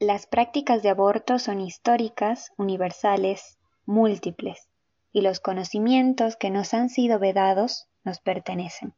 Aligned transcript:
Las 0.00 0.26
prácticas 0.26 0.84
de 0.84 0.90
aborto 0.90 1.40
son 1.40 1.60
históricas, 1.60 2.52
universales, 2.56 3.58
múltiples, 3.84 4.68
y 5.10 5.22
los 5.22 5.40
conocimientos 5.40 6.36
que 6.36 6.50
nos 6.50 6.72
han 6.72 6.88
sido 6.88 7.18
vedados 7.18 7.88
nos 8.04 8.20
pertenecen. 8.20 8.94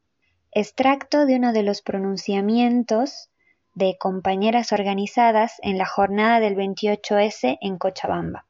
Extracto 0.51 1.25
de 1.25 1.37
uno 1.37 1.53
de 1.53 1.63
los 1.63 1.81
pronunciamientos 1.81 3.31
de 3.73 3.97
compañeras 3.97 4.73
organizadas 4.73 5.53
en 5.63 5.79
la 5.79 5.87
jornada 5.87 6.39
del 6.39 6.55
28S 6.55 7.57
en 7.61 7.79
Cochabamba. 7.79 8.45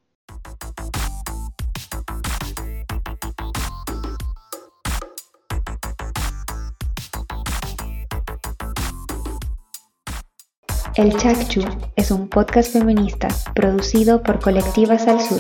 El 10.98 11.16
Chacchu 11.16 11.62
es 11.96 12.12
un 12.12 12.28
podcast 12.28 12.74
feminista 12.74 13.30
producido 13.56 14.22
por 14.22 14.42
Colectivas 14.42 15.08
al 15.08 15.22
Sur. 15.22 15.40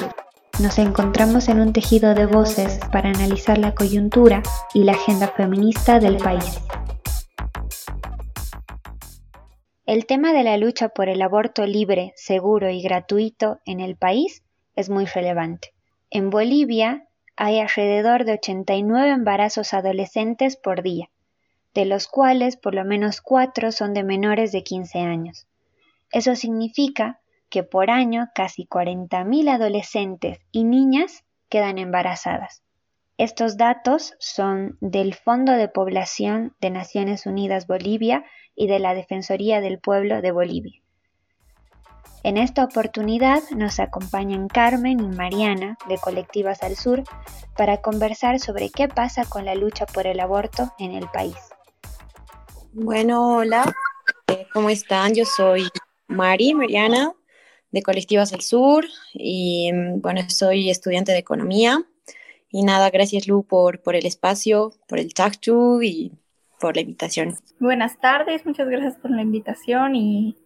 Nos 0.61 0.79
encontramos 0.79 1.49
en 1.49 1.59
un 1.59 1.73
tejido 1.73 2.13
de 2.15 2.25
voces 2.25 2.79
para 2.89 3.09
analizar 3.09 3.57
la 3.57 3.75
coyuntura 3.75 4.43
y 4.73 4.85
la 4.85 4.93
agenda 4.93 5.27
feminista 5.27 5.99
del 5.99 6.15
país. 6.15 6.61
El 9.85 10.05
tema 10.05 10.31
de 10.31 10.43
la 10.43 10.55
lucha 10.55 10.87
por 10.87 11.09
el 11.09 11.21
aborto 11.21 11.65
libre, 11.65 12.13
seguro 12.15 12.69
y 12.69 12.81
gratuito 12.81 13.59
en 13.65 13.81
el 13.81 13.97
país 13.97 14.43
es 14.77 14.89
muy 14.89 15.03
relevante. 15.03 15.73
En 16.09 16.29
Bolivia 16.29 17.09
hay 17.35 17.59
alrededor 17.59 18.23
de 18.23 18.33
89 18.35 19.09
embarazos 19.09 19.73
adolescentes 19.73 20.55
por 20.55 20.81
día 20.81 21.09
de 21.73 21.85
los 21.85 22.07
cuales 22.07 22.57
por 22.57 22.75
lo 22.75 22.85
menos 22.85 23.21
cuatro 23.21 23.71
son 23.71 23.93
de 23.93 24.03
menores 24.03 24.51
de 24.51 24.63
15 24.63 24.99
años. 24.99 25.47
Eso 26.11 26.35
significa 26.35 27.19
que 27.49 27.63
por 27.63 27.89
año 27.89 28.29
casi 28.33 28.65
40.000 28.65 29.49
adolescentes 29.49 30.39
y 30.51 30.63
niñas 30.63 31.23
quedan 31.49 31.77
embarazadas. 31.77 32.63
Estos 33.17 33.55
datos 33.57 34.15
son 34.19 34.77
del 34.81 35.13
Fondo 35.13 35.51
de 35.51 35.67
Población 35.67 36.55
de 36.59 36.71
Naciones 36.71 37.25
Unidas 37.25 37.67
Bolivia 37.67 38.25
y 38.55 38.67
de 38.67 38.79
la 38.79 38.95
Defensoría 38.95 39.61
del 39.61 39.79
Pueblo 39.79 40.21
de 40.21 40.31
Bolivia. 40.31 40.81
En 42.23 42.37
esta 42.37 42.63
oportunidad 42.63 43.41
nos 43.55 43.79
acompañan 43.79 44.47
Carmen 44.47 44.99
y 44.99 45.07
Mariana 45.07 45.77
de 45.87 45.97
Colectivas 45.97 46.61
al 46.63 46.75
Sur 46.75 47.03
para 47.57 47.77
conversar 47.77 48.39
sobre 48.39 48.69
qué 48.69 48.87
pasa 48.87 49.25
con 49.25 49.45
la 49.45 49.55
lucha 49.55 49.85
por 49.85 50.07
el 50.07 50.19
aborto 50.19 50.71
en 50.77 50.91
el 50.91 51.07
país. 51.09 51.35
Bueno, 52.73 53.35
hola, 53.35 53.65
eh, 54.27 54.47
¿cómo 54.53 54.69
están? 54.69 55.13
Yo 55.13 55.25
soy 55.25 55.67
Mari, 56.07 56.53
Mariana, 56.53 57.11
de 57.69 57.83
Colectivas 57.83 58.31
al 58.31 58.39
Sur, 58.39 58.85
y 59.13 59.69
mm, 59.73 59.99
bueno, 59.99 60.21
soy 60.29 60.69
estudiante 60.69 61.11
de 61.11 61.17
Economía. 61.17 61.83
Y 62.49 62.63
nada, 62.63 62.89
gracias 62.89 63.27
Lu 63.27 63.43
por, 63.43 63.81
por 63.81 63.97
el 63.97 64.05
espacio, 64.05 64.71
por 64.87 64.99
el 64.99 65.13
Chacchu 65.13 65.81
y 65.81 66.13
por 66.61 66.75
la 66.75 66.81
invitación. 66.81 67.35
Buenas 67.59 67.99
tardes, 67.99 68.45
muchas 68.45 68.69
gracias 68.69 68.95
por 68.95 69.11
la 69.11 69.21
invitación 69.21 69.97
y 69.97 70.37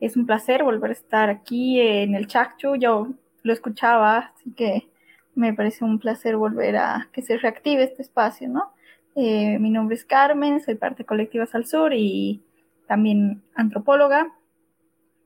es 0.00 0.16
un 0.16 0.24
placer 0.24 0.62
volver 0.62 0.90
a 0.90 0.94
estar 0.94 1.30
aquí 1.30 1.80
en 1.80 2.14
el 2.14 2.28
Chacchu. 2.28 2.76
Yo 2.76 3.08
lo 3.42 3.52
escuchaba, 3.52 4.32
así 4.36 4.52
que 4.52 4.88
me 5.34 5.52
parece 5.52 5.84
un 5.84 5.98
placer 5.98 6.36
volver 6.36 6.76
a 6.76 7.08
que 7.12 7.22
se 7.22 7.38
reactive 7.38 7.82
este 7.82 8.02
espacio, 8.02 8.48
¿no? 8.48 8.72
Eh, 9.14 9.58
mi 9.58 9.70
nombre 9.70 9.96
es 9.96 10.04
Carmen, 10.04 10.60
soy 10.64 10.76
parte 10.76 10.98
de 10.98 11.06
Colectivas 11.06 11.54
al 11.54 11.66
Sur 11.66 11.92
y 11.92 12.42
también 12.88 13.42
antropóloga. 13.54 14.32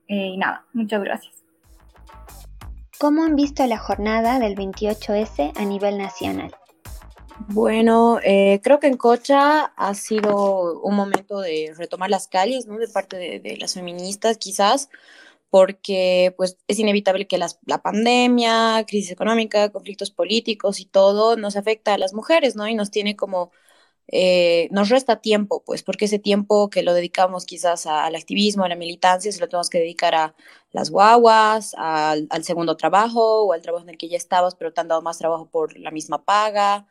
Eh, 0.07 0.27
y 0.27 0.37
nada, 0.37 0.65
muchas 0.73 1.01
gracias. 1.03 1.43
¿Cómo 2.99 3.23
han 3.23 3.35
visto 3.35 3.65
la 3.65 3.77
jornada 3.77 4.39
del 4.39 4.55
28S 4.55 5.53
a 5.55 5.65
nivel 5.65 5.97
nacional? 5.97 6.51
Bueno, 7.49 8.19
eh, 8.23 8.59
creo 8.63 8.79
que 8.79 8.87
en 8.87 8.97
Cocha 8.97 9.65
ha 9.65 9.93
sido 9.93 10.81
un 10.81 10.95
momento 10.95 11.39
de 11.39 11.73
retomar 11.77 12.09
las 12.09 12.27
calles, 12.27 12.65
¿no? 12.65 12.77
De 12.79 12.87
parte 12.87 13.17
de, 13.17 13.57
las 13.57 13.75
feministas, 13.75 14.37
quizás, 14.37 14.89
porque 15.51 16.33
pues 16.35 16.57
es 16.67 16.79
inevitable 16.79 17.27
que 17.27 17.37
la 17.37 17.81
pandemia, 17.83 18.83
crisis 18.87 19.11
económica, 19.11 19.71
conflictos 19.71 20.09
políticos 20.09 20.79
y 20.79 20.85
todo 20.85 21.37
nos 21.37 21.55
afecta 21.55 21.93
a 21.93 21.97
las 21.99 22.13
mujeres, 22.13 22.55
¿no? 22.55 22.67
Y 22.67 22.73
nos 22.73 22.89
tiene 22.89 23.15
como 23.15 23.51
eh, 24.09 24.69
nos 24.71 24.89
resta 24.89 25.17
tiempo, 25.21 25.63
pues, 25.65 25.83
porque 25.83 26.05
ese 26.05 26.19
tiempo 26.19 26.69
que 26.69 26.83
lo 26.83 26.93
dedicamos 26.93 27.45
quizás 27.45 27.85
al 27.87 28.15
activismo, 28.15 28.63
a 28.63 28.69
la 28.69 28.75
militancia, 28.75 29.31
se 29.31 29.39
lo 29.39 29.47
tenemos 29.47 29.69
que 29.69 29.79
dedicar 29.79 30.15
a 30.15 30.35
las 30.71 30.89
guaguas, 30.89 31.73
al, 31.77 32.27
segundo 32.43 32.77
trabajo 32.77 33.43
o 33.43 33.53
al 33.53 33.61
trabajo 33.61 33.83
en 33.83 33.89
el 33.89 33.97
que 33.97 34.09
ya 34.09 34.17
estabas, 34.17 34.55
pero 34.55 34.73
te 34.73 34.81
han 34.81 34.87
dado 34.87 35.01
más 35.01 35.17
trabajo 35.17 35.49
por 35.49 35.77
la 35.77 35.91
misma 35.91 36.23
paga, 36.23 36.87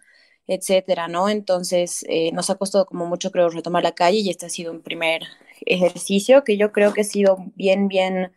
etcétera, 0.46 1.08
¿no? 1.08 1.28
Entonces, 1.28 2.04
eh, 2.08 2.32
nos 2.32 2.50
ha 2.50 2.56
costado 2.56 2.86
como 2.86 3.06
mucho, 3.06 3.30
creo, 3.32 3.48
retomar 3.50 3.82
la 3.82 3.94
calle 3.94 4.18
y 4.18 4.30
este 4.30 4.46
ha 4.46 4.48
sido 4.50 4.72
un 4.72 4.82
primer 4.82 5.22
ejercicio 5.64 6.44
que 6.44 6.56
yo 6.56 6.72
creo 6.72 6.92
que 6.92 7.00
ha 7.02 7.04
sido 7.04 7.38
bien, 7.56 7.88
bien 7.88 8.32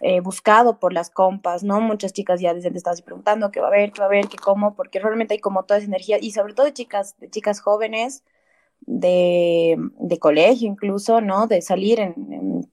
eh, 0.00 0.20
buscado 0.20 0.78
por 0.78 0.92
las 0.92 1.10
compas, 1.10 1.62
¿no? 1.64 1.80
Muchas 1.80 2.12
chicas 2.12 2.40
ya 2.40 2.54
desde 2.54 2.68
antes 2.68 2.80
estaban 2.80 2.98
preguntando 3.04 3.50
qué 3.50 3.60
va 3.60 3.66
a 3.66 3.70
haber, 3.70 3.92
qué 3.92 4.00
va 4.00 4.06
a 4.06 4.08
haber, 4.08 4.28
qué 4.28 4.36
cómo, 4.36 4.74
porque 4.74 4.98
realmente 5.00 5.34
hay 5.34 5.40
como 5.40 5.64
toda 5.64 5.78
esa 5.78 5.86
energía 5.86 6.18
y 6.20 6.32
sobre 6.32 6.54
todo 6.54 6.66
de 6.66 6.72
chicas, 6.72 7.18
de 7.18 7.30
chicas 7.30 7.60
jóvenes, 7.60 8.22
de, 8.80 9.76
de 9.98 10.18
colegio 10.18 10.68
incluso, 10.68 11.20
¿no? 11.20 11.46
De 11.46 11.62
salir 11.62 12.00
en, 12.00 12.68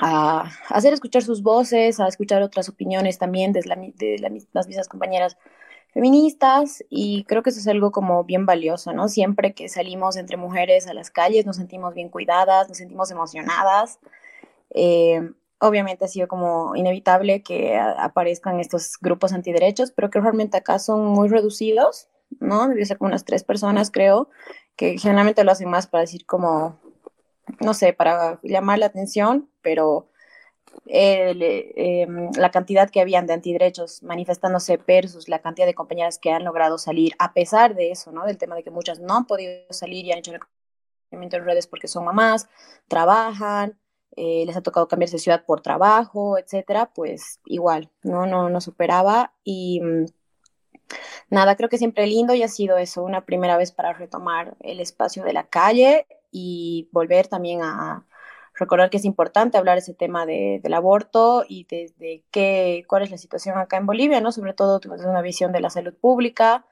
a, 0.00 0.50
hacer 0.68 0.92
escuchar 0.92 1.22
sus 1.22 1.42
voces, 1.42 2.00
a 2.00 2.08
escuchar 2.08 2.42
otras 2.42 2.68
opiniones 2.68 3.18
también 3.18 3.52
de, 3.52 3.62
de 3.96 4.18
las 4.52 4.66
mismas 4.66 4.88
compañeras 4.88 5.36
feministas 5.92 6.84
y 6.90 7.24
creo 7.24 7.42
que 7.42 7.50
eso 7.50 7.60
es 7.60 7.68
algo 7.68 7.90
como 7.90 8.24
bien 8.24 8.46
valioso, 8.46 8.92
¿no? 8.92 9.08
Siempre 9.08 9.54
que 9.54 9.68
salimos 9.68 10.16
entre 10.16 10.36
mujeres 10.36 10.86
a 10.86 10.94
las 10.94 11.10
calles 11.10 11.46
nos 11.46 11.56
sentimos 11.56 11.94
bien 11.94 12.08
cuidadas, 12.08 12.68
nos 12.68 12.78
sentimos 12.78 13.10
emocionadas. 13.10 13.98
Eh, 14.70 15.30
obviamente 15.60 16.04
ha 16.04 16.08
sido 16.08 16.28
como 16.28 16.76
inevitable 16.76 17.42
que 17.42 17.76
aparezcan 17.76 18.60
estos 18.60 18.98
grupos 19.00 19.32
antiderechos, 19.32 19.92
pero 19.92 20.10
que 20.10 20.20
realmente 20.20 20.56
acá 20.56 20.78
son 20.78 21.06
muy 21.06 21.28
reducidos, 21.28 22.08
¿no? 22.40 22.68
Debe 22.68 22.84
ser 22.84 22.98
como 22.98 23.08
unas 23.08 23.24
tres 23.24 23.44
personas, 23.44 23.90
creo, 23.90 24.28
que 24.76 24.98
generalmente 24.98 25.44
lo 25.44 25.52
hacen 25.52 25.68
más 25.68 25.86
para 25.86 26.02
decir 26.02 26.26
como, 26.26 26.78
no 27.60 27.74
sé, 27.74 27.92
para 27.92 28.38
llamar 28.42 28.78
la 28.78 28.86
atención, 28.86 29.50
pero 29.62 30.08
em, 30.86 32.30
la 32.36 32.50
cantidad 32.50 32.90
que 32.90 33.00
habían 33.00 33.26
de 33.26 33.34
antiderechos 33.34 34.02
manifestándose 34.02 34.76
versus 34.76 35.28
la 35.28 35.40
cantidad 35.40 35.66
de 35.66 35.74
compañeras 35.74 36.18
que 36.18 36.30
han 36.30 36.44
logrado 36.44 36.78
salir, 36.78 37.14
a 37.18 37.32
pesar 37.32 37.74
de 37.74 37.90
eso, 37.90 38.12
¿no? 38.12 38.24
Del 38.26 38.38
tema 38.38 38.54
de 38.54 38.62
que 38.62 38.70
muchas 38.70 39.00
no 39.00 39.16
han 39.16 39.26
podido 39.26 39.62
salir 39.70 40.04
y 40.04 40.12
han 40.12 40.18
hecho 40.18 40.32
el 40.32 40.40
en 41.10 41.30
redes 41.30 41.66
porque 41.66 41.88
son 41.88 42.04
mamás, 42.04 42.48
trabajan, 42.86 43.78
eh, 44.20 44.44
les 44.46 44.56
ha 44.56 44.62
tocado 44.62 44.88
cambiarse 44.88 45.14
de 45.14 45.20
ciudad 45.20 45.44
por 45.44 45.60
trabajo, 45.60 46.38
etcétera, 46.38 46.90
pues 46.92 47.40
igual, 47.46 47.88
no, 48.02 48.26
no, 48.26 48.50
no 48.50 48.60
superaba 48.60 49.32
y 49.44 49.80
mm, 49.80 50.06
nada, 51.30 51.54
creo 51.54 51.68
que 51.68 51.78
siempre 51.78 52.04
lindo 52.08 52.34
y 52.34 52.42
ha 52.42 52.48
sido 52.48 52.78
eso, 52.78 53.04
una 53.04 53.24
primera 53.24 53.56
vez 53.56 53.70
para 53.70 53.92
retomar 53.92 54.56
el 54.58 54.80
espacio 54.80 55.22
de 55.22 55.32
la 55.32 55.44
calle 55.46 56.06
y 56.32 56.88
volver 56.90 57.28
también 57.28 57.62
a 57.62 58.06
recordar 58.54 58.90
que 58.90 58.96
es 58.96 59.04
importante 59.04 59.56
hablar 59.56 59.78
ese 59.78 59.94
tema 59.94 60.26
de, 60.26 60.58
del 60.64 60.74
aborto 60.74 61.44
y 61.48 61.64
desde 61.70 62.24
qué, 62.32 62.84
cuál 62.88 63.04
es 63.04 63.12
la 63.12 63.18
situación 63.18 63.56
acá 63.56 63.76
en 63.76 63.86
Bolivia, 63.86 64.20
¿no? 64.20 64.32
Sobre 64.32 64.52
todo 64.52 64.80
desde 64.80 65.08
una 65.08 65.22
visión 65.22 65.52
de 65.52 65.60
la 65.60 65.70
salud 65.70 65.94
pública, 65.94 66.66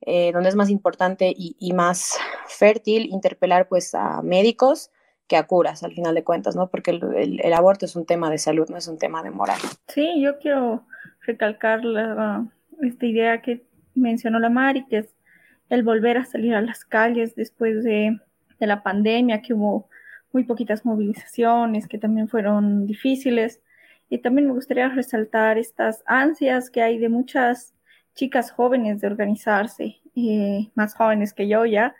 eh, 0.00 0.30
donde 0.32 0.48
es 0.48 0.54
más 0.54 0.70
importante 0.70 1.34
y, 1.36 1.56
y, 1.58 1.72
más 1.72 2.16
fértil 2.46 3.06
interpelar 3.06 3.66
pues 3.66 3.96
a 3.96 4.22
médicos 4.22 4.92
que 5.26 5.36
a 5.36 5.46
curas 5.46 5.82
al 5.82 5.92
final 5.92 6.14
de 6.14 6.24
cuentas, 6.24 6.54
¿no? 6.56 6.68
Porque 6.68 6.90
el, 6.90 7.52
aborto 7.52 7.86
es 7.86 7.96
un 7.96 8.04
tema 8.04 8.30
de 8.30 8.38
salud, 8.38 8.68
no 8.68 8.76
es 8.76 8.88
un 8.88 8.98
tema 8.98 9.22
de 9.22 9.30
moral. 9.30 9.58
Sí, 9.88 10.20
yo 10.20 10.38
quiero 10.38 10.86
recalcar 11.26 11.80
esta 12.82 13.06
idea 13.06 13.40
que 13.40 13.64
mencionó 13.94 14.38
la 14.38 14.50
Mari, 14.50 14.86
que 14.86 14.98
es 14.98 15.14
el 15.70 15.82
volver 15.82 16.18
a 16.18 16.24
salir 16.24 16.54
a 16.54 16.60
las 16.60 16.84
calles 16.84 17.34
después 17.34 17.82
de, 17.84 18.18
la 18.60 18.82
pandemia, 18.82 19.42
que 19.42 19.52
hubo 19.52 19.90
muy 20.32 20.44
poquitas 20.44 20.86
movilizaciones, 20.86 21.86
que 21.86 21.98
también 21.98 22.28
fueron 22.28 22.86
difíciles. 22.86 23.60
Y 24.08 24.18
también 24.18 24.46
me 24.46 24.54
gustaría 24.54 24.88
resaltar 24.88 25.58
estas 25.58 26.02
ansias 26.06 26.70
que 26.70 26.80
hay 26.80 26.96
de 26.96 27.10
muchas 27.10 27.74
chicas 28.14 28.50
jóvenes 28.50 29.02
de 29.02 29.06
organizarse, 29.06 30.00
eh, 30.16 30.70
más 30.74 30.94
jóvenes 30.94 31.34
que 31.34 31.46
yo 31.46 31.66
ya, 31.66 31.94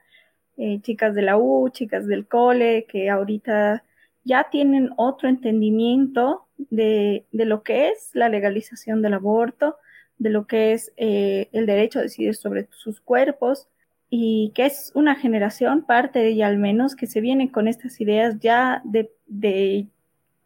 eh, 0.56 0.80
chicas 0.82 1.14
de 1.14 1.22
la 1.22 1.36
U, 1.36 1.68
chicas 1.70 2.06
del 2.06 2.26
cole, 2.26 2.86
que 2.88 3.10
ahorita 3.10 3.84
ya 4.24 4.48
tienen 4.50 4.90
otro 4.96 5.28
entendimiento 5.28 6.46
de, 6.56 7.24
lo 7.32 7.62
que 7.62 7.88
es 7.88 8.10
la 8.14 8.28
legalización 8.28 9.02
del 9.02 9.14
aborto, 9.14 9.76
de 10.18 10.30
lo 10.30 10.46
que 10.46 10.72
es 10.72 10.92
eh, 10.96 11.48
el 11.52 11.66
derecho 11.66 11.98
a 11.98 12.02
decidir 12.02 12.34
sobre 12.34 12.68
sus 12.70 13.00
cuerpos 13.00 13.68
y 14.10 14.52
que 14.54 14.66
es 14.66 14.92
una 14.94 15.16
generación, 15.16 15.84
parte 15.84 16.20
de 16.20 16.28
ella 16.28 16.46
al 16.46 16.58
menos, 16.58 16.94
que 16.94 17.06
se 17.06 17.20
viene 17.20 17.50
con 17.50 17.66
estas 17.66 18.00
ideas 18.00 18.38
ya 18.38 18.80
de, 18.84 19.10
de 19.26 19.86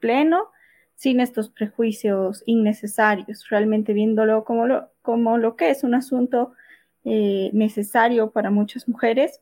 pleno, 0.00 0.48
sin 0.94 1.20
estos 1.20 1.48
prejuicios 1.48 2.42
innecesarios, 2.44 3.48
realmente 3.48 3.92
viéndolo 3.92 4.44
como 4.44 4.66
lo, 4.66 4.88
como 5.02 5.38
lo 5.38 5.54
que 5.54 5.70
es 5.70 5.84
un 5.84 5.94
asunto 5.94 6.52
eh, 7.04 7.50
necesario 7.52 8.30
para 8.30 8.50
muchas 8.50 8.88
mujeres, 8.88 9.40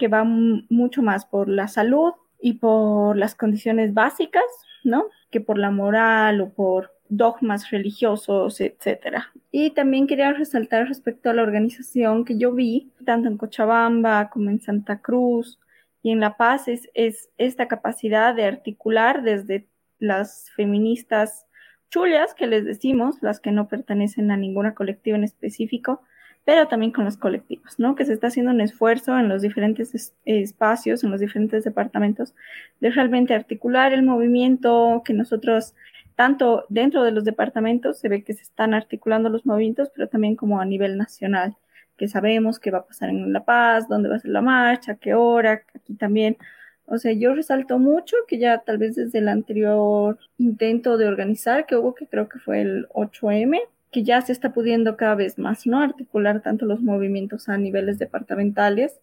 que 0.00 0.08
va 0.08 0.24
mucho 0.24 1.02
más 1.02 1.26
por 1.26 1.50
la 1.50 1.68
salud 1.68 2.14
y 2.40 2.54
por 2.54 3.18
las 3.18 3.34
condiciones 3.34 3.92
básicas, 3.92 4.42
¿no? 4.82 5.04
Que 5.30 5.42
por 5.42 5.58
la 5.58 5.70
moral 5.70 6.40
o 6.40 6.54
por 6.54 6.90
dogmas 7.10 7.70
religiosos, 7.70 8.62
etcétera. 8.62 9.30
Y 9.50 9.72
también 9.72 10.06
quería 10.06 10.32
resaltar 10.32 10.88
respecto 10.88 11.28
a 11.28 11.34
la 11.34 11.42
organización 11.42 12.24
que 12.24 12.38
yo 12.38 12.54
vi, 12.54 12.90
tanto 13.04 13.28
en 13.28 13.36
Cochabamba 13.36 14.30
como 14.30 14.48
en 14.48 14.60
Santa 14.60 15.02
Cruz 15.02 15.60
y 16.02 16.12
en 16.12 16.20
La 16.20 16.38
Paz, 16.38 16.66
es, 16.66 16.88
es 16.94 17.28
esta 17.36 17.68
capacidad 17.68 18.34
de 18.34 18.46
articular 18.46 19.22
desde 19.22 19.68
las 19.98 20.50
feministas 20.56 21.46
chulias, 21.90 22.32
que 22.32 22.46
les 22.46 22.64
decimos, 22.64 23.16
las 23.20 23.38
que 23.38 23.52
no 23.52 23.68
pertenecen 23.68 24.30
a 24.30 24.38
ninguna 24.38 24.74
colectiva 24.74 25.18
en 25.18 25.24
específico, 25.24 26.00
pero 26.44 26.68
también 26.68 26.92
con 26.92 27.04
los 27.04 27.16
colectivos, 27.16 27.78
¿no? 27.78 27.94
Que 27.94 28.04
se 28.04 28.12
está 28.12 28.28
haciendo 28.28 28.52
un 28.52 28.60
esfuerzo 28.60 29.18
en 29.18 29.28
los 29.28 29.42
diferentes 29.42 30.14
espacios, 30.24 31.04
en 31.04 31.10
los 31.10 31.20
diferentes 31.20 31.64
departamentos, 31.64 32.34
de 32.80 32.90
realmente 32.90 33.34
articular 33.34 33.92
el 33.92 34.02
movimiento 34.02 35.02
que 35.04 35.14
nosotros, 35.14 35.74
tanto 36.16 36.66
dentro 36.68 37.04
de 37.04 37.12
los 37.12 37.24
departamentos, 37.24 37.98
se 37.98 38.08
ve 38.08 38.24
que 38.24 38.34
se 38.34 38.42
están 38.42 38.74
articulando 38.74 39.28
los 39.28 39.46
movimientos, 39.46 39.90
pero 39.94 40.08
también 40.08 40.36
como 40.36 40.60
a 40.60 40.64
nivel 40.64 40.96
nacional, 40.96 41.56
que 41.96 42.08
sabemos 42.08 42.58
qué 42.58 42.70
va 42.70 42.78
a 42.78 42.86
pasar 42.86 43.10
en 43.10 43.32
La 43.32 43.44
Paz, 43.44 43.88
dónde 43.88 44.08
va 44.08 44.16
a 44.16 44.20
ser 44.20 44.30
la 44.30 44.40
marcha, 44.40 44.96
qué 44.96 45.14
hora, 45.14 45.62
aquí 45.74 45.94
también 45.94 46.36
o 46.92 46.98
sea, 46.98 47.12
yo 47.12 47.34
resalto 47.36 47.78
mucho 47.78 48.16
que 48.26 48.38
ya 48.38 48.58
tal 48.58 48.76
vez 48.76 48.96
desde 48.96 49.20
el 49.20 49.28
anterior 49.28 50.18
intento 50.38 50.96
de 50.96 51.06
organizar 51.06 51.64
que 51.64 51.76
hubo, 51.76 51.94
que 51.94 52.08
creo 52.08 52.28
que 52.28 52.40
fue 52.40 52.62
el 52.62 52.88
8M, 52.88 53.60
que 53.90 54.02
ya 54.04 54.20
se 54.20 54.32
está 54.32 54.52
pudiendo 54.52 54.96
cada 54.96 55.14
vez 55.14 55.38
más, 55.38 55.66
¿no? 55.66 55.80
Articular 55.80 56.42
tanto 56.42 56.66
los 56.66 56.80
movimientos 56.80 57.48
a 57.48 57.58
niveles 57.58 57.98
departamentales, 57.98 59.00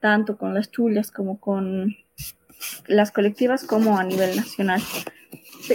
tanto 0.00 0.36
con 0.36 0.54
las 0.54 0.70
chullas 0.70 1.10
como 1.10 1.40
con 1.40 1.94
las 2.86 3.10
colectivas, 3.10 3.64
como 3.64 3.98
a 3.98 4.04
nivel 4.04 4.36
nacional. 4.36 4.80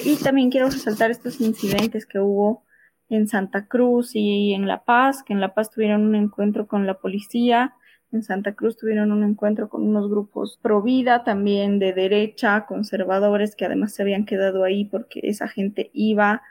Y 0.04 0.16
también 0.18 0.52
quiero 0.52 0.70
resaltar 0.70 1.12
estos 1.12 1.42
incidentes 1.42 2.06
que 2.06 2.20
hubo 2.20 2.64
en 3.10 3.28
Santa 3.28 3.68
Cruz 3.68 4.12
y 4.14 4.54
en 4.54 4.68
La 4.68 4.84
Paz, 4.84 5.24
que 5.24 5.34
en 5.34 5.42
La 5.42 5.54
Paz 5.54 5.72
tuvieron 5.72 6.04
un 6.06 6.16
encuentro 6.16 6.68
con 6.68 6.86
la 6.86 7.00
policía 7.00 7.74
en 8.12 8.24
Santa 8.24 8.56
Cruz 8.56 8.76
tuvieron 8.76 9.12
un 9.12 9.24
encuentro 9.24 9.70
con 9.70 9.88
unos 9.88 10.10
grupos 10.10 10.58
pro 10.62 10.82
vida, 10.82 11.24
también 11.24 11.78
de 11.78 11.94
derecha, 11.94 12.66
conservadores, 12.66 13.56
que 13.56 13.66
además 13.66 13.94
se 13.94 14.02
habían 14.02 14.26
quedado 14.26 14.64
ahí 14.64 14.86
porque 14.86 15.20
esa 15.24 15.48
gente 15.48 15.92
iba 15.94 16.42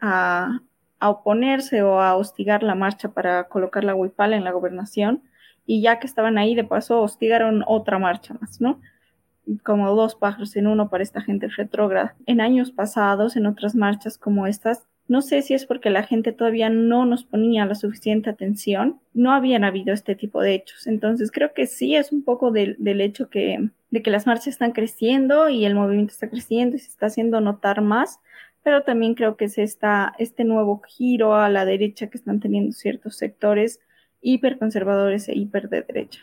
a, 0.00 0.60
oponerse 1.00 1.82
o 1.82 2.00
a 2.00 2.16
hostigar 2.16 2.62
la 2.62 2.74
marcha 2.74 3.10
para 3.10 3.44
colocar 3.44 3.84
la 3.84 3.94
huipala 3.94 4.36
en 4.36 4.44
la 4.44 4.52
gobernación. 4.52 5.22
Y 5.66 5.82
ya 5.82 5.98
que 5.98 6.06
estaban 6.06 6.38
ahí, 6.38 6.54
de 6.54 6.64
paso, 6.64 7.00
hostigaron 7.02 7.62
otra 7.66 7.98
marcha 7.98 8.34
más, 8.40 8.60
¿no? 8.60 8.80
Como 9.62 9.94
dos 9.94 10.14
pájaros 10.14 10.56
en 10.56 10.66
uno 10.66 10.88
para 10.88 11.02
esta 11.02 11.20
gente 11.20 11.48
retrógrada. 11.48 12.16
En 12.26 12.40
años 12.40 12.70
pasados, 12.70 13.36
en 13.36 13.46
otras 13.46 13.74
marchas 13.74 14.18
como 14.18 14.46
estas, 14.46 14.88
no 15.08 15.22
sé 15.22 15.40
si 15.40 15.54
es 15.54 15.64
porque 15.64 15.88
la 15.88 16.02
gente 16.02 16.32
todavía 16.32 16.68
no 16.68 17.06
nos 17.06 17.24
ponía 17.24 17.64
la 17.64 17.74
suficiente 17.74 18.28
atención, 18.28 19.00
no 19.14 19.32
habían 19.32 19.64
habido 19.64 19.94
este 19.94 20.14
tipo 20.14 20.42
de 20.42 20.54
hechos. 20.54 20.86
Entonces 20.86 21.30
creo 21.32 21.54
que 21.54 21.66
sí 21.66 21.96
es 21.96 22.12
un 22.12 22.22
poco 22.22 22.50
del, 22.50 22.76
hecho 23.00 23.30
que, 23.30 23.70
de 23.90 24.02
que 24.02 24.10
las 24.10 24.26
marchas 24.26 24.48
están 24.48 24.72
creciendo 24.72 25.48
y 25.48 25.64
el 25.64 25.74
movimiento 25.74 26.12
está 26.12 26.28
creciendo 26.28 26.76
y 26.76 26.80
se 26.80 26.88
está 26.88 27.06
haciendo 27.06 27.40
notar 27.40 27.80
más, 27.80 28.20
pero 28.62 28.82
también 28.82 29.14
creo 29.14 29.36
que 29.36 29.46
es 29.46 29.58
esta, 29.58 30.14
este 30.18 30.44
nuevo 30.44 30.80
giro 30.86 31.34
a 31.34 31.48
la 31.48 31.64
derecha 31.64 32.08
que 32.08 32.18
están 32.18 32.40
teniendo 32.40 32.72
ciertos 32.72 33.16
sectores 33.16 33.80
hiperconservadores 34.20 35.28
e 35.28 35.34
hiper 35.34 35.68
de 35.68 35.82
derecha. 35.82 36.20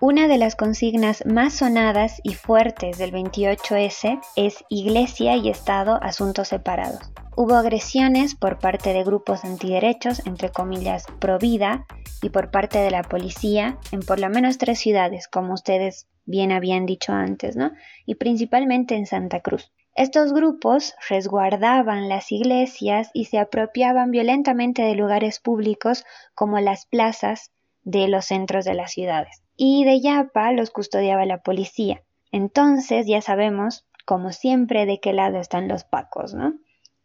Una 0.00 0.26
de 0.26 0.36
las 0.36 0.56
consignas 0.56 1.24
más 1.26 1.54
sonadas 1.54 2.20
y 2.24 2.34
fuertes 2.34 2.98
del 2.98 3.12
28S 3.12 4.20
es 4.34 4.64
Iglesia 4.68 5.36
y 5.36 5.48
Estado 5.48 6.02
asuntos 6.02 6.48
separados. 6.48 7.12
Hubo 7.36 7.54
agresiones 7.54 8.34
por 8.34 8.58
parte 8.58 8.92
de 8.92 9.04
grupos 9.04 9.44
antiderechos, 9.44 10.26
entre 10.26 10.50
comillas, 10.50 11.06
pro 11.20 11.38
vida, 11.38 11.86
y 12.22 12.30
por 12.30 12.50
parte 12.50 12.78
de 12.78 12.90
la 12.90 13.02
policía 13.02 13.78
en 13.90 14.00
por 14.00 14.20
lo 14.20 14.30
menos 14.30 14.56
tres 14.56 14.78
ciudades, 14.78 15.28
como 15.28 15.54
ustedes 15.54 16.06
bien 16.24 16.52
habían 16.52 16.86
dicho 16.86 17.12
antes, 17.12 17.56
¿no? 17.56 17.72
Y 18.06 18.14
principalmente 18.14 18.94
en 18.94 19.06
Santa 19.06 19.40
Cruz. 19.40 19.72
Estos 19.94 20.32
grupos 20.32 20.94
resguardaban 21.08 22.08
las 22.08 22.32
iglesias 22.32 23.10
y 23.12 23.26
se 23.26 23.38
apropiaban 23.38 24.10
violentamente 24.10 24.82
de 24.82 24.94
lugares 24.94 25.38
públicos 25.38 26.04
como 26.34 26.60
las 26.60 26.86
plazas 26.86 27.50
de 27.84 28.08
los 28.08 28.26
centros 28.26 28.64
de 28.64 28.74
las 28.74 28.92
ciudades 28.92 29.42
y 29.56 29.84
de 29.84 30.00
Yapa 30.00 30.52
los 30.52 30.70
custodiaba 30.70 31.26
la 31.26 31.42
policía. 31.42 32.02
Entonces 32.30 33.06
ya 33.06 33.20
sabemos, 33.20 33.86
como 34.04 34.32
siempre, 34.32 34.86
de 34.86 34.98
qué 34.98 35.12
lado 35.12 35.38
están 35.38 35.68
los 35.68 35.84
pacos, 35.84 36.34
¿no? 36.34 36.54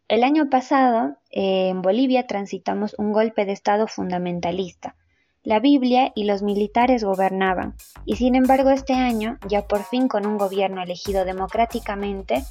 El 0.08 0.24
año 0.24 0.48
pasado, 0.48 1.18
en 1.30 1.82
Bolivia 1.82 2.26
transitamos 2.26 2.94
un 2.98 3.12
golpe 3.12 3.44
de 3.44 3.52
Estado 3.52 3.86
fundamentalista. 3.86 4.96
La 5.44 5.60
Biblia 5.60 6.12
y 6.16 6.24
los 6.24 6.42
militares 6.42 7.04
gobernaban, 7.04 7.74
y 8.04 8.16
sin 8.16 8.34
embargo 8.34 8.70
este 8.70 8.94
año, 8.94 9.38
ya 9.48 9.62
por 9.62 9.84
fin 9.84 10.08
con 10.08 10.26
un 10.26 10.36
gobierno 10.36 10.82
elegido 10.82 11.24
democráticamente, 11.24 12.42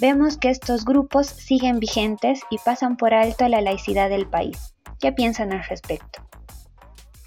vemos 0.00 0.36
que 0.36 0.50
estos 0.50 0.84
grupos 0.84 1.28
siguen 1.28 1.78
vigentes 1.78 2.40
y 2.50 2.58
pasan 2.58 2.96
por 2.96 3.14
alto 3.14 3.46
la 3.46 3.60
laicidad 3.60 4.10
del 4.10 4.26
país. 4.26 4.74
¿Qué 5.00 5.12
piensan 5.12 5.52
al 5.52 5.62
respecto? 5.64 6.26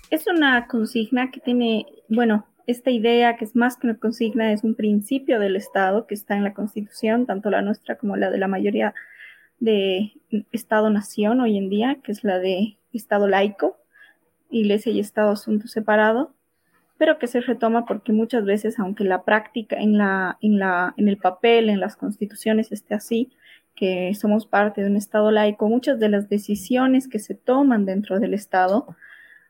Es 0.10 0.28
una 0.28 0.68
consigna 0.68 1.32
que 1.32 1.40
tiene, 1.40 1.86
bueno, 2.10 2.46
esta 2.66 2.92
idea 2.92 3.38
que 3.38 3.46
es 3.46 3.56
más 3.56 3.78
que 3.78 3.88
una 3.88 3.98
consigna, 3.98 4.52
es 4.52 4.66
un 4.66 4.76
principio 4.76 5.40
del 5.40 5.56
Estado 5.56 6.06
que 6.06 6.16
está 6.16 6.36
en 6.36 6.44
la 6.44 6.54
Constitución, 6.54 7.26
tanto 7.26 7.50
la 7.50 7.62
nuestra 7.62 7.98
como 7.98 8.18
la 8.18 8.30
de 8.30 8.38
la 8.38 8.50
mayoría 8.50 8.94
de 9.60 10.12
Estado-nación 10.52 11.40
hoy 11.40 11.58
en 11.58 11.70
día, 11.70 11.98
que 12.04 12.12
es 12.12 12.26
la 12.26 12.40
de 12.40 12.78
Estado 12.92 13.28
laico, 13.28 13.78
Iglesia 14.50 14.92
y 14.92 15.00
Estado 15.00 15.32
asunto 15.32 15.68
separado, 15.68 16.34
pero 16.98 17.20
que 17.20 17.28
se 17.28 17.42
retoma 17.42 17.86
porque 17.86 18.12
muchas 18.12 18.46
veces, 18.46 18.80
aunque 18.80 19.04
la 19.04 19.24
práctica 19.24 19.78
en, 19.78 19.98
la, 19.98 20.38
en, 20.42 20.60
la, 20.60 20.94
en 20.98 21.08
el 21.08 21.18
papel, 21.18 21.70
en 21.70 21.80
las 21.80 21.96
constituciones 21.96 22.72
esté 22.72 22.96
así, 22.96 23.32
que 23.76 24.14
somos 24.16 24.48
parte 24.48 24.82
de 24.82 24.90
un 24.90 24.98
Estado 24.98 25.30
laico, 25.32 25.70
muchas 25.70 26.00
de 26.00 26.10
las 26.10 26.30
decisiones 26.30 27.08
que 27.08 27.20
se 27.20 27.36
toman 27.36 27.86
dentro 27.86 28.20
del 28.20 28.34
Estado 28.34 28.88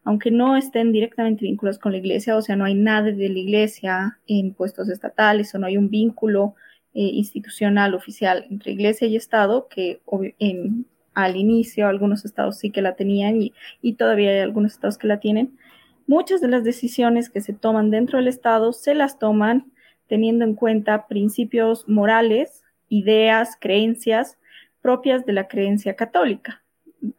aunque 0.08 0.32
no 0.32 0.56
estén 0.56 0.94
directamente 0.94 1.44
vinculados 1.44 1.80
con 1.80 1.92
la 1.92 1.98
iglesia, 1.98 2.38
o 2.38 2.42
sea, 2.42 2.56
no 2.56 2.64
hay 2.64 2.76
nada 2.76 3.12
de 3.12 3.28
la 3.28 3.40
iglesia 3.40 4.18
en 4.26 4.54
puestos 4.54 4.88
estatales 4.88 5.54
o 5.54 5.60
no 5.60 5.68
hay 5.68 5.76
un 5.76 5.90
vínculo 5.90 6.56
eh, 6.94 7.02
institucional 7.02 7.94
oficial 7.94 8.46
entre 8.50 8.72
iglesia 8.72 9.06
y 9.06 9.18
Estado, 9.18 9.68
que 9.68 10.00
en, 10.40 10.86
al 11.18 11.36
inicio 11.36 11.88
algunos 11.88 12.26
estados 12.26 12.60
sí 12.60 12.70
que 12.70 12.84
la 12.84 12.96
tenían 12.96 13.42
y, 13.42 13.54
y 13.82 13.94
todavía 13.94 14.30
hay 14.30 14.40
algunos 14.40 14.74
estados 14.74 15.00
que 15.00 15.08
la 15.08 15.20
tienen. 15.20 15.58
Muchas 16.06 16.42
de 16.42 16.48
las 16.48 16.64
decisiones 16.64 17.32
que 17.32 17.42
se 17.42 17.54
toman 17.54 17.90
dentro 17.90 18.20
del 18.20 18.28
Estado 18.28 18.72
se 18.72 18.94
las 18.94 19.18
toman 19.18 19.72
teniendo 20.08 20.46
en 20.46 20.54
cuenta 20.54 21.08
principios 21.08 21.90
morales, 21.90 22.64
ideas, 22.88 23.58
creencias 23.60 24.38
propias 24.80 25.26
de 25.26 25.34
la 25.34 25.48
creencia 25.48 25.96
católica 25.96 26.64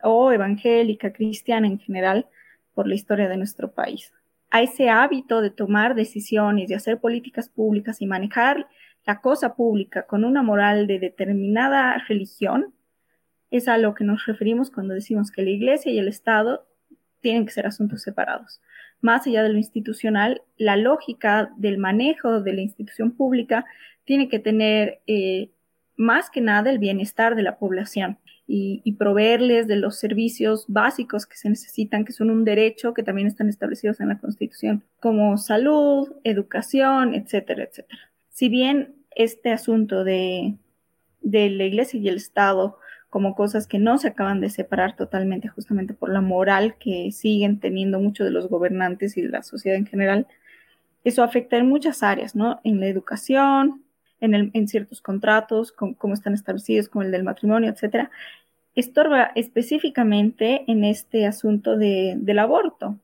o 0.02 0.30
evangélica, 0.30 1.12
cristiana 1.12 1.66
en 1.66 1.80
general, 1.80 2.26
por 2.74 2.86
la 2.86 2.94
historia 2.94 3.28
de 3.28 3.36
nuestro 3.36 3.72
país. 3.72 4.12
A 4.50 4.62
ese 4.62 4.90
hábito 4.90 5.40
de 5.40 5.50
tomar 5.50 5.96
decisiones, 5.96 6.68
de 6.68 6.76
hacer 6.76 7.00
políticas 7.00 7.48
públicas 7.48 8.00
y 8.00 8.06
manejar 8.06 8.68
la 9.04 9.20
cosa 9.20 9.56
pública 9.56 10.06
con 10.06 10.24
una 10.24 10.42
moral 10.42 10.86
de 10.86 11.00
determinada 11.00 11.98
religión, 12.06 12.72
es 13.50 13.68
a 13.68 13.78
lo 13.78 13.94
que 13.94 14.04
nos 14.04 14.26
referimos 14.26 14.70
cuando 14.70 14.94
decimos 14.94 15.30
que 15.30 15.42
la 15.42 15.50
Iglesia 15.50 15.92
y 15.92 15.98
el 15.98 16.08
Estado 16.08 16.66
tienen 17.20 17.46
que 17.46 17.52
ser 17.52 17.66
asuntos 17.66 18.02
separados. 18.02 18.60
Más 19.00 19.26
allá 19.26 19.42
de 19.42 19.50
lo 19.50 19.58
institucional, 19.58 20.42
la 20.56 20.76
lógica 20.76 21.52
del 21.56 21.78
manejo 21.78 22.40
de 22.40 22.52
la 22.52 22.60
institución 22.60 23.12
pública 23.12 23.64
tiene 24.04 24.28
que 24.28 24.38
tener 24.38 25.00
eh, 25.06 25.50
más 25.96 26.30
que 26.30 26.40
nada 26.40 26.70
el 26.70 26.78
bienestar 26.78 27.34
de 27.34 27.42
la 27.42 27.58
población 27.58 28.18
y, 28.50 28.92
proveerles 28.92 29.66
de 29.66 29.76
los 29.76 29.98
servicios 29.98 30.64
básicos 30.68 31.26
que 31.26 31.36
se 31.36 31.50
necesitan, 31.50 32.06
que 32.06 32.12
son 32.12 32.30
un 32.30 32.44
derecho 32.44 32.94
que 32.94 33.02
también 33.02 33.28
están 33.28 33.50
establecidos 33.50 34.00
en 34.00 34.08
la 34.08 34.18
Constitución, 34.18 34.82
como 35.00 35.36
salud, 35.36 36.08
educación, 36.24 37.14
etcétera, 37.14 37.64
etcétera. 37.64 38.10
Si 38.30 38.48
bien 38.48 38.94
este 39.14 39.52
asunto 39.52 40.02
de, 40.02 40.54
de 41.20 41.50
la 41.50 41.64
Iglesia 41.64 42.00
y 42.00 42.08
el 42.08 42.16
Estado 42.16 42.78
como 43.10 43.34
cosas 43.34 43.66
que 43.66 43.78
no 43.78 43.98
se 43.98 44.08
acaban 44.08 44.40
de 44.40 44.50
separar 44.50 44.96
totalmente 44.96 45.48
justamente 45.48 45.94
por 45.94 46.10
la 46.10 46.20
moral 46.20 46.76
que 46.78 47.10
siguen 47.12 47.58
teniendo 47.58 48.00
muchos 48.00 48.26
de 48.26 48.30
los 48.30 48.48
gobernantes 48.48 49.16
y 49.16 49.22
la 49.22 49.42
sociedad 49.42 49.78
en 49.78 49.86
general, 49.86 50.26
eso 51.04 51.22
afecta 51.22 51.56
en 51.56 51.68
muchas 51.68 52.02
áreas, 52.02 52.36
¿no? 52.36 52.60
En 52.64 52.80
la 52.80 52.86
educación, 52.86 53.82
en, 54.20 54.50
en 54.52 54.68
ciertos 54.68 55.00
contratos, 55.00 55.72
con, 55.72 55.94
cómo 55.94 56.14
están 56.14 56.34
establecidos, 56.34 56.88
como 56.88 57.02
el 57.02 57.10
del 57.10 57.24
matrimonio, 57.24 57.70
etcétera, 57.70 58.10
estorba 58.74 59.32
específicamente 59.34 60.64
en 60.66 60.84
este 60.84 61.26
asunto 61.26 61.76
de, 61.76 62.14
del 62.16 62.38
aborto, 62.38 62.98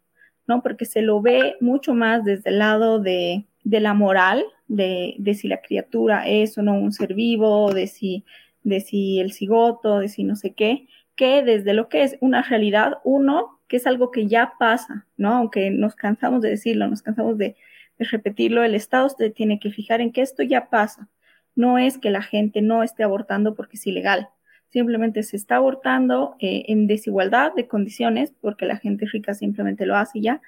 ¿no? 0.47 0.63
Porque 0.63 0.85
se 0.85 1.03
lo 1.03 1.21
ve 1.23 1.57
mucho 1.61 1.95
más 1.95 2.25
desde 2.25 2.51
el 2.51 2.59
lado 2.59 3.01
de, 3.01 3.47
de 3.65 3.81
la 3.81 3.95
moral, 3.95 4.45
de, 4.69 5.15
de, 5.19 5.35
si 5.35 5.49
la 5.49 5.61
criatura 5.61 6.29
es 6.29 6.57
o 6.59 6.63
no 6.63 6.75
un 6.75 6.93
ser 6.93 7.15
vivo, 7.15 7.73
de 7.73 7.87
si, 7.87 8.25
de 8.65 8.81
si 8.81 9.21
el 9.21 9.33
cigoto, 9.33 10.01
de 10.01 10.09
si 10.09 10.25
no 10.25 10.37
sé 10.37 10.55
qué, 10.55 10.89
que 11.17 11.43
desde 11.43 11.75
lo 11.75 11.89
que 11.89 12.03
es 12.03 12.17
una 12.21 12.43
realidad, 12.43 12.99
uno, 13.05 13.61
que 13.69 13.77
es 13.77 13.87
algo 13.87 14.11
que 14.11 14.27
ya 14.27 14.55
pasa, 14.59 15.07
¿no? 15.17 15.35
Aunque 15.35 15.71
nos 15.71 15.95
cansamos 15.95 16.43
de 16.43 16.51
decirlo, 16.51 16.89
nos 16.89 17.03
cansamos 17.03 17.39
de, 17.39 17.57
de 17.99 18.05
repetirlo, 18.07 18.65
el 18.65 18.75
Estado 18.75 19.09
se 19.09 19.31
tiene 19.31 19.61
que 19.61 19.71
fijar 19.71 20.01
en 20.01 20.13
que 20.13 20.23
esto 20.23 20.43
ya 20.43 20.69
pasa. 20.71 21.09
No 21.55 21.79
es 21.79 21.99
que 21.99 22.11
la 22.11 22.23
gente 22.23 22.63
no 22.63 22.83
esté 22.83 23.05
abortando 23.05 23.55
porque 23.55 23.77
es 23.77 23.87
ilegal, 23.87 24.29
simplemente 24.75 25.23
se 25.23 25.37
está 25.37 25.57
abortando 25.57 26.35
eh, 26.41 26.65
en 26.67 26.89
desigualdad 26.89 27.55
de 27.55 27.69
condiciones, 27.69 28.33
porque 28.41 28.67
la 28.67 28.77
gente 28.77 29.07
rica 29.07 29.33
simplemente 29.33 29.87
lo 29.87 29.97
hace 29.97 30.21
ya, 30.21 30.43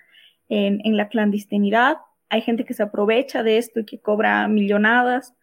en, 0.49 0.80
en, 0.85 0.96
la 0.96 1.08
clandestinidad. 1.08 1.99
Hay 2.28 2.40
gente 2.40 2.64
que 2.64 2.75
se 2.75 2.82
aprovecha 2.82 3.44
de 3.44 3.58
esto 3.58 3.78
y 3.80 3.85
que 3.85 4.00
cobra 4.00 4.49
millonadas. 4.49 5.37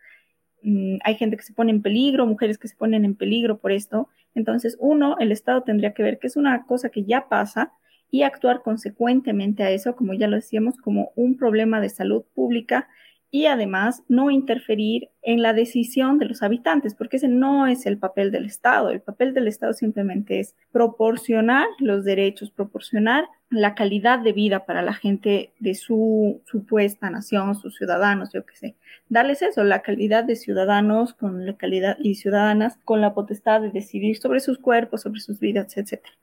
Mm, 0.64 0.98
hay 1.04 1.16
gente 1.16 1.38
que 1.38 1.44
se 1.44 1.54
pone 1.54 1.72
en 1.72 1.82
peligro, 1.82 2.26
mujeres 2.26 2.58
que 2.58 2.68
se 2.68 2.76
ponen 2.76 3.06
en 3.06 3.16
peligro 3.16 3.60
por 3.60 3.72
esto. 3.72 4.10
Entonces, 4.36 4.78
uno, 4.80 5.18
el 5.20 5.32
Estado 5.32 5.64
tendría 5.64 5.94
que 5.94 6.04
ver 6.04 6.20
que 6.20 6.28
es 6.28 6.36
una 6.38 6.66
cosa 6.66 6.90
que 6.90 7.04
ya 7.04 7.28
pasa 7.30 7.74
y 8.10 8.24
actuar 8.24 8.62
consecuentemente 8.62 9.64
a 9.64 9.72
eso, 9.72 9.96
como 9.96 10.14
ya 10.14 10.28
lo 10.28 10.36
decíamos, 10.36 10.78
como 10.78 11.12
un 11.16 11.36
problema 11.36 11.82
de 11.82 11.90
salud 11.90 12.24
pública 12.34 12.88
y 13.34 13.48
además 13.48 14.04
no 14.08 14.30
interferir 14.30 15.10
en 15.24 15.42
la 15.42 15.54
decisión 15.54 16.20
de 16.20 16.26
los 16.26 16.44
habitantes, 16.44 16.94
porque 16.94 17.18
ese 17.18 17.28
no 17.28 17.66
es 17.66 17.88
el 17.88 17.98
papel 17.98 18.32
del 18.32 18.46
Estado. 18.46 18.92
El 18.92 19.02
papel 19.02 19.34
del 19.34 19.48
Estado 19.48 19.74
simplemente 19.74 20.40
es 20.40 20.56
proporcionar 20.72 21.66
los 21.80 22.06
derechos, 22.06 22.52
proporcionar 22.52 23.26
la 23.50 23.74
calidad 23.74 24.20
de 24.20 24.34
vida 24.34 24.68
para 24.68 24.84
la 24.84 24.94
gente 24.94 25.52
de 25.60 25.74
su 25.74 26.44
supuesta 26.46 27.10
nación, 27.10 27.56
sus 27.56 27.76
ciudadanos, 27.76 28.32
yo 28.32 28.46
qué 28.46 28.56
sé. 28.56 28.76
Darles 29.10 29.42
eso, 29.42 29.64
la 29.64 29.82
calidad 29.82 30.26
de 30.26 30.36
ciudadanos 30.36 31.16
con 31.16 31.48
la 31.48 31.58
calidad 31.58 31.98
y 32.00 32.14
ciudadanas 32.14 32.78
con 32.86 33.02
la 33.02 33.16
potestad 33.16 33.62
de 33.62 33.72
decidir 33.72 34.16
sobre 34.18 34.42
sus 34.42 34.60
cuerpos, 34.60 35.02
sobre 35.02 35.22
sus 35.22 35.40
vidas, 35.40 35.76
etcétera 35.76 36.14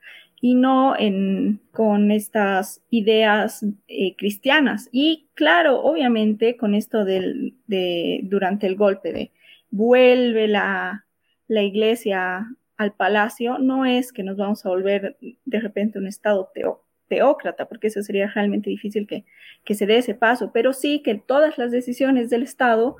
y 0.41 0.55
no 0.55 0.97
en, 0.97 1.61
con 1.71 2.09
estas 2.11 2.81
ideas 2.89 3.63
eh, 3.87 4.15
cristianas. 4.15 4.89
Y 4.91 5.29
claro, 5.35 5.81
obviamente 5.81 6.57
con 6.57 6.73
esto 6.73 7.05
del, 7.05 7.53
de, 7.67 8.21
durante 8.23 8.65
el 8.65 8.75
golpe 8.75 9.13
de 9.13 9.31
vuelve 9.69 10.47
la, 10.47 11.05
la 11.47 11.61
iglesia 11.61 12.47
al 12.75 12.93
palacio, 12.93 13.59
no 13.59 13.85
es 13.85 14.11
que 14.11 14.23
nos 14.23 14.37
vamos 14.37 14.65
a 14.65 14.69
volver 14.69 15.15
de 15.45 15.59
repente 15.59 15.99
un 15.99 16.07
estado 16.07 16.49
teo, 16.53 16.83
teócrata, 17.07 17.67
porque 17.67 17.87
eso 17.87 18.01
sería 18.01 18.27
realmente 18.27 18.71
difícil 18.71 19.05
que, 19.05 19.25
que, 19.63 19.75
se 19.75 19.85
dé 19.85 19.97
ese 19.97 20.15
paso, 20.15 20.51
pero 20.51 20.73
sí 20.73 21.03
que 21.03 21.15
todas 21.15 21.59
las 21.59 21.71
decisiones 21.71 22.31
del 22.31 22.41
Estado 22.41 22.95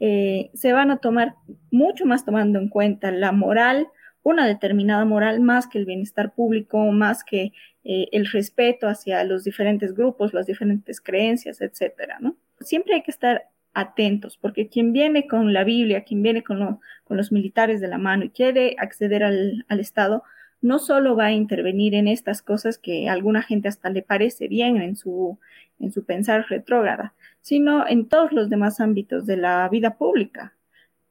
eh, 0.00 0.50
se 0.54 0.72
van 0.72 0.90
a 0.90 0.98
tomar 0.98 1.34
mucho 1.70 2.06
más 2.06 2.24
tomando 2.24 2.58
en 2.58 2.68
cuenta 2.68 3.10
la 3.10 3.32
moral 3.32 3.88
una 4.26 4.44
determinada 4.44 5.04
moral 5.04 5.38
más 5.38 5.68
que 5.68 5.78
el 5.78 5.86
bienestar 5.86 6.34
público, 6.34 6.90
más 6.90 7.22
que 7.22 7.52
eh, 7.84 8.08
el 8.10 8.26
respeto 8.26 8.88
hacia 8.88 9.22
los 9.22 9.44
diferentes 9.44 9.94
grupos, 9.94 10.34
las 10.34 10.46
diferentes 10.46 11.00
creencias, 11.00 11.60
etcétera, 11.60 12.18
¿no? 12.18 12.36
Siempre 12.58 12.94
hay 12.94 13.02
que 13.02 13.12
estar 13.12 13.50
atentos, 13.72 14.36
porque 14.36 14.68
quien 14.68 14.92
viene 14.92 15.28
con 15.28 15.52
la 15.52 15.62
Biblia, 15.62 16.02
quien 16.02 16.24
viene 16.24 16.42
con, 16.42 16.80
los 17.08 17.30
militares 17.30 17.80
de 17.80 17.86
la 17.86 17.98
mano 17.98 18.24
y 18.24 18.30
quiere 18.30 18.74
acceder 18.80 19.22
al, 19.22 19.64
al, 19.68 19.78
Estado, 19.78 20.24
no 20.60 20.80
solo 20.80 21.14
va 21.14 21.26
a 21.26 21.32
intervenir 21.32 21.94
en 21.94 22.08
estas 22.08 22.42
cosas 22.42 22.78
que 22.78 23.08
a 23.08 23.12
alguna 23.12 23.42
gente 23.42 23.68
hasta 23.68 23.90
le 23.90 24.02
parece 24.02 24.48
bien 24.48 24.78
en 24.78 24.96
su, 24.96 25.38
en 25.78 25.92
su 25.92 26.04
pensar 26.04 26.46
retrógrada, 26.48 27.14
sino 27.42 27.86
en 27.86 28.08
todos 28.08 28.32
los 28.32 28.50
demás 28.50 28.80
ámbitos 28.80 29.24
de 29.24 29.36
la 29.36 29.68
vida 29.68 29.96
pública, 29.96 30.55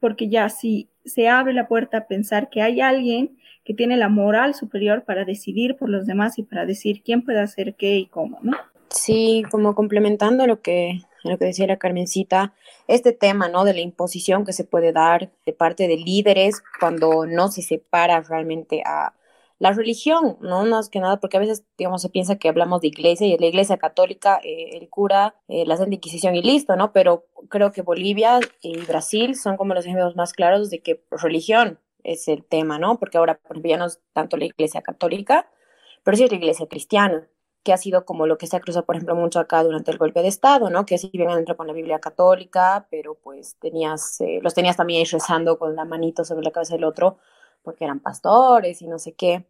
porque 0.06 0.30
ya 0.30 0.50
si 0.50 0.88
se 1.04 1.30
abre 1.30 1.52
la 1.52 1.68
puerta 1.68 1.98
a 1.98 2.06
pensar 2.06 2.52
que 2.52 2.62
hay 2.62 2.80
alguien 2.80 3.40
que 3.64 3.74
tiene 3.74 3.98
la 3.98 4.08
moral 4.08 4.54
superior 4.54 5.04
para 5.04 5.26
decidir 5.26 5.78
por 5.78 5.90
los 5.90 6.06
demás 6.06 6.38
y 6.38 6.44
para 6.44 6.68
decir 6.68 7.02
quién 7.04 7.24
puede 7.24 7.40
hacer 7.40 7.74
qué 7.74 7.96
y 7.96 8.06
cómo, 8.06 8.38
¿no? 8.44 8.56
Sí, 8.90 9.44
como 9.50 9.74
complementando 9.74 10.46
lo 10.46 10.62
que, 10.62 11.00
lo 11.24 11.40
que 11.40 11.46
decía 11.46 11.66
la 11.66 11.78
Carmencita, 11.78 12.54
este 12.88 13.14
tema, 13.14 13.50
¿no? 13.50 13.64
De 13.64 13.74
la 13.74 13.80
imposición 13.80 14.46
que 14.46 14.54
se 14.54 14.64
puede 14.64 14.92
dar 14.92 15.32
de 15.44 15.54
parte 15.54 15.88
de 15.88 15.98
líderes 15.98 16.62
cuando 16.80 17.26
no 17.26 17.48
se 17.48 17.64
separa 17.64 18.22
realmente 18.22 18.84
a, 18.86 19.16
la 19.58 19.72
religión, 19.72 20.38
¿no? 20.42 20.66
Más 20.66 20.90
que 20.90 21.00
nada, 21.00 21.20
porque 21.20 21.38
a 21.38 21.40
veces, 21.40 21.66
digamos, 21.78 22.02
se 22.02 22.10
piensa 22.10 22.38
que 22.38 22.50
hablamos 22.50 22.82
de 22.82 22.88
iglesia 22.88 23.28
y 23.28 23.34
es 23.34 23.40
la 23.40 23.48
iglesia 23.48 23.78
católica, 23.78 24.40
eh, 24.44 24.78
el 24.78 24.90
cura, 24.90 25.36
eh, 25.48 25.66
la 25.66 25.78
Santa 25.78 25.96
Inquisición 25.96 26.36
y 26.36 26.42
listo, 26.42 26.76
¿no? 26.76 26.92
Pero 26.92 27.26
creo 27.50 27.72
que 27.72 27.82
Bolivia 27.82 28.40
y 28.62 28.78
Brasil 28.86 29.36
son 29.36 29.58
como 29.58 29.74
los 29.74 29.86
ejemplos 29.86 30.16
más 30.16 30.34
claros 30.34 30.70
de 30.70 30.82
que 30.82 31.04
religión 31.12 31.80
es 32.04 32.28
el 32.28 32.44
tema, 32.44 32.80
¿no? 32.80 33.00
Porque 33.00 33.18
ahora, 33.18 33.36
por 33.36 33.54
ejemplo, 33.54 33.70
ya 33.70 33.78
no 33.78 33.86
es 33.86 34.02
tanto 34.14 34.38
la 34.38 34.46
iglesia 34.46 34.82
católica, 34.82 35.50
pero 36.04 36.18
sí 36.18 36.24
es 36.26 36.32
la 36.32 36.38
iglesia 36.38 36.68
cristiana 36.68 37.28
que 37.66 37.74
ha 37.74 37.78
sido 37.78 38.06
como 38.06 38.28
lo 38.28 38.38
que 38.38 38.46
se 38.46 38.56
ha 38.56 38.60
cruzado, 38.60 38.86
por 38.86 38.96
ejemplo, 38.96 39.16
mucho 39.16 39.40
acá 39.40 39.64
durante 39.64 39.90
el 39.90 39.98
golpe 39.98 40.22
de 40.22 40.28
Estado, 40.28 40.70
¿no? 40.70 40.86
Que 40.86 41.00
si 41.00 41.10
bien 41.10 41.32
entró 41.32 41.58
con 41.58 41.66
la 41.66 41.74
Biblia 41.74 42.00
católica, 42.00 42.88
pero 42.92 43.16
pues 43.16 43.58
tenías, 43.60 44.22
eh, 44.22 44.40
los 44.44 44.54
tenías 44.54 44.78
también 44.78 45.04
rezando 45.12 45.58
con 45.58 45.76
la 45.76 45.84
manito 45.84 46.24
sobre 46.24 46.44
la 46.44 46.52
cabeza 46.52 46.76
del 46.76 46.84
otro, 46.84 47.18
porque 47.66 47.84
eran 47.84 48.00
pastores 48.00 48.82
y 48.82 48.88
no 48.88 49.00
sé 49.00 49.14
qué, 49.14 49.46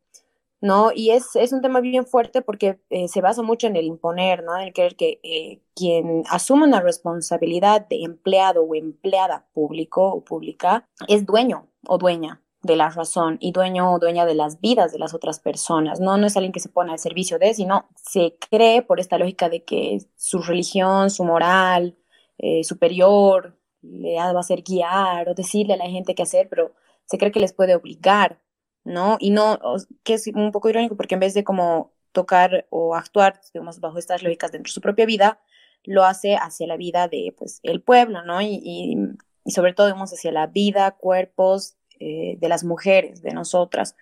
¿no? 0.62 0.92
Y 0.96 1.12
es, 1.12 1.36
es 1.36 1.54
un 1.54 1.62
tema 1.62 1.82
bien 1.82 2.08
fuerte 2.08 2.42
porque 2.42 2.80
eh, 2.90 3.08
se 3.08 3.22
basa 3.22 3.44
mucho 3.44 3.68
en 3.68 3.76
el 3.76 3.86
imponer, 3.86 4.44
¿no? 4.44 4.58
En 4.58 4.68
el 4.68 4.74
creer 4.74 4.96
que 4.96 5.20
eh, 5.24 5.62
quien 5.76 6.24
asume 6.30 6.66
una 6.66 6.82
responsabilidad 6.82 7.88
de 7.88 8.02
empleado 8.04 8.64
o 8.64 8.74
empleada 8.76 9.46
público 9.54 10.04
o 10.08 10.24
pública 10.24 10.88
es 11.08 11.26
dueño 11.26 11.68
o 11.88 11.98
dueña 11.98 12.42
de 12.64 12.76
la 12.76 12.90
razón 12.90 13.38
y 13.40 13.52
dueño 13.52 13.94
o 13.94 14.00
dueña 14.00 14.26
de 14.26 14.34
las 14.34 14.60
vidas 14.60 14.92
de 14.92 14.98
las 14.98 15.14
otras 15.14 15.40
personas, 15.40 16.00
¿no? 16.00 16.18
No 16.18 16.26
es 16.26 16.36
alguien 16.36 16.52
que 16.52 16.60
se 16.60 16.70
pone 16.70 16.92
al 16.92 17.00
servicio 17.00 17.38
de, 17.38 17.54
sino 17.54 17.88
se 17.96 18.38
cree 18.50 18.82
por 18.82 19.00
esta 19.00 19.20
lógica 19.20 19.50
de 19.50 19.64
que 19.64 20.00
su 20.16 20.42
religión, 20.42 21.12
su 21.12 21.24
moral 21.26 21.96
eh, 22.40 22.64
superior 22.64 23.56
le 23.84 24.16
va 24.16 24.32
a 24.32 24.40
hacer 24.40 24.64
guiar 24.64 25.30
o 25.30 25.36
decirle 25.36 25.76
a 25.76 25.78
la 25.78 25.86
gente 25.86 26.16
qué 26.16 26.24
hacer, 26.24 26.50
pero 26.50 26.74
se 27.06 27.18
cree 27.18 27.32
que 27.32 27.40
les 27.40 27.54
puede 27.54 27.76
obligar, 27.76 28.42
¿no? 28.84 29.18
Y 29.20 29.32
no, 29.32 29.60
que 30.04 30.16
es 30.16 30.28
un 30.28 30.52
poco 30.52 30.70
irónico 30.70 30.96
porque 30.96 31.16
en 31.16 31.22
vez 31.22 31.34
de 31.34 31.44
como 31.44 31.94
tocar 32.12 32.66
o 32.70 32.96
actuar, 32.96 33.42
digamos, 33.54 33.80
bajo 33.80 33.98
estas 33.98 34.24
lógicas 34.24 34.52
dentro 34.52 34.70
de 34.70 34.74
su 34.74 34.82
propia 34.82 35.06
vida, 35.06 35.40
lo 35.84 36.04
hace 36.04 36.36
hacia 36.36 36.68
la 36.68 36.78
vida 36.78 37.08
de, 37.08 37.36
pues, 37.38 37.60
el 37.64 37.82
pueblo, 37.82 38.24
¿no? 38.24 38.42
Y, 38.42 38.60
y, 38.64 39.52
sobre 39.52 39.74
todo, 39.74 39.88
digamos, 39.88 40.12
hacia 40.12 40.32
la 40.32 40.48
vida, 40.48 40.92
cuerpos 40.92 41.78
eh, 42.00 42.38
de 42.40 42.50
las 42.50 42.64
mujeres, 42.64 43.22
de 43.22 43.32
nosotras. 43.32 43.96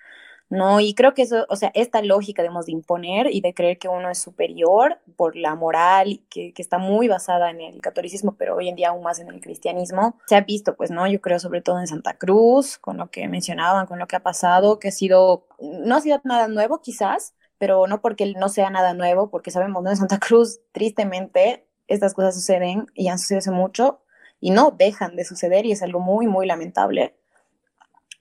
¿No? 0.54 0.80
Y 0.80 0.94
creo 0.94 1.14
que 1.14 1.24
eso, 1.24 1.46
o 1.50 1.56
sea, 1.56 1.72
esta 1.74 2.02
lógica, 2.02 2.42
digamos, 2.44 2.68
de 2.68 2.74
imponer 2.74 3.28
y 3.32 3.42
de 3.42 3.54
creer 3.54 3.78
que 3.80 3.88
uno 3.88 4.10
es 4.10 4.20
superior 4.20 5.00
por 5.16 5.36
la 5.36 5.56
moral, 5.56 6.22
que, 6.30 6.54
que, 6.54 6.62
está 6.62 6.78
muy 6.78 7.08
basada 7.08 7.50
en 7.50 7.60
el 7.60 7.82
catolicismo, 7.82 8.36
pero 8.38 8.56
hoy 8.56 8.70
en 8.70 8.76
día 8.76 8.90
aún 8.90 9.04
más 9.04 9.20
en 9.20 9.30
el 9.30 9.42
cristianismo, 9.42 10.16
se 10.28 10.36
ha 10.36 10.42
visto, 10.42 10.76
pues, 10.76 10.92
¿no? 10.92 11.08
Yo 11.08 11.22
creo 11.22 11.40
sobre 11.40 11.62
todo 11.62 11.80
en 11.80 11.88
Santa 11.88 12.18
Cruz, 12.18 12.78
con 12.78 12.98
lo 12.98 13.10
que 13.10 13.28
mencionaban, 13.28 13.88
con 13.88 14.00
lo 14.00 14.08
que 14.08 14.16
ha 14.16 14.22
pasado, 14.22 14.80
que 14.80 14.90
ha 14.90 14.92
sido, 14.92 15.48
no 15.60 15.96
ha 15.96 16.02
sido 16.02 16.22
nada 16.24 16.48
nuevo 16.48 16.82
quizás, 16.82 17.34
pero 17.58 17.88
no 17.88 18.02
porque 18.02 18.34
no 18.38 18.50
sea 18.50 18.70
nada 18.70 18.94
nuevo, 18.94 19.30
porque 19.30 19.52
sabemos, 19.52 19.84
¿no? 19.84 19.90
En 19.90 19.98
Santa 19.98 20.20
Cruz, 20.20 20.60
tristemente, 20.72 21.68
estas 21.88 22.14
cosas 22.14 22.36
suceden 22.36 22.88
y 22.94 23.08
han 23.08 23.20
sucedido 23.20 23.54
mucho 23.54 24.02
y 24.40 24.52
no 24.52 24.72
dejan 24.72 25.16
de 25.16 25.26
suceder 25.26 25.66
y 25.66 25.72
es 25.72 25.82
algo 25.82 26.00
muy, 26.00 26.28
muy 26.28 26.46
lamentable 26.46 27.16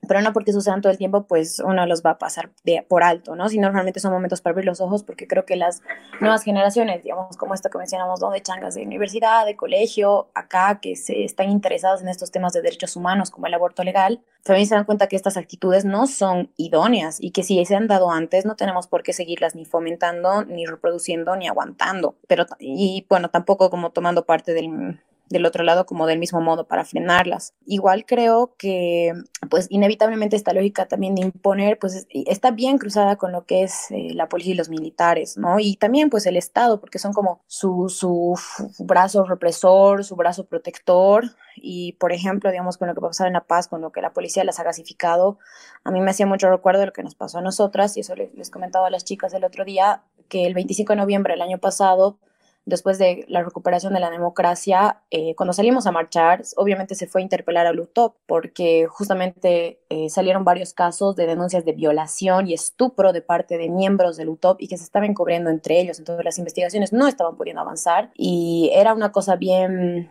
pero 0.08 0.20
no 0.20 0.32
porque 0.32 0.52
sucedan 0.52 0.80
todo 0.80 0.90
el 0.90 0.98
tiempo, 0.98 1.26
pues 1.26 1.60
uno 1.60 1.86
los 1.86 2.02
va 2.02 2.10
a 2.10 2.18
pasar 2.18 2.50
de, 2.64 2.84
por 2.88 3.04
alto, 3.04 3.36
¿no? 3.36 3.48
Sino 3.48 3.70
realmente 3.70 4.00
son 4.00 4.12
momentos 4.12 4.40
para 4.40 4.52
abrir 4.52 4.66
los 4.66 4.80
ojos, 4.80 5.04
porque 5.04 5.28
creo 5.28 5.44
que 5.44 5.56
las 5.56 5.82
nuevas 6.20 6.42
generaciones, 6.42 7.02
digamos, 7.04 7.36
como 7.36 7.54
esto 7.54 7.70
que 7.70 7.78
mencionamos, 7.78 8.20
¿no? 8.20 8.30
De 8.30 8.42
changas 8.42 8.74
de 8.74 8.82
universidad, 8.82 9.46
de 9.46 9.56
colegio, 9.56 10.28
acá, 10.34 10.80
que 10.80 10.96
se 10.96 11.24
están 11.24 11.50
interesadas 11.50 12.02
en 12.02 12.08
estos 12.08 12.32
temas 12.32 12.52
de 12.52 12.62
derechos 12.62 12.96
humanos, 12.96 13.30
como 13.30 13.46
el 13.46 13.54
aborto 13.54 13.84
legal, 13.84 14.20
también 14.42 14.66
se 14.66 14.74
dan 14.74 14.84
cuenta 14.84 15.06
que 15.06 15.14
estas 15.14 15.36
actitudes 15.36 15.84
no 15.84 16.08
son 16.08 16.50
idóneas 16.56 17.18
y 17.20 17.30
que 17.30 17.44
si 17.44 17.64
se 17.64 17.76
han 17.76 17.86
dado 17.86 18.10
antes, 18.10 18.44
no 18.44 18.56
tenemos 18.56 18.88
por 18.88 19.04
qué 19.04 19.12
seguirlas 19.12 19.54
ni 19.54 19.64
fomentando, 19.64 20.44
ni 20.44 20.66
reproduciendo, 20.66 21.36
ni 21.36 21.46
aguantando. 21.46 22.16
Pero, 22.26 22.46
y 22.58 23.06
bueno, 23.08 23.30
tampoco 23.30 23.70
como 23.70 23.90
tomando 23.90 24.26
parte 24.26 24.52
del 24.52 25.00
del 25.32 25.46
otro 25.46 25.64
lado 25.64 25.86
como 25.86 26.06
del 26.06 26.18
mismo 26.18 26.40
modo 26.40 26.66
para 26.66 26.84
frenarlas. 26.84 27.54
Igual 27.66 28.04
creo 28.06 28.54
que 28.58 29.12
pues 29.50 29.66
inevitablemente 29.70 30.36
esta 30.36 30.52
lógica 30.52 30.86
también 30.86 31.14
de 31.14 31.22
imponer 31.22 31.78
pues 31.78 32.06
está 32.10 32.50
bien 32.50 32.78
cruzada 32.78 33.16
con 33.16 33.32
lo 33.32 33.44
que 33.44 33.62
es 33.62 33.90
eh, 33.90 34.14
la 34.14 34.28
policía 34.28 34.54
y 34.54 34.56
los 34.56 34.68
militares, 34.68 35.36
¿no? 35.36 35.58
Y 35.58 35.76
también 35.76 36.10
pues 36.10 36.26
el 36.26 36.36
Estado, 36.36 36.80
porque 36.80 36.98
son 36.98 37.12
como 37.12 37.42
su, 37.46 37.88
su 37.88 38.34
brazo 38.78 39.24
represor, 39.24 40.04
su 40.04 40.16
brazo 40.16 40.46
protector 40.46 41.24
y 41.56 41.92
por 41.94 42.12
ejemplo, 42.12 42.50
digamos, 42.50 42.78
con 42.78 42.88
lo 42.88 42.94
que 42.94 43.00
pasaba 43.00 43.28
en 43.28 43.34
La 43.34 43.44
Paz, 43.44 43.68
con 43.68 43.80
lo 43.80 43.92
que 43.92 44.02
la 44.02 44.12
policía 44.12 44.44
las 44.44 44.60
ha 44.60 44.64
gasificado, 44.64 45.38
a 45.84 45.90
mí 45.90 46.00
me 46.00 46.10
hacía 46.10 46.26
mucho 46.26 46.50
recuerdo 46.50 46.80
de 46.80 46.86
lo 46.86 46.92
que 46.92 47.02
nos 47.02 47.14
pasó 47.14 47.38
a 47.38 47.42
nosotras 47.42 47.96
y 47.96 48.00
eso 48.00 48.14
les, 48.14 48.32
les 48.34 48.50
comentaba 48.50 48.86
a 48.86 48.90
las 48.90 49.04
chicas 49.04 49.34
el 49.34 49.44
otro 49.44 49.64
día, 49.64 50.02
que 50.28 50.46
el 50.46 50.54
25 50.54 50.92
de 50.92 50.96
noviembre 50.96 51.34
del 51.34 51.42
año 51.42 51.58
pasado 51.58 52.18
después 52.64 52.98
de 52.98 53.24
la 53.28 53.42
recuperación 53.42 53.92
de 53.92 54.00
la 54.00 54.10
democracia, 54.10 55.02
eh, 55.10 55.34
cuando 55.34 55.52
salimos 55.52 55.86
a 55.86 55.92
marchar, 55.92 56.42
obviamente 56.56 56.94
se 56.94 57.06
fue 57.06 57.20
a 57.20 57.24
interpelar 57.24 57.66
a 57.66 57.72
Lutop 57.72 58.16
porque 58.26 58.86
justamente 58.88 59.80
eh, 59.88 60.08
salieron 60.10 60.44
varios 60.44 60.72
casos 60.72 61.16
de 61.16 61.26
denuncias 61.26 61.64
de 61.64 61.72
violación 61.72 62.48
y 62.48 62.54
estupro 62.54 63.12
de 63.12 63.22
parte 63.22 63.58
de 63.58 63.68
miembros 63.68 64.16
del 64.16 64.28
UTOP 64.28 64.62
y 64.62 64.68
que 64.68 64.76
se 64.76 64.84
estaban 64.84 65.14
cubriendo 65.14 65.50
entre 65.50 65.80
ellos. 65.80 65.98
Entonces 65.98 66.24
las 66.24 66.38
investigaciones 66.38 66.92
no 66.92 67.08
estaban 67.08 67.36
pudiendo 67.36 67.62
avanzar 67.62 68.10
y 68.14 68.70
era 68.74 68.94
una 68.94 69.10
cosa 69.10 69.36
bien, 69.36 70.10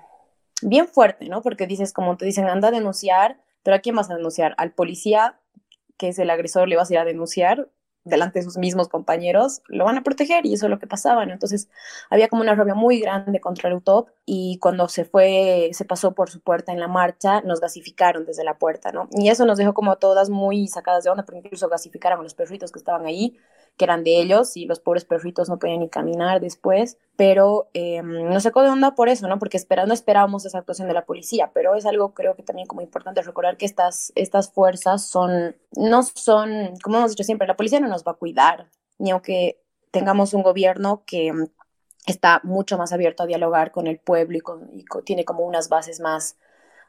bien 0.61 0.87
fuerte, 0.87 1.29
¿no? 1.29 1.41
Porque 1.41 1.67
dices, 1.67 1.93
como 1.93 2.17
te 2.17 2.25
dicen, 2.25 2.47
anda 2.47 2.67
a 2.67 2.71
denunciar, 2.71 3.37
pero 3.63 3.77
¿a 3.77 3.79
quién 3.79 3.95
vas 3.95 4.09
a 4.09 4.15
denunciar? 4.15 4.55
¿Al 4.57 4.71
policía 4.71 5.37
que 5.97 6.09
es 6.09 6.19
el 6.19 6.29
agresor 6.31 6.67
le 6.67 6.75
vas 6.75 6.89
a 6.89 6.93
ir 6.93 6.99
a 6.99 7.05
denunciar? 7.05 7.69
Delante 8.03 8.39
de 8.39 8.45
sus 8.45 8.57
mismos 8.57 8.87
compañeros, 8.87 9.61
lo 9.67 9.85
van 9.85 9.97
a 9.97 10.03
proteger 10.03 10.45
y 10.45 10.53
eso 10.53 10.65
es 10.65 10.69
lo 10.69 10.79
que 10.79 10.87
pasaba, 10.87 11.25
¿no? 11.25 11.33
Entonces 11.33 11.69
había 12.09 12.27
como 12.27 12.41
una 12.41 12.55
rabia 12.55 12.73
muy 12.75 12.99
grande 12.99 13.39
contra 13.39 13.69
el 13.69 13.75
UTOP 13.75 14.09
y 14.25 14.57
cuando 14.59 14.87
se 14.87 15.05
fue, 15.05 15.69
se 15.73 15.85
pasó 15.85 16.13
por 16.13 16.29
su 16.29 16.41
puerta 16.41 16.71
en 16.71 16.79
la 16.79 16.87
marcha, 16.87 17.41
nos 17.41 17.59
gasificaron 17.61 18.25
desde 18.25 18.43
la 18.43 18.57
puerta, 18.57 18.91
¿no? 18.91 19.07
Y 19.11 19.29
eso 19.29 19.45
nos 19.45 19.57
dejó 19.57 19.73
como 19.73 19.97
todas 19.97 20.29
muy 20.29 20.67
sacadas 20.67 21.03
de 21.03 21.09
onda, 21.11 21.23
porque 21.25 21.39
incluso 21.39 21.69
gasificaron 21.69 22.19
a 22.19 22.23
los 22.23 22.33
perritos 22.33 22.71
que 22.71 22.79
estaban 22.79 23.05
ahí 23.05 23.37
que 23.77 23.85
eran 23.85 24.03
de 24.03 24.19
ellos 24.21 24.57
y 24.57 24.65
los 24.65 24.79
pobres 24.79 25.05
perritos 25.05 25.49
no 25.49 25.57
podían 25.57 25.79
ni 25.79 25.89
caminar 25.89 26.39
después, 26.39 26.97
pero 27.15 27.69
eh, 27.73 28.01
nos 28.03 28.43
sacó 28.43 28.61
de 28.61 28.69
onda 28.69 28.95
por 28.95 29.09
eso, 29.09 29.27
¿no? 29.27 29.39
Porque 29.39 29.57
esperando, 29.57 29.93
esperábamos 29.93 30.45
esa 30.45 30.59
actuación 30.59 30.87
de 30.87 30.93
la 30.93 31.05
policía, 31.05 31.51
pero 31.53 31.75
es 31.75 31.85
algo 31.85 32.13
creo 32.13 32.35
que 32.35 32.43
también 32.43 32.67
como 32.67 32.81
importante 32.81 33.21
recordar 33.21 33.57
que 33.57 33.65
estas, 33.65 34.11
estas 34.15 34.51
fuerzas 34.51 35.07
son, 35.07 35.55
no 35.75 36.03
son, 36.03 36.73
como 36.83 36.97
hemos 36.97 37.11
dicho 37.11 37.23
siempre, 37.23 37.47
la 37.47 37.57
policía 37.57 37.79
no 37.79 37.87
nos 37.87 38.03
va 38.03 38.11
a 38.13 38.15
cuidar, 38.15 38.69
ni 38.99 39.11
aunque 39.11 39.61
tengamos 39.91 40.33
un 40.33 40.43
gobierno 40.43 41.03
que 41.05 41.33
está 42.05 42.41
mucho 42.43 42.77
más 42.77 42.93
abierto 42.93 43.23
a 43.23 43.27
dialogar 43.27 43.71
con 43.71 43.87
el 43.87 43.99
pueblo 43.99 44.37
y, 44.37 44.79
y 44.79 44.85
tiene 45.05 45.25
como 45.25 45.45
unas 45.45 45.69
bases 45.69 45.99
más 45.99 46.37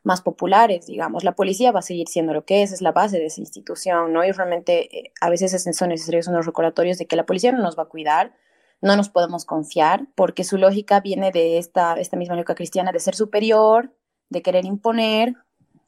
más 0.02 0.22
populares, 0.22 0.86
digamos. 0.86 1.24
La 1.24 1.34
policía 1.34 1.72
va 1.72 1.80
a 1.80 1.82
seguir 1.82 2.08
siendo 2.08 2.32
lo 2.32 2.44
que 2.44 2.62
es, 2.62 2.72
es 2.72 2.82
la 2.82 2.92
base 2.92 3.18
de 3.18 3.26
esa 3.26 3.40
institución, 3.40 4.12
¿no? 4.12 4.24
Y 4.24 4.32
realmente 4.32 4.98
eh, 4.98 5.12
a 5.20 5.30
veces 5.30 5.64
son 5.76 5.88
necesarios 5.90 6.26
unos 6.26 6.46
recordatorios 6.46 6.98
de 6.98 7.06
que 7.06 7.16
la 7.16 7.26
policía 7.26 7.52
no 7.52 7.62
nos 7.62 7.78
va 7.78 7.84
a 7.84 7.88
cuidar, 7.88 8.34
no 8.80 8.96
nos 8.96 9.08
podemos 9.08 9.44
confiar, 9.44 10.06
porque 10.16 10.44
su 10.44 10.58
lógica 10.58 11.00
viene 11.00 11.30
de 11.30 11.58
esta, 11.58 11.94
esta 11.94 12.16
misma 12.16 12.34
lógica 12.34 12.56
cristiana 12.56 12.92
de 12.92 12.98
ser 12.98 13.14
superior, 13.14 13.94
de 14.28 14.42
querer 14.42 14.64
imponer, 14.64 15.36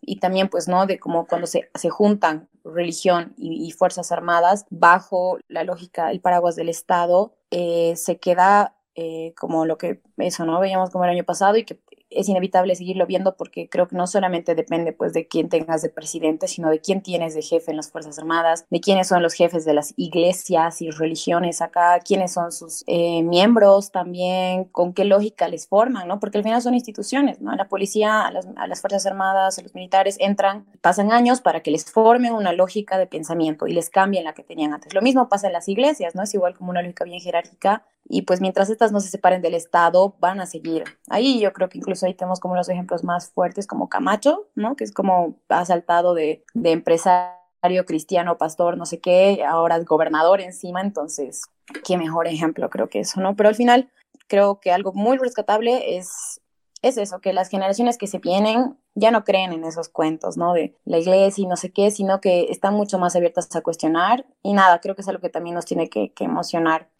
y 0.06 0.16
también, 0.16 0.48
pues, 0.48 0.68
¿no? 0.68 0.86
De 0.86 0.98
como 0.98 1.26
cuando 1.26 1.46
se, 1.46 1.70
se 1.74 1.90
juntan 1.90 2.48
religión 2.64 3.34
y, 3.36 3.70
Fuerzas 3.72 4.12
Armadas 4.12 4.66
bajo 4.70 5.38
la 5.48 5.64
lógica, 5.64 6.10
el 6.10 6.20
paraguas 6.20 6.56
del 6.56 6.68
Estado, 6.68 7.34
eh, 7.50 7.94
se 7.96 8.18
queda 8.18 8.76
eh, 8.94 9.34
como 9.36 9.66
lo 9.66 9.76
que 9.76 10.00
eso, 10.18 10.44
¿no? 10.44 10.60
Veíamos 10.60 10.90
como 10.90 11.04
el 11.04 11.10
año 11.10 11.24
pasado 11.24 11.56
y 11.56 11.64
que 11.64 11.78
es 12.14 12.28
inevitable 12.28 12.74
seguirlo 12.74 13.06
viendo 13.06 13.36
porque 13.36 13.68
creo 13.68 13.88
que 13.88 13.96
no 13.96 14.06
solamente 14.06 14.54
depende 14.54 14.92
pues 14.92 15.12
de 15.12 15.26
quién 15.26 15.48
tengas 15.48 15.82
de 15.82 15.88
presidente, 15.88 16.48
sino 16.48 16.70
de 16.70 16.80
quién 16.80 17.02
tienes 17.02 17.34
de 17.34 17.42
jefe 17.42 17.70
en 17.70 17.76
las 17.76 17.90
Fuerzas 17.90 18.18
Armadas, 18.18 18.66
de 18.70 18.80
quiénes 18.80 19.08
son 19.08 19.22
los 19.22 19.34
jefes 19.34 19.64
de 19.64 19.74
las 19.74 19.94
iglesias 19.96 20.82
y 20.82 20.90
religiones 20.90 21.62
acá, 21.62 22.00
quiénes 22.00 22.32
son 22.32 22.52
sus 22.52 22.84
eh, 22.86 23.22
miembros 23.22 23.90
también, 23.90 24.64
con 24.64 24.92
qué 24.92 25.04
lógica 25.04 25.48
les 25.48 25.66
forman, 25.66 26.08
¿no? 26.08 26.20
Porque 26.20 26.38
al 26.38 26.44
final 26.44 26.62
son 26.62 26.74
instituciones, 26.74 27.40
¿no? 27.40 27.54
La 27.54 27.68
policía, 27.68 28.26
a 28.26 28.30
las, 28.30 28.80
Fuerzas 28.80 29.06
Armadas, 29.06 29.58
a 29.58 29.62
los 29.62 29.74
militares 29.74 30.16
entran, 30.20 30.66
pasan 30.80 31.12
años 31.12 31.40
para 31.40 31.60
que 31.60 31.70
les 31.70 31.84
formen 31.84 32.32
una 32.32 32.52
lógica 32.52 32.98
de 32.98 33.06
pensamiento 33.06 33.66
y 33.66 33.72
les 33.72 33.90
cambien 33.90 34.24
la 34.24 34.34
que 34.34 34.42
tenían 34.42 34.74
antes. 34.74 34.94
Lo 34.94 35.02
mismo 35.02 35.28
pasa 35.28 35.46
en 35.46 35.52
las 35.52 35.68
iglesias, 35.68 36.14
¿no? 36.14 36.22
Es 36.22 36.34
igual 36.34 36.54
como 36.54 36.70
una 36.70 36.82
lógica 36.82 37.04
bien 37.04 37.20
jerárquica 37.20 37.84
y 38.06 38.22
pues 38.22 38.40
mientras 38.40 38.70
estas 38.70 38.92
no 38.92 39.00
se 39.00 39.08
separen 39.08 39.42
del 39.42 39.54
Estado, 39.54 40.14
van 40.20 40.40
a 40.40 40.46
seguir. 40.46 40.84
Ahí 41.08 41.40
yo 41.40 41.52
creo 41.52 41.68
que 41.68 41.78
incluso 41.78 42.06
ahí 42.06 42.14
tenemos 42.14 42.40
como 42.40 42.54
los 42.54 42.68
ejemplos 42.68 43.02
más 43.02 43.30
fuertes, 43.30 43.66
como 43.66 43.88
Camacho, 43.88 44.48
¿no? 44.54 44.76
Que 44.76 44.84
es 44.84 44.92
como 44.92 45.36
ha 45.48 45.64
saltado 45.64 46.14
de, 46.14 46.44
de 46.52 46.72
empresario 46.72 47.86
cristiano, 47.86 48.36
pastor, 48.36 48.76
no 48.76 48.84
sé 48.84 49.00
qué, 49.00 49.42
ahora 49.46 49.76
es 49.76 49.86
gobernador 49.86 50.40
encima, 50.40 50.82
entonces, 50.82 51.44
qué 51.86 51.96
mejor 51.96 52.28
ejemplo 52.28 52.68
creo 52.68 52.88
que 52.88 53.00
eso, 53.00 53.20
¿no? 53.20 53.36
Pero 53.36 53.48
al 53.48 53.54
final, 53.54 53.90
creo 54.28 54.60
que 54.60 54.70
algo 54.70 54.92
muy 54.92 55.16
rescatable 55.16 55.96
es, 55.96 56.40
es 56.82 56.98
eso, 56.98 57.20
que 57.20 57.32
las 57.32 57.48
generaciones 57.48 57.96
que 57.96 58.06
se 58.06 58.18
vienen 58.18 58.76
ya 58.94 59.10
no 59.10 59.24
creen 59.24 59.54
en 59.54 59.64
esos 59.64 59.88
cuentos, 59.88 60.36
¿no? 60.36 60.52
De 60.52 60.76
la 60.84 60.98
iglesia 60.98 61.42
y 61.42 61.46
no 61.46 61.56
sé 61.56 61.72
qué, 61.72 61.90
sino 61.90 62.20
que 62.20 62.48
están 62.50 62.74
mucho 62.74 62.98
más 62.98 63.16
abiertas 63.16 63.54
a 63.56 63.62
cuestionar 63.62 64.26
y 64.42 64.52
nada, 64.52 64.80
creo 64.80 64.94
que 64.94 65.00
es 65.00 65.08
algo 65.08 65.22
que 65.22 65.30
también 65.30 65.54
nos 65.54 65.64
tiene 65.64 65.88
que 65.88 66.12
emocionar 66.20 66.90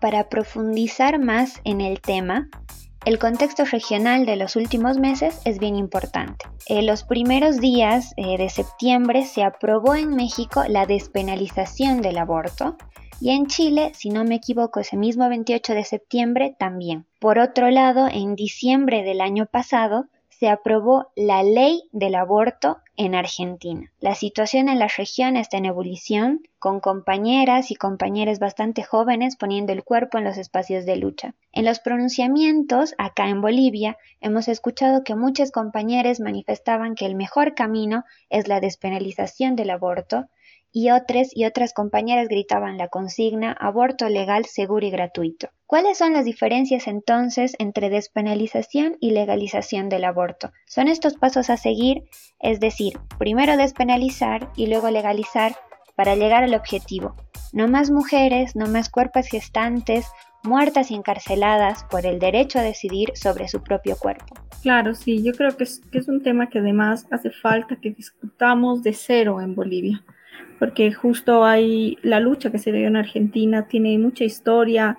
para 0.00 0.28
profundizar 0.28 1.18
más 1.18 1.60
en 1.64 1.80
el 1.80 2.00
tema, 2.00 2.48
el 3.04 3.18
contexto 3.18 3.64
regional 3.64 4.26
de 4.26 4.36
los 4.36 4.56
últimos 4.56 4.98
meses 4.98 5.40
es 5.44 5.58
bien 5.58 5.76
importante. 5.76 6.46
En 6.66 6.86
los 6.86 7.04
primeros 7.04 7.58
días 7.58 8.12
eh, 8.16 8.36
de 8.36 8.50
septiembre 8.50 9.24
se 9.24 9.42
aprobó 9.42 9.94
en 9.94 10.14
México 10.14 10.64
la 10.68 10.84
despenalización 10.84 12.02
del 12.02 12.18
aborto 12.18 12.76
y 13.20 13.30
en 13.30 13.46
Chile, 13.46 13.92
si 13.94 14.10
no 14.10 14.24
me 14.24 14.36
equivoco, 14.36 14.80
ese 14.80 14.96
mismo 14.96 15.28
28 15.28 15.74
de 15.74 15.84
septiembre 15.84 16.56
también. 16.58 17.06
Por 17.18 17.38
otro 17.38 17.70
lado, 17.70 18.08
en 18.08 18.36
diciembre 18.36 19.02
del 19.02 19.20
año 19.20 19.46
pasado 19.46 20.06
se 20.38 20.48
aprobó 20.48 21.10
la 21.16 21.42
ley 21.42 21.82
del 21.90 22.14
aborto 22.14 22.78
en 22.96 23.16
Argentina. 23.16 23.90
La 23.98 24.14
situación 24.14 24.68
en 24.68 24.78
la 24.78 24.86
región 24.86 25.36
está 25.36 25.56
en 25.56 25.66
ebullición, 25.66 26.42
con 26.60 26.78
compañeras 26.78 27.72
y 27.72 27.74
compañeros 27.74 28.38
bastante 28.38 28.84
jóvenes 28.84 29.36
poniendo 29.36 29.72
el 29.72 29.82
cuerpo 29.82 30.16
en 30.16 30.24
los 30.24 30.38
espacios 30.38 30.86
de 30.86 30.96
lucha. 30.96 31.34
En 31.52 31.64
los 31.64 31.80
pronunciamientos, 31.80 32.94
acá 32.98 33.28
en 33.28 33.40
Bolivia, 33.40 33.96
hemos 34.20 34.46
escuchado 34.46 35.02
que 35.02 35.16
muchas 35.16 35.50
compañeras 35.50 36.20
manifestaban 36.20 36.94
que 36.94 37.06
el 37.06 37.16
mejor 37.16 37.54
camino 37.54 38.04
es 38.30 38.46
la 38.46 38.60
despenalización 38.60 39.56
del 39.56 39.70
aborto, 39.70 40.28
y 40.72 40.90
otras 40.90 41.28
y 41.34 41.44
otras 41.44 41.72
compañeras 41.72 42.28
gritaban 42.28 42.78
la 42.78 42.88
consigna 42.88 43.52
aborto 43.52 44.08
legal, 44.08 44.44
seguro 44.44 44.86
y 44.86 44.90
gratuito. 44.90 45.48
¿Cuáles 45.66 45.98
son 45.98 46.12
las 46.12 46.24
diferencias 46.24 46.86
entonces 46.86 47.54
entre 47.58 47.90
despenalización 47.90 48.96
y 49.00 49.10
legalización 49.10 49.88
del 49.88 50.04
aborto? 50.04 50.52
Son 50.66 50.88
estos 50.88 51.14
pasos 51.14 51.50
a 51.50 51.56
seguir, 51.56 52.04
es 52.40 52.60
decir, 52.60 52.98
primero 53.18 53.56
despenalizar 53.56 54.50
y 54.56 54.66
luego 54.66 54.90
legalizar 54.90 55.56
para 55.96 56.14
llegar 56.14 56.44
al 56.44 56.54
objetivo. 56.54 57.16
No 57.52 57.66
más 57.68 57.90
mujeres, 57.90 58.54
no 58.54 58.66
más 58.66 58.88
cuerpos 58.88 59.26
gestantes, 59.26 60.06
muertas 60.42 60.90
y 60.90 60.94
encarceladas 60.94 61.84
por 61.84 62.06
el 62.06 62.18
derecho 62.18 62.58
a 62.58 62.62
decidir 62.62 63.10
sobre 63.14 63.48
su 63.48 63.62
propio 63.62 63.96
cuerpo. 63.96 64.34
Claro, 64.62 64.94
sí, 64.94 65.22
yo 65.22 65.32
creo 65.32 65.56
que 65.56 65.64
es, 65.64 65.80
que 65.90 65.98
es 65.98 66.08
un 66.08 66.22
tema 66.22 66.48
que 66.48 66.58
además 66.58 67.06
hace 67.10 67.30
falta 67.30 67.76
que 67.76 67.90
discutamos 67.90 68.82
de 68.82 68.92
cero 68.92 69.40
en 69.40 69.54
Bolivia 69.54 70.04
porque 70.58 70.92
justo 70.92 71.44
hay 71.44 71.98
la 72.02 72.20
lucha 72.20 72.50
que 72.50 72.58
se 72.58 72.72
dio 72.72 72.86
en 72.86 72.96
Argentina, 72.96 73.68
tiene 73.68 73.98
mucha 73.98 74.24
historia, 74.24 74.98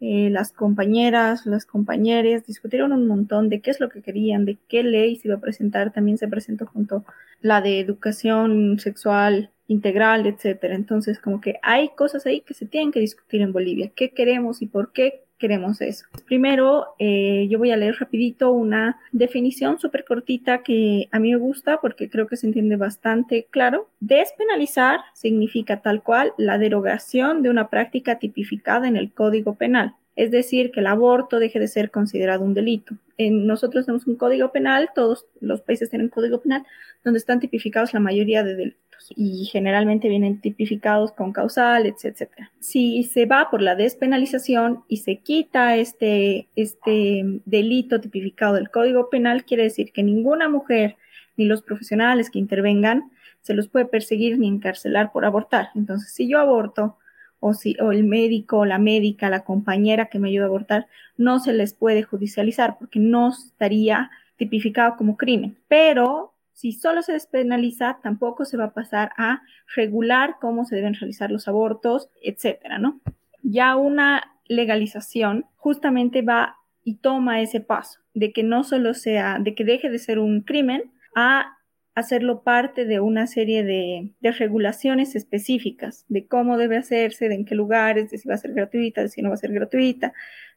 eh, 0.00 0.30
las 0.30 0.52
compañeras, 0.52 1.44
las 1.44 1.66
compañeros 1.66 2.46
discutieron 2.46 2.92
un 2.92 3.06
montón 3.06 3.50
de 3.50 3.60
qué 3.60 3.70
es 3.70 3.80
lo 3.80 3.90
que 3.90 4.00
querían, 4.00 4.46
de 4.46 4.56
qué 4.68 4.82
ley 4.82 5.16
se 5.16 5.28
iba 5.28 5.36
a 5.36 5.40
presentar, 5.40 5.92
también 5.92 6.16
se 6.16 6.28
presentó 6.28 6.66
junto 6.66 7.04
la 7.42 7.60
de 7.60 7.80
educación 7.80 8.78
sexual 8.78 9.50
integral, 9.66 10.26
etcétera. 10.26 10.74
Entonces, 10.74 11.18
como 11.18 11.40
que 11.40 11.56
hay 11.62 11.90
cosas 11.96 12.24
ahí 12.26 12.40
que 12.40 12.54
se 12.54 12.66
tienen 12.66 12.92
que 12.92 13.00
discutir 13.00 13.42
en 13.42 13.52
Bolivia, 13.52 13.92
qué 13.94 14.10
queremos 14.10 14.62
y 14.62 14.66
por 14.66 14.92
qué 14.92 15.24
queremos 15.40 15.80
eso. 15.80 16.04
Primero, 16.26 16.94
eh, 16.98 17.48
yo 17.50 17.58
voy 17.58 17.72
a 17.72 17.76
leer 17.76 17.96
rapidito 17.98 18.52
una 18.52 19.00
definición 19.10 19.80
súper 19.80 20.04
cortita 20.04 20.62
que 20.62 21.08
a 21.10 21.18
mí 21.18 21.32
me 21.32 21.38
gusta 21.38 21.80
porque 21.80 22.08
creo 22.08 22.28
que 22.28 22.36
se 22.36 22.46
entiende 22.46 22.76
bastante 22.76 23.46
claro. 23.50 23.88
Despenalizar 23.98 25.00
significa 25.14 25.80
tal 25.80 26.02
cual 26.02 26.32
la 26.36 26.58
derogación 26.58 27.42
de 27.42 27.50
una 27.50 27.70
práctica 27.70 28.18
tipificada 28.18 28.86
en 28.86 28.96
el 28.96 29.12
Código 29.12 29.54
Penal 29.54 29.96
es 30.20 30.30
decir, 30.30 30.70
que 30.70 30.80
el 30.80 30.86
aborto 30.86 31.38
deje 31.38 31.58
de 31.58 31.66
ser 31.66 31.90
considerado 31.90 32.44
un 32.44 32.52
delito. 32.52 32.94
En, 33.16 33.46
nosotros 33.46 33.86
tenemos 33.86 34.06
un 34.06 34.16
código 34.16 34.52
penal, 34.52 34.90
todos 34.94 35.24
los 35.40 35.62
países 35.62 35.88
tienen 35.88 36.10
código 36.10 36.42
penal, 36.42 36.62
donde 37.02 37.18
están 37.18 37.40
tipificados 37.40 37.94
la 37.94 38.00
mayoría 38.00 38.44
de 38.44 38.54
delitos 38.54 39.12
y 39.16 39.46
generalmente 39.46 40.10
vienen 40.10 40.38
tipificados 40.42 41.12
con 41.12 41.32
causal, 41.32 41.86
etc. 41.86 42.28
Si 42.58 43.02
se 43.04 43.24
va 43.24 43.48
por 43.50 43.62
la 43.62 43.76
despenalización 43.76 44.84
y 44.88 44.98
se 44.98 45.20
quita 45.20 45.78
este, 45.78 46.48
este 46.54 47.22
delito 47.46 47.98
tipificado 48.02 48.56
del 48.56 48.70
código 48.70 49.08
penal, 49.08 49.46
quiere 49.46 49.62
decir 49.62 49.90
que 49.90 50.02
ninguna 50.02 50.50
mujer 50.50 50.96
ni 51.38 51.46
los 51.46 51.62
profesionales 51.62 52.28
que 52.28 52.38
intervengan 52.38 53.10
se 53.40 53.54
los 53.54 53.68
puede 53.68 53.86
perseguir 53.86 54.38
ni 54.38 54.48
encarcelar 54.48 55.12
por 55.12 55.24
abortar. 55.24 55.70
Entonces, 55.74 56.12
si 56.12 56.28
yo 56.28 56.38
aborto, 56.38 56.98
o, 57.40 57.54
si, 57.54 57.76
o 57.80 57.90
el 57.90 58.04
médico, 58.04 58.58
o 58.58 58.64
la 58.64 58.78
médica, 58.78 59.30
la 59.30 59.44
compañera 59.44 60.06
que 60.06 60.18
me 60.18 60.28
ayuda 60.28 60.44
a 60.44 60.48
abortar, 60.48 60.86
no 61.16 61.40
se 61.40 61.52
les 61.52 61.74
puede 61.74 62.02
judicializar 62.02 62.78
porque 62.78 63.00
no 63.00 63.30
estaría 63.30 64.10
tipificado 64.36 64.96
como 64.96 65.16
crimen. 65.16 65.58
Pero 65.68 66.34
si 66.52 66.72
solo 66.72 67.02
se 67.02 67.12
despenaliza, 67.12 67.98
tampoco 68.02 68.44
se 68.44 68.56
va 68.56 68.64
a 68.64 68.74
pasar 68.74 69.12
a 69.16 69.42
regular 69.74 70.36
cómo 70.40 70.64
se 70.64 70.76
deben 70.76 70.94
realizar 70.94 71.30
los 71.30 71.48
abortos, 71.48 72.10
etcétera, 72.22 72.78
¿no? 72.78 73.00
Ya 73.42 73.76
una 73.76 74.34
legalización 74.46 75.46
justamente 75.56 76.22
va 76.22 76.56
y 76.84 76.96
toma 76.96 77.40
ese 77.40 77.60
paso 77.60 78.00
de 78.14 78.32
que 78.32 78.42
no 78.42 78.64
solo 78.64 78.94
sea, 78.94 79.38
de 79.38 79.54
que 79.54 79.64
deje 79.64 79.88
de 79.88 79.98
ser 79.98 80.18
un 80.18 80.42
crimen 80.42 80.90
a 81.14 81.56
hacerlo 81.94 82.42
parte 82.42 82.84
de 82.84 83.00
una 83.00 83.26
serie 83.26 83.64
de, 83.64 84.12
regulaciones 84.38 85.16
específicas 85.16 86.04
de 86.08 86.26
cómo 86.26 86.56
debe 86.56 86.76
hacerse, 86.76 87.28
de 87.28 87.34
en 87.34 87.44
qué 87.44 87.54
lugares, 87.54 88.10
de 88.10 88.18
si 88.18 88.28
va 88.28 88.34
a 88.34 88.38
ser 88.38 88.52
gratuita, 88.52 89.02
de 89.02 89.08
si 89.08 89.22
no 89.22 89.30
va 89.30 89.34
a 89.34 89.38
ser 89.38 89.52
gratuita, 89.52 90.12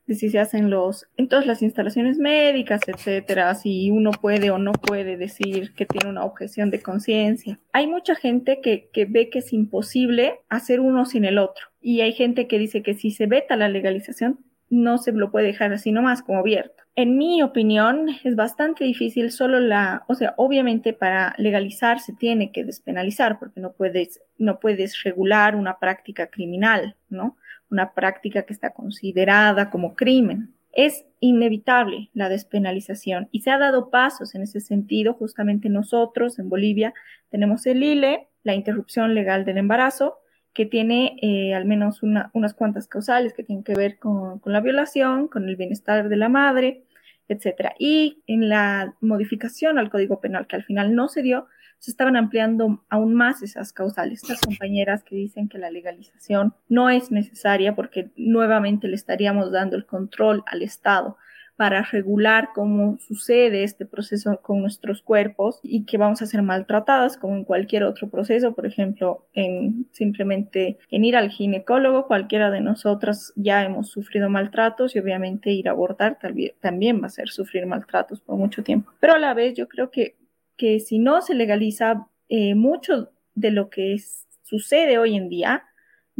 de 0.06 0.15
si 0.15 0.30
se 0.30 0.39
hacen 0.39 0.69
los, 0.69 1.08
en 1.17 1.28
todas 1.28 1.46
las 1.46 1.62
instalaciones 1.62 2.17
médicas, 2.17 2.82
etcétera, 2.88 3.56
si 3.56 3.89
uno 3.89 4.12
puede 4.12 4.52
o 4.52 4.58
no 4.58 4.74
puede 4.74 5.17
decir 5.17 5.74
que 5.74 5.86
tiene 5.86 6.10
una 6.10 6.26
objeción 6.26 6.69
de 6.72 6.82
conciencia. 6.82 7.60
Hay 7.72 7.88
mucha 7.88 8.15
gente 8.15 8.60
que, 8.62 8.89
que 8.91 9.06
ve 9.06 9.30
que 9.30 9.39
es 9.39 9.54
imposible 9.54 10.39
hacer 10.50 10.80
uno 10.80 11.06
sin 11.06 11.26
el 11.26 11.38
otro. 11.38 11.67
Y 11.82 12.02
hay 12.02 12.13
gente 12.13 12.48
que 12.48 12.60
dice 12.60 12.84
que 12.84 12.93
si 12.93 13.12
se 13.12 13.28
veta 13.28 13.56
la 13.56 13.69
legalización, 13.69 14.39
no 14.73 14.97
se 14.97 15.12
lo 15.12 15.31
puede 15.31 15.47
dejar 15.47 15.71
así 15.71 15.91
nomás 15.91 16.23
como 16.23 16.39
abierto. 16.39 16.83
En 16.95 17.17
mi 17.17 17.41
opinión, 17.43 18.09
es 18.23 18.36
bastante 18.36 18.83
difícil 18.83 19.31
solo 19.31 19.59
la, 19.59 20.03
o 20.07 20.15
sea, 20.15 20.33
obviamente 20.38 20.93
para 20.93 21.33
legalizar 21.38 21.99
se 21.99 22.13
tiene 22.13 22.51
que 22.51 22.63
despenalizar 22.63 23.39
porque 23.39 23.59
no 23.59 23.73
puedes, 23.73 24.21
no 24.38 24.59
puedes 24.59 25.01
regular 25.03 25.55
una 25.55 25.79
práctica 25.79 26.27
criminal, 26.27 26.95
¿no? 27.09 27.38
Una 27.69 27.93
práctica 27.93 28.43
que 28.43 28.53
está 28.53 28.71
considerada 28.71 29.69
como 29.69 29.95
crimen. 29.95 30.53
Es 30.71 31.05
inevitable 31.19 32.09
la 32.13 32.29
despenalización 32.29 33.29
y 33.31 33.41
se 33.41 33.51
ha 33.51 33.59
dado 33.59 33.91
pasos 33.91 34.33
en 34.33 34.41
ese 34.41 34.59
sentido. 34.59 35.13
Justamente 35.13 35.69
nosotros 35.69 36.39
en 36.39 36.49
Bolivia 36.49 36.93
tenemos 37.29 37.65
el 37.67 37.83
ILE, 37.83 38.27
la 38.43 38.55
interrupción 38.55 39.13
legal 39.13 39.45
del 39.45 39.57
embarazo, 39.57 40.17
que 40.53 40.65
tiene 40.65 41.17
eh, 41.21 41.55
al 41.55 41.65
menos 41.65 42.03
unas 42.03 42.53
cuantas 42.53 42.87
causales 42.87 43.33
que 43.33 43.43
tienen 43.43 43.63
que 43.63 43.73
ver 43.73 43.97
con, 43.97 44.41
la 44.45 44.61
violación, 44.61 45.27
con 45.27 45.49
el 45.49 45.55
bienestar 45.55 46.09
de 46.09 46.15
la 46.15 46.29
madre, 46.29 46.83
etc. 47.27 47.71
Y 47.79 48.21
en 48.27 48.49
la 48.49 48.95
modificación 49.01 49.79
al 49.79 49.89
Código 49.89 50.21
Penal, 50.21 50.45
que 50.45 50.55
al 50.55 50.63
final 50.63 50.93
no 50.93 51.07
se 51.07 51.23
dio, 51.23 51.47
se 51.79 51.89
estaban 51.91 52.15
ampliando 52.15 52.83
aún 52.89 53.15
más 53.15 53.41
esas 53.41 53.73
causales. 53.73 54.21
Estas 54.21 54.41
compañeras 54.41 55.03
que 55.03 55.15
dicen 55.15 55.49
que 55.49 55.57
la 55.57 55.71
legalización 55.71 56.53
no 56.69 56.89
es 56.89 57.11
necesaria 57.11 57.75
porque 57.75 58.11
nuevamente 58.15 58.87
le 58.87 58.95
estaríamos 58.95 59.51
dando 59.51 59.75
el 59.75 59.85
control 59.85 60.43
al 60.45 60.61
Estado 60.61 61.17
para 61.55 61.83
regular 61.83 62.49
cómo 62.55 62.97
sucede 62.99 63.63
este 63.63 63.85
proceso 63.85 64.39
con 64.41 64.61
nuestros 64.61 65.01
cuerpos 65.01 65.59
y 65.61 65.85
que 65.85 65.97
vamos 65.97 66.21
a 66.21 66.25
ser 66.25 66.41
maltratadas 66.41 67.17
como 67.17 67.35
en 67.35 67.43
cualquier 67.43 67.83
otro 67.83 68.09
proceso, 68.09 68.53
por 68.53 68.65
ejemplo, 68.65 69.27
en 69.33 69.87
simplemente 69.91 70.79
en 70.89 71.05
ir 71.05 71.15
al 71.15 71.29
ginecólogo, 71.29 72.07
cualquiera 72.07 72.49
de 72.49 72.61
nosotras 72.61 73.33
ya 73.35 73.63
hemos 73.63 73.89
sufrido 73.89 74.29
maltratos 74.29 74.95
y 74.95 74.99
obviamente 74.99 75.51
ir 75.51 75.67
a 75.67 75.71
abortar 75.71 76.17
también 76.59 77.01
va 77.01 77.07
a 77.07 77.09
ser 77.09 77.29
sufrir 77.29 77.65
maltratos 77.65 78.21
por 78.21 78.35
mucho 78.37 78.63
tiempo. 78.63 78.91
Pero 78.99 79.13
a 79.13 79.19
la 79.19 79.33
vez 79.33 79.53
yo 79.53 79.67
creo 79.67 79.91
que, 79.91 80.15
que 80.57 80.79
si 80.79 80.97
no 80.97 81.21
se 81.21 81.35
legaliza 81.35 82.07
eh, 82.29 82.55
mucho 82.55 83.11
de 83.35 83.51
lo 83.51 83.69
que 83.69 83.95
sucede 84.41 84.97
hoy 84.97 85.15
en 85.15 85.29
día, 85.29 85.65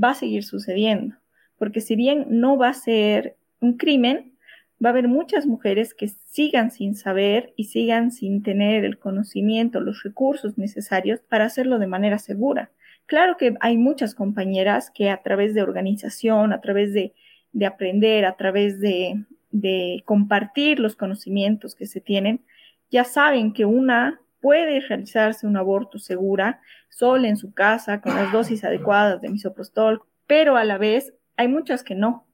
va 0.02 0.12
a 0.12 0.16
seguir 0.16 0.44
sucediendo, 0.44 1.16
porque 1.58 1.82
si 1.82 1.96
bien 1.96 2.26
no 2.30 2.58
va 2.58 2.70
a 2.70 2.74
ser 2.74 3.36
un 3.60 3.78
crimen, 3.78 4.33
va 4.84 4.90
a 4.90 4.92
haber 4.92 5.08
muchas 5.08 5.46
mujeres 5.46 5.94
que 5.94 6.08
sigan 6.08 6.72
sin 6.72 6.96
saber 6.96 7.54
y 7.56 7.66
sigan 7.66 8.12
sin 8.12 8.44
tener 8.44 8.84
el 8.84 8.98
conocimiento, 8.98 9.80
los 9.80 10.04
recursos 10.04 10.58
necesarios 10.58 11.22
para 11.22 11.46
hacerlo 11.46 11.80
de 11.80 11.88
manera 11.88 12.20
segura. 12.20 12.72
Claro 13.06 13.38
que 13.38 13.56
hay 13.60 13.78
muchas 13.78 14.16
compañeras 14.16 14.92
que 14.92 15.10
a 15.10 15.22
través 15.22 15.54
de 15.54 15.62
organización, 15.62 16.54
a 16.54 16.62
través 16.62 16.94
de, 16.94 17.14
aprender, 17.66 18.26
a 18.26 18.36
través 18.36 18.80
de, 18.80 19.24
de 19.52 20.02
compartir 20.06 20.80
los 20.80 20.96
conocimientos 20.96 21.76
que 21.76 21.86
se 21.86 22.02
tienen, 22.02 22.42
ya 22.90 23.04
saben 23.04 23.54
que 23.54 23.66
una 23.66 24.20
puede 24.42 24.82
realizarse 24.82 25.48
un 25.48 25.56
aborto 25.56 26.00
segura, 26.00 26.62
sola 26.90 27.28
en 27.28 27.38
su 27.38 27.54
casa, 27.54 28.02
con 28.02 28.16
las 28.16 28.32
dosis 28.32 28.64
adecuadas 28.64 29.22
de 29.22 29.30
misoprostol, 29.30 30.02
pero 30.28 30.58
a 30.58 30.66
la 30.66 30.78
vez 30.78 31.14
hay 31.38 31.48
muchas 31.48 31.84
que 31.84 31.96
no, 31.96 32.28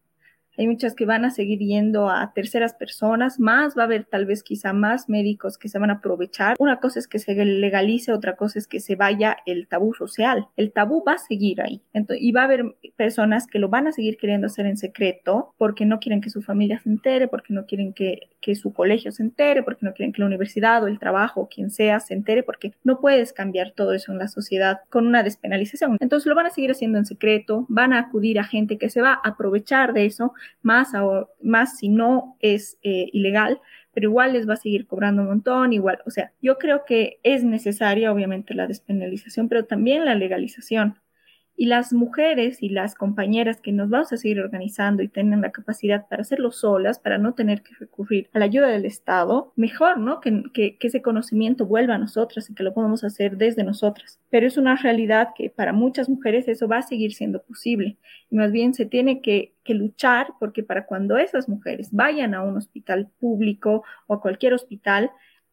hay 0.60 0.68
muchas 0.68 0.94
que 0.94 1.06
van 1.06 1.24
a 1.24 1.32
seguir 1.32 1.60
yendo 1.60 2.10
a 2.10 2.34
terceras 2.34 2.74
personas, 2.74 3.40
más 3.40 3.78
va 3.78 3.84
a 3.84 3.86
haber 3.86 4.04
tal 4.04 4.26
vez 4.26 4.44
quizá 4.44 4.74
más 4.74 5.08
médicos 5.08 5.58
que 5.58 5.70
se 5.70 5.80
van 5.80 5.90
a 5.90 5.94
aprovechar. 5.94 6.58
Una 6.60 6.82
cosa 6.82 7.00
es 7.00 7.08
que 7.08 7.18
se 7.18 7.34
legalice, 7.34 8.12
otra 8.12 8.36
cosa 8.36 8.60
es 8.60 8.68
que 8.68 8.82
se 8.82 8.98
vaya 8.98 9.38
el 9.46 9.70
tabú 9.70 9.94
social. 9.94 10.50
El 10.58 10.74
tabú 10.74 11.02
va 11.08 11.14
a 11.14 11.18
seguir 11.18 11.62
ahí. 11.62 11.82
y 11.94 12.32
va 12.34 12.42
a 12.42 12.44
haber 12.44 12.76
personas 12.98 13.48
que 13.48 13.58
lo 13.58 13.70
van 13.70 13.88
a 13.88 13.94
seguir 13.94 14.18
queriendo 14.18 14.48
hacer 14.48 14.66
en 14.66 14.76
secreto 14.76 15.54
porque 15.58 15.86
no 15.86 16.00
quieren 16.00 16.20
que 16.20 16.30
su 16.30 16.42
familia 16.42 16.80
se 16.80 16.90
entere, 16.90 17.30
porque 17.30 17.54
no 17.54 17.66
quieren 17.66 17.94
que, 17.94 18.30
que 18.42 18.56
su 18.56 18.74
colegio 18.74 19.14
se 19.14 19.24
entere, 19.24 19.64
porque 19.64 19.86
no 19.86 19.94
quieren 19.94 20.12
que 20.12 20.22
la 20.22 20.28
universidad 20.28 20.84
o 20.84 20.88
el 20.88 21.00
trabajo 21.00 21.42
o 21.42 21.48
quien 21.48 21.70
sea 21.70 22.02
se 22.02 22.14
entere, 22.14 22.44
porque 22.44 22.74
no 22.84 23.00
puedes 23.00 23.32
cambiar 23.32 23.72
todo 23.72 23.94
eso 23.94 24.12
en 24.12 24.18
la 24.18 24.28
sociedad 24.28 24.82
con 24.90 25.08
una 25.08 25.24
despenalización. 25.24 25.96
Entonces 26.02 26.28
lo 26.28 26.36
van 26.36 26.48
a 26.48 26.50
seguir 26.50 26.72
haciendo 26.72 26.98
en 26.98 27.06
secreto, 27.06 27.66
van 27.70 27.94
a 27.94 28.00
acudir 28.00 28.40
a 28.40 28.44
gente 28.44 28.78
que 28.78 28.90
se 28.90 29.02
va 29.02 29.14
a 29.14 29.30
aprovechar 29.30 29.94
de 29.94 30.06
eso 30.06 30.34
más, 30.62 30.92
más 31.42 31.78
si 31.78 31.90
no 31.90 32.38
es 32.40 32.78
eh, 32.84 33.10
ilegal, 33.14 33.60
pero 33.94 34.10
igual 34.10 34.34
les 34.34 34.48
va 34.48 34.54
a 34.54 34.58
seguir 34.58 34.88
cobrando 34.88 35.22
un 35.22 35.30
montón, 35.30 35.74
igual, 35.74 36.00
o 36.06 36.12
sea, 36.12 36.32
yo 36.42 36.58
creo 36.58 36.86
que 36.86 37.20
es 37.24 37.44
necesaria 37.44 38.12
obviamente 38.12 38.54
la 38.54 38.68
despenalización, 38.68 39.50
pero 39.50 39.66
también 39.66 40.06
la 40.06 40.16
legalización. 40.16 41.00
Y 41.62 41.66
las 41.66 41.92
mujeres 41.92 42.64
y 42.64 42.70
las 42.70 42.96
compañeras 42.96 43.60
que 43.60 43.74
nos 43.74 43.90
vamos 43.90 44.14
a 44.14 44.18
seguir 44.18 44.40
organizando 44.40 45.04
y 45.04 45.10
tienen 45.10 45.42
la 45.42 45.52
capacidad 45.52 46.08
para 46.08 46.22
hacerlo 46.22 46.52
solas, 46.52 47.00
para 47.00 47.18
no 47.18 47.34
tener 47.34 47.64
que 47.64 47.76
recurrir 47.76 48.30
a 48.32 48.40
la 48.40 48.46
ayuda 48.46 48.68
del 48.68 48.86
Estado, 48.86 49.52
mejor, 49.58 49.98
¿no? 49.98 50.22
Que, 50.22 50.44
que, 50.54 50.78
ese 50.80 51.02
conocimiento 51.02 51.66
vuelva 51.66 51.96
a 51.96 51.98
nosotras 51.98 52.50
y 52.50 52.56
que 52.56 52.64
lo 52.64 52.74
podamos 52.74 53.04
hacer 53.04 53.36
desde 53.36 53.66
nosotras. 53.66 54.22
Pero 54.30 54.48
es 54.48 54.56
una 54.56 54.78
realidad 54.78 55.32
que 55.36 55.50
para 55.50 55.74
muchas 55.74 56.08
mujeres 56.08 56.48
eso 56.48 56.70
va 56.70 56.78
a 56.78 56.82
seguir 56.82 57.14
siendo 57.14 57.42
posible. 57.44 57.98
Y 58.30 58.38
más 58.38 58.54
bien 58.54 58.74
se 58.74 58.86
tiene 58.86 59.22
que, 59.22 59.54
luchar 59.68 60.30
porque 60.40 60.64
para 60.64 60.88
cuando 60.88 61.18
esas 61.20 61.48
mujeres 61.48 61.90
vayan 61.92 62.34
a 62.34 62.42
un 62.42 62.58
hospital 62.58 63.08
público 63.20 63.84
o 64.08 64.16
a 64.16 64.22
cualquier 64.22 64.54
hospital 64.54 65.12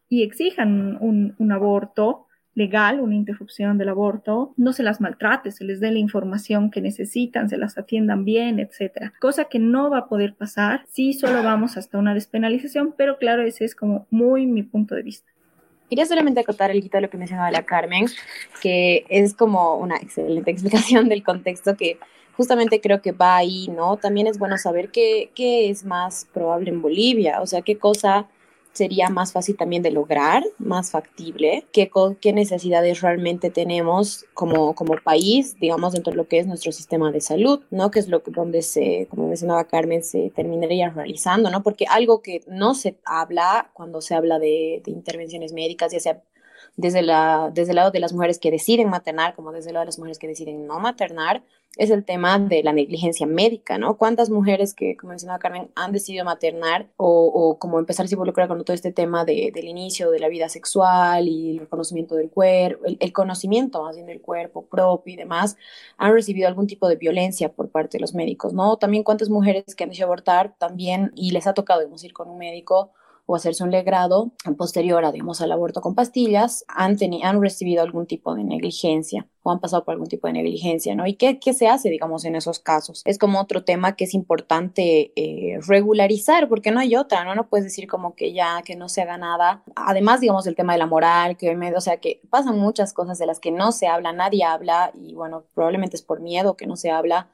y 0.09 0.23
exijan 0.23 0.97
un 1.01 1.53
aborto, 1.53 2.26
legal, 2.57 3.01
una 3.01 3.15
interrupción 3.15 3.79
del 3.79 3.91
aborto, 3.91 4.55
no 4.57 4.73
se 4.73 4.83
las 4.83 5.01
maltrate, 5.01 5.53
se 5.53 5.63
les 5.63 5.79
dé 5.79 5.93
la 5.93 5.99
información 5.99 6.71
que 6.71 6.81
necesitan, 6.81 7.49
se 7.49 7.59
las 7.59 7.77
atiendan 7.79 8.25
bien, 8.25 8.59
etcétera. 8.59 9.13
Cosa 9.21 9.45
que 9.45 9.59
no 9.59 9.91
va 9.91 9.99
a 9.99 10.07
poder 10.09 10.35
pasar 10.35 10.83
si 10.89 11.13
solo 11.13 11.43
vamos 11.43 11.77
hasta 11.77 11.99
una 11.99 12.15
despenalización, 12.15 12.95
pero 12.97 13.19
claro, 13.19 13.43
ese 13.43 13.67
es 13.67 13.75
como 13.75 14.07
muy 14.11 14.47
mi 14.47 14.63
punto 14.63 14.95
de 14.95 15.03
vista. 15.03 15.31
Quería 15.91 16.07
solamente 16.07 16.41
acotar 16.41 16.71
el 16.71 16.81
de 16.81 17.01
lo 17.01 17.11
que 17.11 17.19
mencionaba 17.19 17.51
la 17.51 17.65
Carmen, 17.65 18.07
que 18.63 19.05
es 19.11 19.35
como 19.35 19.77
una 19.77 19.97
excelente 19.97 20.51
explicación 20.53 21.11
del 21.11 21.23
contexto 21.23 21.77
que 21.77 21.99
justamente 22.37 22.81
creo 22.81 23.03
que 23.03 23.13
va 23.13 23.37
ahí, 23.37 23.69
¿no? 23.69 23.99
También 23.99 24.27
es 24.27 24.39
bueno 24.39 24.57
saber 24.57 24.91
qué, 24.91 25.31
qué 25.35 25.69
es 25.69 25.85
más 25.85 26.27
probable 26.33 26.71
en 26.71 26.81
Bolivia, 26.81 27.43
o 27.43 27.47
sea, 27.47 27.61
qué 27.61 27.77
cosa 27.77 28.29
sería 28.77 29.09
más 29.09 29.33
fácil 29.33 29.57
también 29.57 29.83
de 29.83 29.91
lograr, 29.91 30.45
más 30.59 30.91
factible, 30.91 31.67
qué, 31.73 31.91
qué 32.21 32.33
necesidades 32.33 33.01
realmente 33.01 33.51
tenemos 33.51 34.25
como, 34.35 34.75
como 34.75 34.97
país, 35.03 35.57
digamos, 35.59 35.95
dentro 35.95 36.13
de 36.13 36.17
lo 36.17 36.29
que 36.29 36.39
es 36.39 36.47
nuestro 36.47 36.73
sistema 36.73 37.11
de 37.11 37.21
salud, 37.21 37.61
¿no? 37.71 37.91
Que 37.91 38.01
es 38.01 38.09
lo 38.09 38.23
donde 38.27 38.63
se, 38.63 39.07
como 39.11 39.29
mencionaba 39.29 39.65
Carmen, 39.65 40.03
se 40.03 40.31
terminaría 40.31 40.91
realizando, 40.91 41.51
¿no? 41.51 41.63
Porque 41.63 41.87
algo 41.89 42.21
que 42.23 42.43
no 42.47 42.75
se 42.75 42.97
habla 43.05 43.71
cuando 43.73 44.01
se 44.01 44.15
habla 44.15 44.39
de, 44.39 44.83
de 44.85 44.91
intervenciones 44.91 45.53
médicas, 45.53 45.93
ya 45.93 46.01
sea 46.01 46.23
desde, 46.77 47.03
la, 47.03 47.51
desde 47.53 47.73
el 47.73 47.77
lado 47.77 47.91
de 47.91 48.01
las 48.01 48.13
mujeres 48.13 48.39
que 48.39 48.51
deciden 48.51 48.89
maternar 48.91 49.35
como 49.35 49.53
desde 49.53 49.71
el 49.71 49.75
lado 49.75 49.85
de 49.85 49.87
las 49.87 49.99
mujeres 49.99 50.19
que 50.19 50.29
deciden 50.29 50.67
no 50.67 50.79
maternar, 50.79 51.43
es 51.77 51.91
el 51.91 52.05
tema 52.05 52.39
de 52.39 52.63
la 52.63 52.73
negligencia 52.73 53.27
médica, 53.27 53.77
¿no? 53.77 53.99
¿Cuántas 53.99 54.31
mujeres 54.31 54.75
que, 54.75 54.97
como 54.97 55.11
mencionaba 55.11 55.39
Carmen, 55.39 55.71
han 55.75 55.93
decidido 55.93 56.25
maternar 56.25 56.89
o, 56.97 57.27
o 57.27 57.59
como 57.59 57.79
empezar 57.79 58.07
a 58.07 58.09
involucrar 58.11 58.49
con 58.49 58.65
todo 58.65 58.75
este 58.75 58.93
tema 58.93 59.27
de, 59.27 59.51
del 59.55 59.67
inicio 59.67 60.11
de 60.11 60.19
la 60.19 60.29
vida 60.29 60.49
sexual 60.49 61.29
y 61.29 61.53
el 61.53 61.59
reconocimiento 61.61 62.15
del 62.15 62.31
cuerpo, 62.31 62.87
el, 62.87 62.97
el, 62.99 63.13
conocimiento 63.13 63.83
más 63.83 63.95
bien 63.95 64.07
del 64.07 64.23
cuerpo 64.23 64.65
propio 64.65 65.13
y 65.13 65.17
demás, 65.17 65.57
han 65.99 66.13
recibido 66.15 66.49
algún 66.49 66.67
tipo 66.67 66.89
de 66.89 66.97
violencia 66.97 67.53
por 67.53 67.69
parte 67.69 67.99
de 67.99 68.01
los 68.01 68.15
médicos, 68.15 68.55
¿no? 68.55 68.79
También 68.79 69.03
cuántas 69.03 69.29
mujeres 69.29 69.75
que 69.75 69.85
han 69.85 69.91
decidido 69.91 70.07
abortar 70.07 70.55
también 70.59 71.13
y 71.15 71.33
les 71.33 71.47
ha 71.47 71.53
tocado, 71.53 71.81
digamos, 71.81 72.03
ir 72.05 72.15
con 72.15 72.31
un 72.31 72.39
médico 72.39 72.93
o 73.27 73.35
hacerse 73.35 73.65
un 73.65 73.73
legrado 73.73 74.33
posterior 74.57 75.05
a, 75.05 75.13
digamos, 75.13 75.41
al 75.41 75.53
aborto 75.53 75.81
con 75.81 75.95
pastillas, 75.95 76.65
han, 76.69 76.97
han 77.23 77.43
recibido 77.43 77.83
algún 77.83 78.07
tipo 78.07 78.35
de 78.35 78.45
negligencia 78.45 79.27
o 79.43 79.51
han 79.51 79.61
pasado 79.61 79.85
por 79.85 79.93
algún 79.93 80.09
tipo 80.09 80.29
de 80.29 80.33
negligencia, 80.33 80.95
¿no? 80.95 81.07
¿Y 81.07 81.15
qué, 81.15 81.39
qué 81.39 81.53
se 81.53 81.69
hace, 81.69 81.89
digamos, 81.89 82.25
en 82.25 82.37
esos 82.37 82.59
casos? 82.59 83.03
Es 83.05 83.19
como 83.19 83.41
otro 83.41 83.65
tema 83.65 83.97
que 83.97 84.05
es 84.05 84.15
importante 84.15 85.13
eh, 85.17 85.59
regularizar, 85.67 86.49
porque 86.49 86.71
no 86.71 86.81
hay 86.81 86.97
otra, 86.97 87.25
¿no? 87.25 87.35
No 87.35 87.49
puedes 87.49 87.65
decir 87.65 87.89
como 87.89 88.15
que 88.15 88.33
ya, 88.33 88.63
que 88.65 88.77
no 88.77 88.89
se 88.89 89.03
haga 89.03 89.19
nada. 89.19 89.63
Además, 89.75 90.21
digamos, 90.21 90.47
el 90.47 90.57
tema 90.57 90.73
de 90.73 90.79
la 90.79 90.87
moral, 90.87 91.37
que, 91.37 91.57
o 91.77 91.81
sea, 91.81 91.99
que 91.99 92.21
pasan 92.31 92.59
muchas 92.59 92.93
cosas 92.93 93.19
de 93.19 93.27
las 93.27 93.41
que 93.41 93.51
no 93.51 93.73
se 93.73 93.89
habla, 93.89 94.13
nadie 94.13 94.45
habla, 94.45 94.93
y 94.95 95.15
bueno, 95.15 95.45
probablemente 95.55 95.97
es 95.97 96.03
por 96.03 96.21
miedo 96.21 96.57
que 96.57 96.67
no 96.67 96.77
se 96.77 96.91
habla 96.91 97.29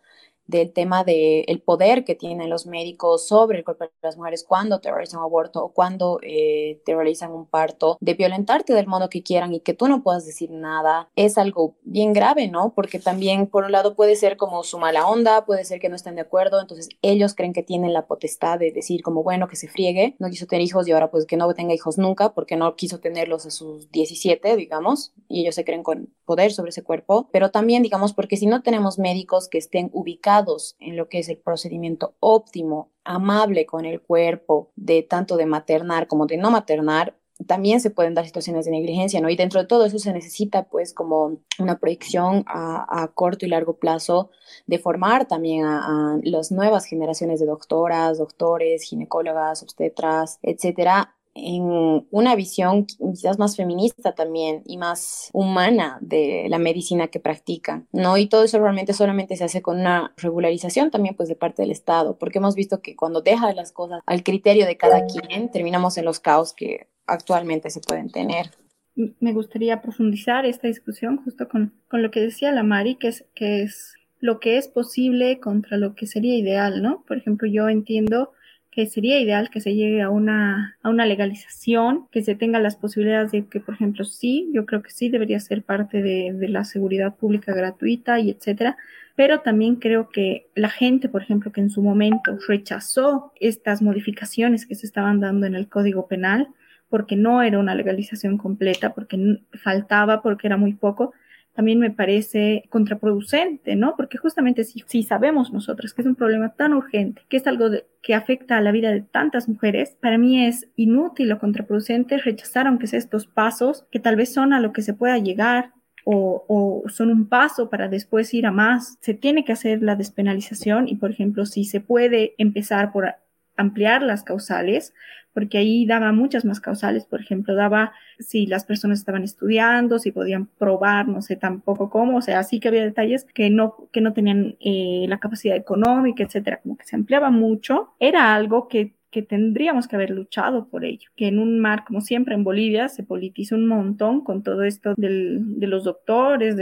del 0.46 0.72
tema 0.72 1.04
del 1.04 1.44
el 1.46 1.60
poder 1.60 2.04
que 2.04 2.14
tienen 2.14 2.50
los 2.50 2.66
médicos 2.66 3.26
sobre 3.26 3.58
el 3.58 3.64
cuerpo 3.64 3.84
de 3.84 3.90
las 4.02 4.16
mujeres 4.16 4.44
cuando 4.44 4.80
te 4.80 4.90
realizan 4.90 5.20
un 5.20 5.26
aborto 5.26 5.64
o 5.64 5.72
cuando 5.72 6.18
eh, 6.22 6.80
realizan 6.86 7.32
un 7.32 7.46
parto, 7.46 7.96
de 8.00 8.14
violentarte 8.14 8.74
del 8.74 8.86
modo 8.86 9.08
que 9.08 9.22
quieran 9.22 9.54
y 9.54 9.60
que 9.60 9.74
tú 9.74 9.88
no 9.88 10.02
puedas 10.02 10.26
decir 10.26 10.50
nada, 10.50 11.08
es 11.16 11.38
algo 11.38 11.76
bien 11.82 12.12
grave, 12.12 12.48
¿no? 12.48 12.72
Porque 12.74 12.98
también, 12.98 13.46
por 13.46 13.64
un 13.64 13.72
lado, 13.72 13.94
puede 13.96 14.16
ser 14.16 14.36
como 14.36 14.62
su 14.62 14.78
mala 14.78 15.06
onda, 15.06 15.44
puede 15.44 15.64
ser 15.64 15.80
que 15.80 15.88
no 15.88 15.96
estén 15.96 16.14
de 16.14 16.22
acuerdo, 16.22 16.60
entonces 16.60 16.88
ellos 17.02 17.34
creen 17.34 17.52
que 17.52 17.62
tienen 17.62 17.92
la 17.92 18.06
potestad 18.06 18.58
de 18.58 18.72
decir 18.72 19.02
como, 19.02 19.22
bueno, 19.22 19.48
que 19.48 19.56
se 19.56 19.68
friegue, 19.68 20.16
no 20.18 20.30
quiso 20.30 20.46
tener 20.46 20.64
hijos 20.64 20.86
y 20.86 20.92
ahora 20.92 21.10
pues 21.10 21.26
que 21.26 21.36
no 21.36 21.52
tenga 21.54 21.74
hijos 21.74 21.98
nunca 21.98 22.34
porque 22.34 22.56
no 22.56 22.74
quiso 22.76 23.00
tenerlos 23.00 23.46
a 23.46 23.50
sus 23.50 23.90
17, 23.90 24.56
digamos, 24.56 25.12
y 25.28 25.42
ellos 25.42 25.54
se 25.54 25.64
creen 25.64 25.82
con 25.82 26.12
poder 26.24 26.52
sobre 26.52 26.70
ese 26.70 26.82
cuerpo, 26.82 27.28
pero 27.32 27.50
también, 27.50 27.82
digamos, 27.82 28.12
porque 28.12 28.36
si 28.36 28.46
no 28.46 28.62
tenemos 28.62 28.98
médicos 28.98 29.48
que 29.48 29.58
estén 29.58 29.90
ubicados 29.92 30.31
en 30.78 30.96
lo 30.96 31.08
que 31.08 31.18
es 31.18 31.28
el 31.28 31.38
procedimiento 31.38 32.14
óptimo, 32.20 32.90
amable 33.04 33.66
con 33.66 33.84
el 33.84 34.00
cuerpo, 34.00 34.70
de 34.76 35.02
tanto 35.02 35.36
de 35.36 35.46
maternar 35.46 36.06
como 36.06 36.26
de 36.26 36.36
no 36.36 36.50
maternar, 36.50 37.16
también 37.46 37.80
se 37.80 37.90
pueden 37.90 38.14
dar 38.14 38.24
situaciones 38.24 38.64
de 38.66 38.70
negligencia, 38.70 39.20
¿no? 39.20 39.28
Y 39.28 39.36
dentro 39.36 39.60
de 39.60 39.66
todo 39.66 39.84
eso 39.84 39.98
se 39.98 40.12
necesita, 40.12 40.64
pues, 40.64 40.94
como 40.94 41.38
una 41.58 41.78
proyección 41.78 42.44
a, 42.46 43.10
corto 43.14 43.46
y 43.46 43.48
largo 43.48 43.78
plazo 43.78 44.30
de 44.66 44.78
formar 44.78 45.26
también 45.26 45.64
a, 45.64 46.14
a, 46.14 46.18
las 46.22 46.52
nuevas 46.52 46.84
generaciones 46.84 47.40
de 47.40 47.46
doctoras, 47.46 48.18
doctores, 48.18 48.82
ginecólogas, 48.84 49.62
obstetras, 49.62 50.38
etcétera, 50.42 51.14
en 51.34 52.06
una 52.10 52.36
visión 52.36 52.86
quizás 52.86 53.38
más 53.38 53.56
feminista 53.56 54.14
también 54.14 54.62
y 54.66 54.76
más 54.76 55.30
humana 55.32 55.98
de 56.00 56.46
la 56.48 56.58
medicina 56.58 57.08
que 57.08 57.20
practican, 57.20 57.86
¿no? 57.92 58.18
Y 58.18 58.26
todo 58.26 58.44
eso 58.44 58.58
realmente 58.58 58.92
solamente 58.92 59.36
se 59.36 59.44
hace 59.44 59.62
con 59.62 59.80
una 59.80 60.12
regularización 60.16 60.90
también 60.90 61.16
pues 61.16 61.28
de 61.28 61.36
parte 61.36 61.62
del 61.62 61.70
Estado, 61.70 62.18
porque 62.18 62.38
hemos 62.38 62.54
visto 62.54 62.82
que 62.82 62.96
cuando 62.96 63.22
deja 63.22 63.52
las 63.54 63.72
cosas 63.72 64.02
al 64.06 64.22
criterio 64.22 64.66
de 64.66 64.76
cada 64.76 65.06
quien, 65.06 65.50
terminamos 65.50 65.96
en 65.96 66.04
los 66.04 66.20
caos 66.20 66.52
que 66.52 66.88
actualmente 67.06 67.70
se 67.70 67.80
pueden 67.80 68.10
tener. 68.10 68.50
Me 68.94 69.32
gustaría 69.32 69.80
profundizar 69.80 70.44
esta 70.44 70.68
discusión 70.68 71.22
justo 71.24 71.48
con, 71.48 71.72
con 71.88 72.02
lo 72.02 72.10
que 72.10 72.20
decía 72.20 72.52
la 72.52 72.62
Mari, 72.62 72.96
que 72.96 73.08
es, 73.08 73.24
que 73.34 73.62
es 73.62 73.94
lo 74.20 74.38
que 74.38 74.58
es 74.58 74.68
posible 74.68 75.40
contra 75.40 75.78
lo 75.78 75.94
que 75.94 76.06
sería 76.06 76.36
ideal, 76.36 76.82
¿no? 76.82 77.04
Por 77.08 77.16
ejemplo, 77.16 77.48
yo 77.48 77.68
entiendo 77.68 78.32
que 78.72 78.86
sería 78.86 79.20
ideal 79.20 79.50
que 79.50 79.60
se 79.60 79.74
llegue 79.74 80.00
a 80.00 80.08
una, 80.08 80.78
a 80.82 80.88
una 80.88 81.04
legalización, 81.04 82.08
que 82.10 82.22
se 82.22 82.34
tenga 82.34 82.58
las 82.58 82.74
posibilidades 82.76 83.30
de 83.30 83.44
que, 83.46 83.60
por 83.60 83.74
ejemplo, 83.74 84.04
sí, 84.04 84.50
yo 84.54 84.64
creo 84.64 84.82
que 84.82 84.90
sí 84.90 85.10
debería 85.10 85.38
ser 85.40 85.62
parte 85.62 86.02
de, 86.02 86.32
de 86.32 86.48
la 86.48 86.64
seguridad 86.64 87.14
pública 87.14 87.52
gratuita 87.54 88.18
y 88.18 88.30
etcétera, 88.30 88.78
pero 89.14 89.40
también 89.40 89.76
creo 89.76 90.08
que 90.08 90.48
la 90.54 90.70
gente, 90.70 91.10
por 91.10 91.22
ejemplo, 91.22 91.52
que 91.52 91.60
en 91.60 91.68
su 91.68 91.82
momento 91.82 92.38
rechazó 92.48 93.32
estas 93.40 93.82
modificaciones 93.82 94.64
que 94.64 94.74
se 94.74 94.86
estaban 94.86 95.20
dando 95.20 95.46
en 95.46 95.54
el 95.54 95.68
Código 95.68 96.06
Penal, 96.06 96.48
porque 96.88 97.14
no 97.14 97.42
era 97.42 97.58
una 97.58 97.74
legalización 97.74 98.38
completa, 98.38 98.94
porque 98.94 99.38
faltaba, 99.62 100.22
porque 100.22 100.46
era 100.46 100.56
muy 100.56 100.72
poco, 100.72 101.12
también 101.54 101.78
me 101.78 101.90
parece 101.90 102.64
contraproducente, 102.70 103.76
¿no? 103.76 103.94
Porque 103.96 104.18
justamente 104.18 104.64
si, 104.64 104.82
si 104.86 105.02
sabemos 105.02 105.52
nosotros 105.52 105.92
que 105.94 106.02
es 106.02 106.08
un 106.08 106.14
problema 106.14 106.54
tan 106.54 106.72
urgente, 106.72 107.22
que 107.28 107.36
es 107.36 107.46
algo 107.46 107.66
que 108.02 108.14
afecta 108.14 108.56
a 108.56 108.60
la 108.60 108.72
vida 108.72 108.90
de 108.90 109.02
tantas 109.02 109.48
mujeres, 109.48 109.96
para 110.00 110.18
mí 110.18 110.44
es 110.44 110.68
inútil 110.76 111.30
o 111.32 111.38
contraproducente 111.38 112.18
rechazar 112.18 112.66
aunque 112.66 112.86
sea 112.86 112.98
estos 112.98 113.26
pasos 113.26 113.86
que 113.90 114.00
tal 114.00 114.16
vez 114.16 114.32
son 114.32 114.52
a 114.52 114.60
lo 114.60 114.72
que 114.72 114.82
se 114.82 114.94
pueda 114.94 115.18
llegar 115.18 115.72
o, 116.04 116.44
o, 116.48 116.88
son 116.88 117.10
un 117.10 117.28
paso 117.28 117.70
para 117.70 117.88
después 117.88 118.32
ir 118.34 118.46
a 118.46 118.50
más. 118.50 118.98
Se 119.00 119.14
tiene 119.14 119.44
que 119.44 119.52
hacer 119.52 119.82
la 119.82 119.94
despenalización 119.94 120.88
y, 120.88 120.96
por 120.96 121.10
ejemplo, 121.10 121.46
si 121.46 121.64
se 121.64 121.80
puede 121.80 122.34
empezar 122.38 122.92
por 122.92 123.14
ampliar 123.56 124.02
las 124.02 124.22
causales, 124.22 124.94
porque 125.34 125.58
ahí 125.58 125.86
daba 125.86 126.12
muchas 126.12 126.44
más 126.44 126.60
causales, 126.60 127.06
por 127.06 127.20
ejemplo, 127.20 127.54
daba 127.54 127.92
si 128.18 128.46
las 128.46 128.64
personas 128.64 128.98
estaban 128.98 129.22
estudiando, 129.22 129.98
si 129.98 130.12
podían 130.12 130.46
probar, 130.46 131.08
no 131.08 131.22
sé 131.22 131.36
tampoco 131.36 131.88
cómo, 131.90 132.18
o 132.18 132.22
sea, 132.22 132.42
sí 132.42 132.60
que 132.60 132.68
había 132.68 132.82
detalles 132.82 133.24
que 133.24 133.48
no, 133.48 133.88
que 133.92 134.00
no 134.00 134.12
tenían 134.12 134.56
eh, 134.60 135.06
la 135.08 135.18
capacidad 135.18 135.56
económica, 135.56 136.22
etcétera, 136.22 136.60
como 136.62 136.76
que 136.76 136.84
se 136.84 136.96
ampliaba 136.96 137.30
mucho, 137.30 137.94
era 137.98 138.34
algo 138.34 138.68
que 138.68 138.94
que 139.12 139.22
tendríamos 139.22 139.86
que 139.86 139.94
haber 139.94 140.10
luchado 140.10 140.68
por 140.68 140.86
ello, 140.86 141.10
que 141.14 141.28
en 141.28 141.38
un 141.38 141.60
mar, 141.60 141.84
como 141.86 142.00
siempre 142.00 142.34
en 142.34 142.44
Bolivia, 142.44 142.88
se 142.88 143.02
politizó 143.02 143.56
un 143.56 143.66
montón 143.66 144.24
con 144.24 144.42
todo 144.42 144.62
esto 144.62 144.94
del, 144.96 145.60
de 145.60 145.66
los 145.66 145.84
doctores, 145.84 146.56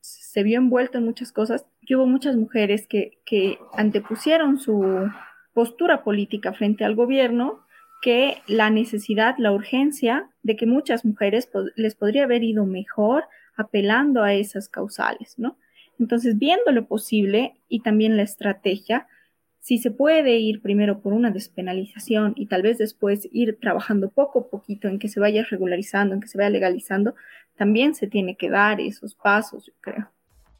se 0.00 0.42
vio 0.42 0.58
envuelto 0.58 0.98
en 0.98 1.04
muchas 1.04 1.30
cosas, 1.30 1.64
que 1.86 1.94
hubo 1.94 2.06
muchas 2.06 2.36
mujeres 2.36 2.88
que, 2.88 3.18
que 3.24 3.56
antepusieron 3.74 4.58
su 4.58 5.08
postura 5.54 6.02
política 6.02 6.52
frente 6.52 6.84
al 6.84 6.94
gobierno 6.94 7.60
que 8.02 8.42
la 8.46 8.70
necesidad, 8.70 9.36
la 9.38 9.52
urgencia 9.52 10.28
de 10.42 10.56
que 10.56 10.66
muchas 10.66 11.04
mujeres 11.04 11.48
les 11.76 11.94
podría 11.94 12.24
haber 12.24 12.42
ido 12.42 12.66
mejor 12.66 13.24
apelando 13.56 14.22
a 14.22 14.34
esas 14.34 14.68
causales, 14.68 15.38
¿no? 15.38 15.56
Entonces, 15.98 16.38
viendo 16.38 16.72
lo 16.72 16.86
posible 16.86 17.54
y 17.68 17.80
también 17.80 18.16
la 18.16 18.22
estrategia, 18.22 19.06
si 19.60 19.78
se 19.78 19.92
puede 19.92 20.38
ir 20.38 20.60
primero 20.60 21.00
por 21.00 21.12
una 21.12 21.30
despenalización 21.30 22.32
y 22.34 22.46
tal 22.46 22.62
vez 22.62 22.78
después 22.78 23.28
ir 23.30 23.58
trabajando 23.60 24.10
poco 24.10 24.40
a 24.40 24.50
poquito 24.50 24.88
en 24.88 24.98
que 24.98 25.08
se 25.08 25.20
vaya 25.20 25.44
regularizando, 25.48 26.14
en 26.14 26.20
que 26.20 26.26
se 26.26 26.38
vaya 26.38 26.50
legalizando, 26.50 27.14
también 27.56 27.94
se 27.94 28.08
tiene 28.08 28.36
que 28.36 28.50
dar 28.50 28.80
esos 28.80 29.14
pasos, 29.14 29.66
yo 29.66 29.72
creo. 29.80 30.10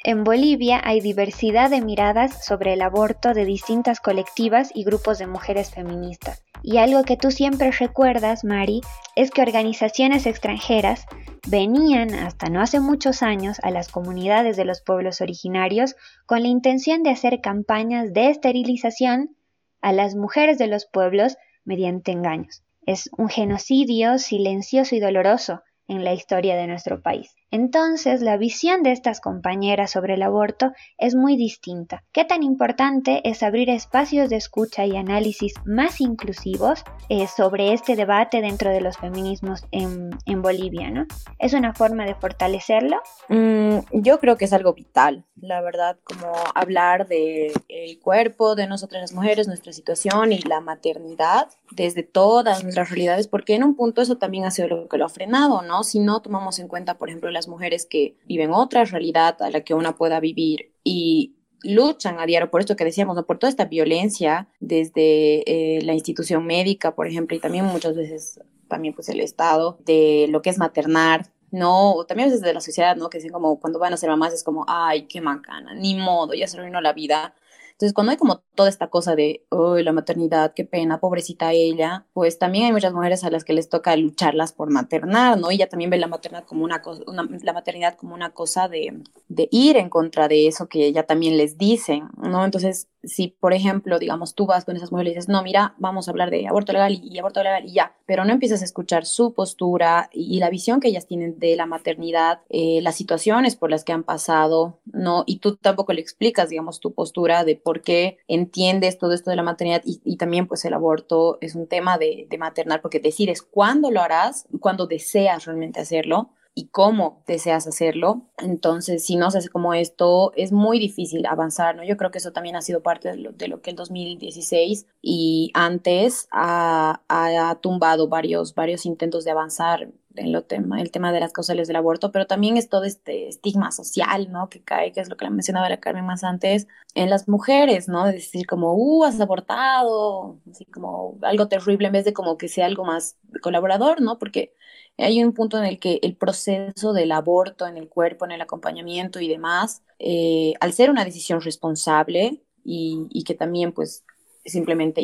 En 0.05 0.25
Bolivia 0.25 0.81
hay 0.83 1.01
diversidad 1.01 1.71
de 1.71 1.81
miradas 1.81 2.45
sobre 2.45 2.73
el 2.73 2.83
aborto 2.83 3.35
de 3.35 3.45
distintas 3.45 4.01
colectivas 4.01 4.73
y 4.75 4.83
grupos 4.83 5.19
de 5.19 5.29
mujeres 5.29 5.71
feministas. 5.71 6.43
Y 6.61 6.79
algo 6.79 7.05
que 7.05 7.17
tú 7.17 7.31
siempre 7.31 7.71
recuerdas, 7.71 8.43
Mari, 8.43 8.81
es 9.15 9.31
que 9.31 9.43
organizaciones 9.43 10.27
extranjeras 10.27 11.07
venían 11.47 12.15
hasta 12.15 12.49
no 12.49 12.61
hace 12.61 12.81
muchos 12.81 13.23
años 13.23 13.59
a 13.63 13.71
las 13.71 13.89
comunidades 13.89 14.57
de 14.57 14.65
los 14.65 14.83
pueblos 14.83 15.21
originarios 15.21 15.95
con 16.27 16.43
la 16.43 16.49
intención 16.49 17.05
de 17.05 17.11
hacer 17.11 17.41
campañas 17.41 18.13
de 18.13 18.29
esterilización 18.29 19.37
a 19.81 19.93
las 19.93 20.17
mujeres 20.17 20.59
de 20.59 20.67
los 20.67 20.85
pueblos 20.85 21.37
mediante 21.65 22.11
engaños. 22.11 22.65
Es 22.87 23.09
un 23.17 23.29
genocidio 23.29 24.19
silencioso 24.19 24.97
y 24.97 25.01
doloroso 25.01 25.63
en 25.87 26.03
la 26.03 26.13
historia 26.13 26.57
de 26.57 26.67
nuestro 26.67 27.03
país. 27.03 27.37
Entonces, 27.53 28.23
la 28.23 28.39
visión 28.39 28.83
de 28.83 28.93
estas 28.93 29.21
compañeras 29.21 29.91
sobre 29.91 30.15
el 30.15 30.23
aborto 30.23 30.73
es 30.97 31.15
muy 31.15 31.37
distinta. 31.37 32.03
¿Qué 32.11 32.25
tan 32.25 32.43
importante 32.43 33.21
es 33.29 33.43
abrir 33.43 33.69
espacios 33.69 34.31
de 34.31 34.37
escucha 34.37 34.87
y 34.87 34.97
análisis 34.97 35.53
más 35.67 36.01
inclusivos 36.01 36.83
eh, 37.11 37.27
sobre 37.27 37.75
este 37.75 37.95
debate 37.95 38.41
dentro 38.41 38.71
de 38.71 38.81
los 38.81 38.97
feminismos 38.97 39.67
en, 39.71 40.11
en 40.25 40.41
Bolivia? 40.41 40.91
¿no? 40.91 41.05
¿Es 41.39 41.53
una 41.53 41.75
forma 41.75 42.07
de 42.07 42.15
fortalecerlo? 42.15 42.97
Mm, 43.29 43.81
yo 43.93 44.19
creo 44.19 44.39
que 44.39 44.47
es 44.47 44.53
algo 44.55 44.73
vital, 44.73 45.27
la 45.37 45.61
verdad, 45.61 45.99
como 46.05 46.33
hablar 46.55 47.07
del 47.07 47.53
el 47.69 48.01
cuerpo 48.01 48.55
de 48.55 48.67
nosotras 48.67 49.03
las 49.03 49.13
mujeres, 49.13 49.47
nuestra 49.47 49.75
situación 49.75 50.33
y 50.33 50.39
la 50.39 50.61
maternidad 50.61 51.49
desde 51.71 52.03
todas 52.03 52.63
nuestras 52.63 52.89
realidades, 52.91 53.29
porque 53.29 53.55
en 53.55 53.65
un 53.65 53.77
punto 53.77 54.01
eso 54.01 54.17
también 54.17 54.45
ha 54.45 54.51
sido 54.51 54.69
lo 54.69 54.89
que 54.89 54.97
lo 54.97 55.05
ha 55.05 55.09
frenado, 55.09 55.63
¿no? 55.63 55.85
Si 55.85 55.99
no 55.99 56.23
tomamos 56.23 56.59
en 56.59 56.69
cuenta, 56.69 56.95
por 56.95 57.09
ejemplo, 57.09 57.31
la 57.47 57.53
mujeres 57.53 57.87
que 57.87 58.17
viven 58.27 58.53
otra 58.53 58.85
realidad 58.85 59.41
a 59.43 59.51
la 59.51 59.63
que 59.63 59.75
una 59.75 59.97
pueda 59.97 60.21
vivir 60.21 60.73
y 60.85 61.37
luchan 61.63 62.19
a 62.19 62.27
diario 62.27 62.51
por 62.51 62.61
esto 62.61 62.77
que 62.77 62.85
decíamos, 62.85 63.17
¿no? 63.17 63.25
por 63.25 63.39
toda 63.39 63.51
esta 63.51 63.67
violencia 63.67 64.49
desde 64.61 65.43
eh, 65.47 65.83
la 65.83 65.95
institución 65.95 66.45
médica, 66.45 66.95
por 66.95 67.07
ejemplo, 67.07 67.37
y 67.37 67.41
también 67.41 67.65
muchas 67.67 67.95
veces 67.95 68.41
también 68.69 68.95
pues 68.95 69.09
el 69.09 69.21
Estado, 69.21 69.79
de 69.85 70.27
lo 70.31 70.41
que 70.41 70.51
es 70.51 70.59
maternar, 70.59 71.31
¿no? 71.51 72.05
También 72.09 72.31
desde 72.31 72.55
la 72.55 72.61
sociedad, 72.61 72.97
¿no? 72.97 73.11
Que 73.11 73.19
dicen 73.19 73.33
como 73.33 73.61
cuando 73.61 73.79
van 73.79 73.93
a 73.93 73.99
ser 73.99 74.09
mamás 74.09 74.33
es 74.33 74.43
como, 74.43 74.65
ay, 74.67 75.07
qué 75.07 75.21
macana, 75.21 75.75
ni 75.75 75.95
modo, 75.95 76.33
ya 76.33 76.47
se 76.47 76.59
arruinó 76.59 76.81
la 76.81 76.95
vida. 76.95 77.35
Entonces, 77.73 77.93
cuando 77.93 78.13
hay 78.13 78.17
como 78.17 78.43
toda 78.55 78.69
esta 78.69 78.89
cosa 78.89 79.17
de, 79.17 79.45
uy, 79.51 79.83
la 79.83 79.93
maternidad, 79.93 80.53
qué 80.55 80.65
pena, 80.65 81.01
pobrecita 81.01 81.53
ella, 81.53 82.07
pues 82.13 82.39
también 82.39 82.67
hay 82.67 82.73
muchas 82.73 82.93
mujeres 82.93 83.25
a 83.25 83.31
las 83.31 83.45
que 83.45 83.53
les 83.53 83.69
toca 83.69 83.97
lucharlas 83.97 84.53
por 84.53 84.71
maternar, 84.71 85.39
¿no? 85.39 85.51
Y 85.51 85.57
ella 85.57 85.69
también 85.69 85.91
ve 85.91 85.99
la 85.99 86.07
maternidad 86.07 86.45
como 86.45 86.65
una 86.65 86.83
cosa, 86.83 87.03
la 87.07 87.53
maternidad 87.53 87.97
como 87.97 88.15
una 88.15 88.31
cosa 88.31 88.69
de, 88.69 89.03
de 89.29 89.49
ir 89.51 89.77
en 89.77 89.89
contra 89.89 90.29
de 90.29 90.47
eso 90.47 90.69
que 90.69 90.87
ella 90.87 91.05
también 91.05 91.37
les 91.37 91.59
dicen, 91.59 92.09
¿no? 92.17 92.45
Entonces, 92.45 92.89
si, 93.05 93.29
por 93.29 93.53
ejemplo, 93.53 93.99
digamos, 93.99 94.35
tú 94.35 94.47
vas 94.47 94.65
con 94.65 94.77
esas 94.77 94.93
mujeres 94.93 95.13
y 95.13 95.15
dices, 95.15 95.29
no, 95.29 95.43
mira, 95.43 95.75
vamos 95.79 96.07
a 96.07 96.11
hablar 96.13 96.31
de 96.31 96.47
aborto 96.47 96.73
legal 96.73 97.01
y, 97.03 97.19
aborto 97.19 97.43
legal 97.43 97.65
y 97.65 97.73
ya, 97.73 97.97
pero 98.07 98.25
no 98.25 98.33
empiezas 98.33 98.63
a 98.63 98.65
escuchar 98.65 99.07
su 99.07 99.35
postura 99.35 100.09
y, 100.13 100.39
la 100.43 100.51
visión 100.51 100.81
que 100.81 100.89
ellas 100.89 101.07
tienen 101.07 101.39
de 101.39 101.57
la 101.57 101.67
maternidad, 101.67 102.41
eh, 102.49 102.81
las 102.83 102.97
situaciones 102.97 103.57
por 103.57 103.71
las 103.71 103.85
que 103.85 103.93
han 103.93 104.03
pasado, 104.03 104.81
¿no? 104.85 105.25
Y 105.27 105.39
tú 105.39 105.57
tampoco 105.57 105.93
le 105.93 106.01
explicas, 106.01 106.49
digamos, 106.49 106.81
tu 106.81 106.93
postura 106.93 107.45
de 107.45 107.57
por 107.57 107.83
qué 107.83 108.19
entiendes 108.43 108.99
todo 108.99 109.13
esto 109.13 109.31
de 109.31 109.37
la 109.37 109.43
maternidad 109.43 109.83
y, 109.85 110.17
también, 110.17 110.47
pues, 110.47 110.65
el 110.65 110.75
aborto 110.75 111.39
es 111.41 111.55
un 111.55 111.67
tema 111.67 111.99
de, 111.99 112.27
de 112.29 112.39
maternar 112.39 112.83
porque 112.83 113.01
decides 113.01 113.43
cuándo 113.43 113.91
lo 113.91 114.01
harás, 114.01 114.47
cuándo 114.61 114.87
deseas 114.87 115.45
realmente 115.45 115.81
hacerlo 115.81 116.31
y 116.55 116.69
cómo 116.69 117.23
deseas 117.27 117.67
hacerlo. 117.67 118.27
Entonces, 118.39 119.05
si 119.05 119.17
no 119.17 119.31
se 119.31 119.39
hace 119.39 119.49
como 119.49 119.75
esto, 119.75 120.33
es 120.37 120.53
muy 120.53 120.79
difícil 120.79 121.25
avanzar, 121.27 121.77
¿no? 121.77 121.85
Yo 121.85 121.97
creo 121.97 122.11
que 122.11 122.19
eso 122.19 122.33
también 122.33 122.57
ha 122.57 122.63
sido 122.63 122.83
parte 122.83 123.11
de 123.11 123.17
lo, 123.17 123.33
de 123.33 123.49
lo 123.49 123.63
que 123.63 123.71
el 123.71 123.77
2016 123.77 124.87
y 125.01 125.51
antes 125.55 126.29
ha, 126.31 127.03
ha, 127.09 127.59
tumbado 127.61 128.09
varios, 128.09 128.55
varios 128.55 128.85
intentos 128.87 129.25
de 129.25 129.31
avanzar 129.31 129.89
en 130.17 130.33
lo 130.33 130.43
tema, 130.45 130.81
el 130.81 130.91
tema 130.91 131.13
de 131.13 131.21
las 131.21 131.33
causales 131.33 131.69
del 131.69 131.77
aborto, 131.77 132.13
pero 132.13 132.27
también 132.27 132.57
es 132.57 132.69
todo 132.69 132.85
este 132.85 133.29
estigma 133.29 133.73
social, 133.73 134.31
¿no? 134.31 134.49
Que 134.49 134.63
cae, 134.63 134.93
que 134.93 135.01
es 135.01 135.09
lo 135.09 135.17
que 135.17 135.29
mencionaba 135.31 135.69
la 135.69 135.81
Carmen 135.81 136.07
más 136.07 136.25
antes, 136.25 136.67
en 136.95 137.11
las 137.11 137.29
mujeres, 137.29 137.89
¿no? 137.89 138.07
De 138.07 138.13
decir 138.13 138.47
como, 138.47 138.75
uh, 138.75 139.05
has 139.05 139.21
abortado, 139.21 140.39
así 140.51 140.65
como 140.67 141.19
algo 141.23 141.49
terrible 141.49 141.87
en 141.87 141.93
vez 141.93 142.05
de 142.05 142.13
como 142.13 142.37
que 142.39 142.49
sea 142.49 142.67
algo 142.67 142.85
más 142.85 143.17
colaborador, 143.43 144.01
¿no? 144.01 144.19
Porque 144.19 144.55
hay 144.99 145.23
un 145.25 145.33
punto 145.33 145.59
en 145.59 145.65
el 145.65 145.79
que 145.79 145.99
el 146.03 146.17
proceso 146.17 146.93
del 146.93 147.13
aborto 147.13 147.67
en 147.67 147.77
el 147.77 147.89
cuerpo, 147.89 148.25
en 148.25 148.33
el 148.33 148.41
acompañamiento 148.41 149.21
y 149.21 149.29
demás, 149.29 149.83
eh, 149.99 150.55
al 150.61 150.73
ser 150.73 150.91
una 150.91 151.05
decisión 151.05 151.41
responsable 151.41 152.43
y, 152.65 153.25
que 153.25 153.35
también 153.35 153.73
pues 153.73 154.05
simplemente 154.45 155.03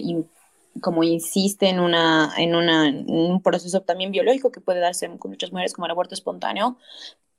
como 0.80 1.04
insiste 1.04 1.68
en, 1.68 1.80
una, 1.80 2.32
en, 2.36 2.54
una, 2.54 2.84
un 3.06 3.42
proceso 3.42 3.82
también 3.82 4.10
biológico 4.12 4.52
que 4.52 4.60
puede 4.60 4.80
darse 4.80 5.08
con 5.18 5.30
muchas 5.30 5.52
mujeres 5.52 5.72
como 5.72 5.86
el 5.86 5.92
aborto 5.92 6.14
espontáneo, 6.14 6.78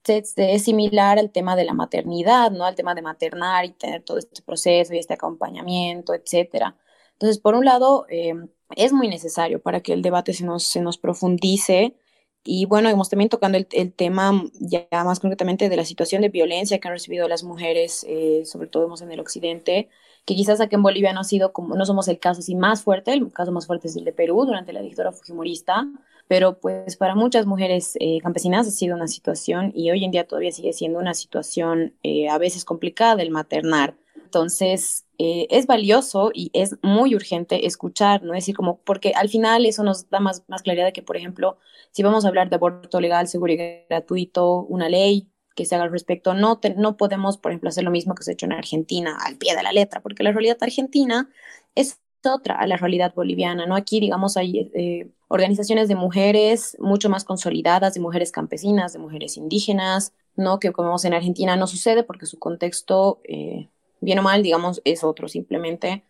es 0.08 0.64
similar 0.64 1.20
al 1.20 1.32
tema 1.32 1.56
de 1.56 1.66
la 1.66 1.74
maternidad, 1.74 2.52
¿no? 2.52 2.66
Al 2.66 2.76
tema 2.76 2.96
de 2.96 3.02
maternar 3.02 3.66
y 3.66 3.72
tener 3.72 4.04
todo 4.04 4.18
este 4.18 4.42
proceso 4.42 4.94
y 4.94 4.98
este 4.98 5.14
acompañamiento, 5.14 6.14
etcétera. 6.14 6.76
Entonces, 7.14 7.40
por 7.40 7.54
un 7.54 7.66
lado, 7.66 8.06
eh, 8.10 8.34
es 8.76 8.94
muy 8.94 9.08
necesario 9.08 9.62
para 9.62 9.82
que 9.82 9.94
el 9.94 10.02
debate 10.02 10.34
se 10.34 10.46
nos, 10.46 10.64
se 10.64 10.82
nos 10.82 10.98
profundice 10.98 11.96
y 12.44 12.66
bueno, 12.66 12.90
hemos 12.90 13.10
también 13.10 13.30
tocando 13.30 13.58
el, 13.58 13.94
tema 13.94 14.44
ya 14.60 14.88
más 14.92 15.20
concretamente 15.20 15.70
de 15.70 15.76
la 15.76 15.86
situación 15.86 16.22
de 16.22 16.30
violencia 16.30 16.80
que 16.80 16.88
han 16.88 16.94
recibido 16.94 17.28
las 17.28 17.44
mujeres, 17.44 18.06
eh, 18.08 18.44
sobre 18.46 18.68
todo 18.68 18.94
en 19.02 19.12
el 19.12 19.20
occidente, 19.20 19.90
que 20.26 20.36
quizás 20.36 20.62
aquí 20.62 20.76
en 20.76 20.84
Bolivia 20.84 21.14
no 21.14 21.22
ha 21.22 21.24
sido 21.24 21.54
como, 21.54 21.76
no 21.76 21.86
somos 21.86 22.08
el 22.08 22.20
caso 22.20 22.40
así 22.40 22.56
más 22.56 22.84
fuerte, 22.84 23.14
el 23.14 23.32
caso 23.32 23.52
más 23.52 23.68
fuerte 23.68 23.88
es 23.88 23.96
el 23.96 24.04
de 24.04 24.14
Perú 24.14 24.46
durante 24.46 24.74
la 24.74 24.82
dictadura 24.82 25.12
fujimorista, 25.12 25.88
pero 26.28 26.60
pues 26.60 26.96
para 26.98 27.16
muchas 27.16 27.46
mujeres 27.46 27.98
eh, 28.00 28.20
campesinas 28.22 28.68
ha 28.68 28.72
sido 28.72 28.96
una 28.96 29.08
situación 29.08 29.72
y 29.74 29.90
hoy 29.90 30.06
en 30.06 30.12
día 30.12 30.28
todavía 30.28 30.52
sigue 30.52 30.74
siendo 30.74 31.00
una 31.00 31.16
situación 31.16 31.96
eh, 32.04 32.30
a 32.30 32.38
veces 32.38 32.66
complicada 32.66 33.22
el 33.24 33.32
maternar. 33.32 33.96
Entonces, 34.16 35.06
eh, 35.18 35.48
es 35.50 35.66
valioso 35.66 36.30
y 36.32 36.52
es 36.54 36.78
muy 36.84 37.16
urgente 37.16 37.66
escuchar, 37.66 38.22
¿no? 38.22 38.36
Es 38.36 38.44
decir, 38.44 38.56
como, 38.56 38.78
porque 38.82 39.12
al 39.16 39.28
final 39.28 39.66
eso 39.66 39.84
nos 39.84 40.08
da 40.12 40.20
más, 40.20 40.44
más 40.48 40.62
claridad 40.62 40.94
que, 40.94 41.02
por 41.02 41.18
ejemplo, 41.18 41.58
si 41.90 42.04
vamos 42.04 42.26
a 42.26 42.28
hablar 42.28 42.50
de 42.50 42.58
aborto 42.58 43.02
legal, 43.02 43.28
seguro 43.28 43.52
y 43.54 43.58
gratuito, 43.90 44.62
una 44.70 44.88
ley 44.88 45.28
que 45.60 45.66
se 45.66 45.76
haga 45.76 45.84
al 45.84 45.92
respecto, 45.92 46.34
no, 46.34 46.62
no 46.78 46.96
podemos, 46.96 47.38
por 47.38 47.52
ejemplo, 47.52 47.68
hacer 47.68 47.84
lo 47.84 47.92
mismo 47.92 48.16
que 48.16 48.24
se 48.24 48.32
ha 48.32 48.34
hecho 48.34 48.46
en 48.46 48.54
Argentina 48.54 49.18
al 49.26 49.36
pie 49.36 49.58
de 49.58 49.62
la 49.62 49.74
letra, 49.74 50.00
porque 50.00 50.24
la 50.24 50.32
realidad 50.32 50.56
argentina 50.62 51.30
es 51.76 52.00
otra 52.24 52.56
a 52.56 52.66
la 52.66 52.78
realidad 52.78 53.14
boliviana, 53.14 53.66
¿no? 53.66 53.76
Aquí, 53.76 54.00
digamos, 54.00 54.38
hay 54.38 54.72
eh, 54.74 55.10
organizaciones 55.28 55.90
de 55.90 55.96
mujeres 55.96 56.78
mucho 56.80 57.10
más 57.10 57.26
consolidadas, 57.26 57.94
de 57.94 58.00
mujeres 58.00 58.32
campesinas, 58.32 58.94
de 58.94 59.00
mujeres 59.00 59.36
indígenas, 59.36 60.14
¿no? 60.38 60.62
Que 60.62 60.72
como 60.72 60.88
vemos 60.88 61.04
en 61.04 61.14
Argentina 61.14 61.58
no 61.58 61.68
sucede 61.68 62.04
porque 62.04 62.26
su 62.26 62.40
contexto 62.40 63.20
eh, 63.26 63.68
bien 64.00 64.20
o 64.20 64.22
mal, 64.22 64.42
digamos, 64.42 64.82
es 64.86 65.04
otro 65.04 65.28
simplemente. 65.28 66.06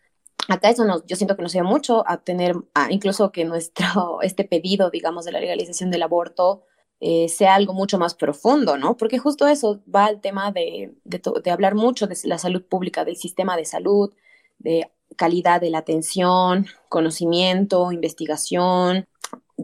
Acá 0.46 0.70
eso 0.70 0.84
nos, 0.84 1.04
yo 1.06 1.16
siento 1.16 1.34
que 1.34 1.42
nos 1.42 1.52
lleva 1.52 1.68
mucho 1.68 2.04
a 2.06 2.18
tener, 2.18 2.54
incluso 2.88 3.32
que 3.32 3.44
nuestro, 3.44 4.20
este 4.22 4.44
pedido, 4.44 4.90
digamos, 4.90 5.24
de 5.24 5.32
la 5.32 5.40
legalización 5.40 5.90
del 5.90 6.04
aborto 6.04 6.62
eh, 7.00 7.28
sea 7.28 7.54
algo 7.54 7.72
mucho 7.72 7.98
más 7.98 8.14
profundo, 8.14 8.76
¿no? 8.76 8.96
Porque 8.96 9.18
justo 9.18 9.46
eso 9.46 9.80
va 9.92 10.06
al 10.06 10.20
tema 10.20 10.52
de, 10.52 10.92
de, 11.04 11.22
de 11.42 11.50
hablar 11.50 11.74
mucho 11.74 12.06
de 12.06 12.16
la 12.24 12.38
salud 12.38 12.62
pública, 12.62 13.04
del 13.04 13.16
sistema 13.16 13.56
de 13.56 13.64
salud, 13.64 14.12
de 14.58 14.90
calidad 15.16 15.60
de 15.60 15.70
la 15.70 15.78
atención, 15.78 16.66
conocimiento, 16.88 17.92
investigación, 17.92 19.06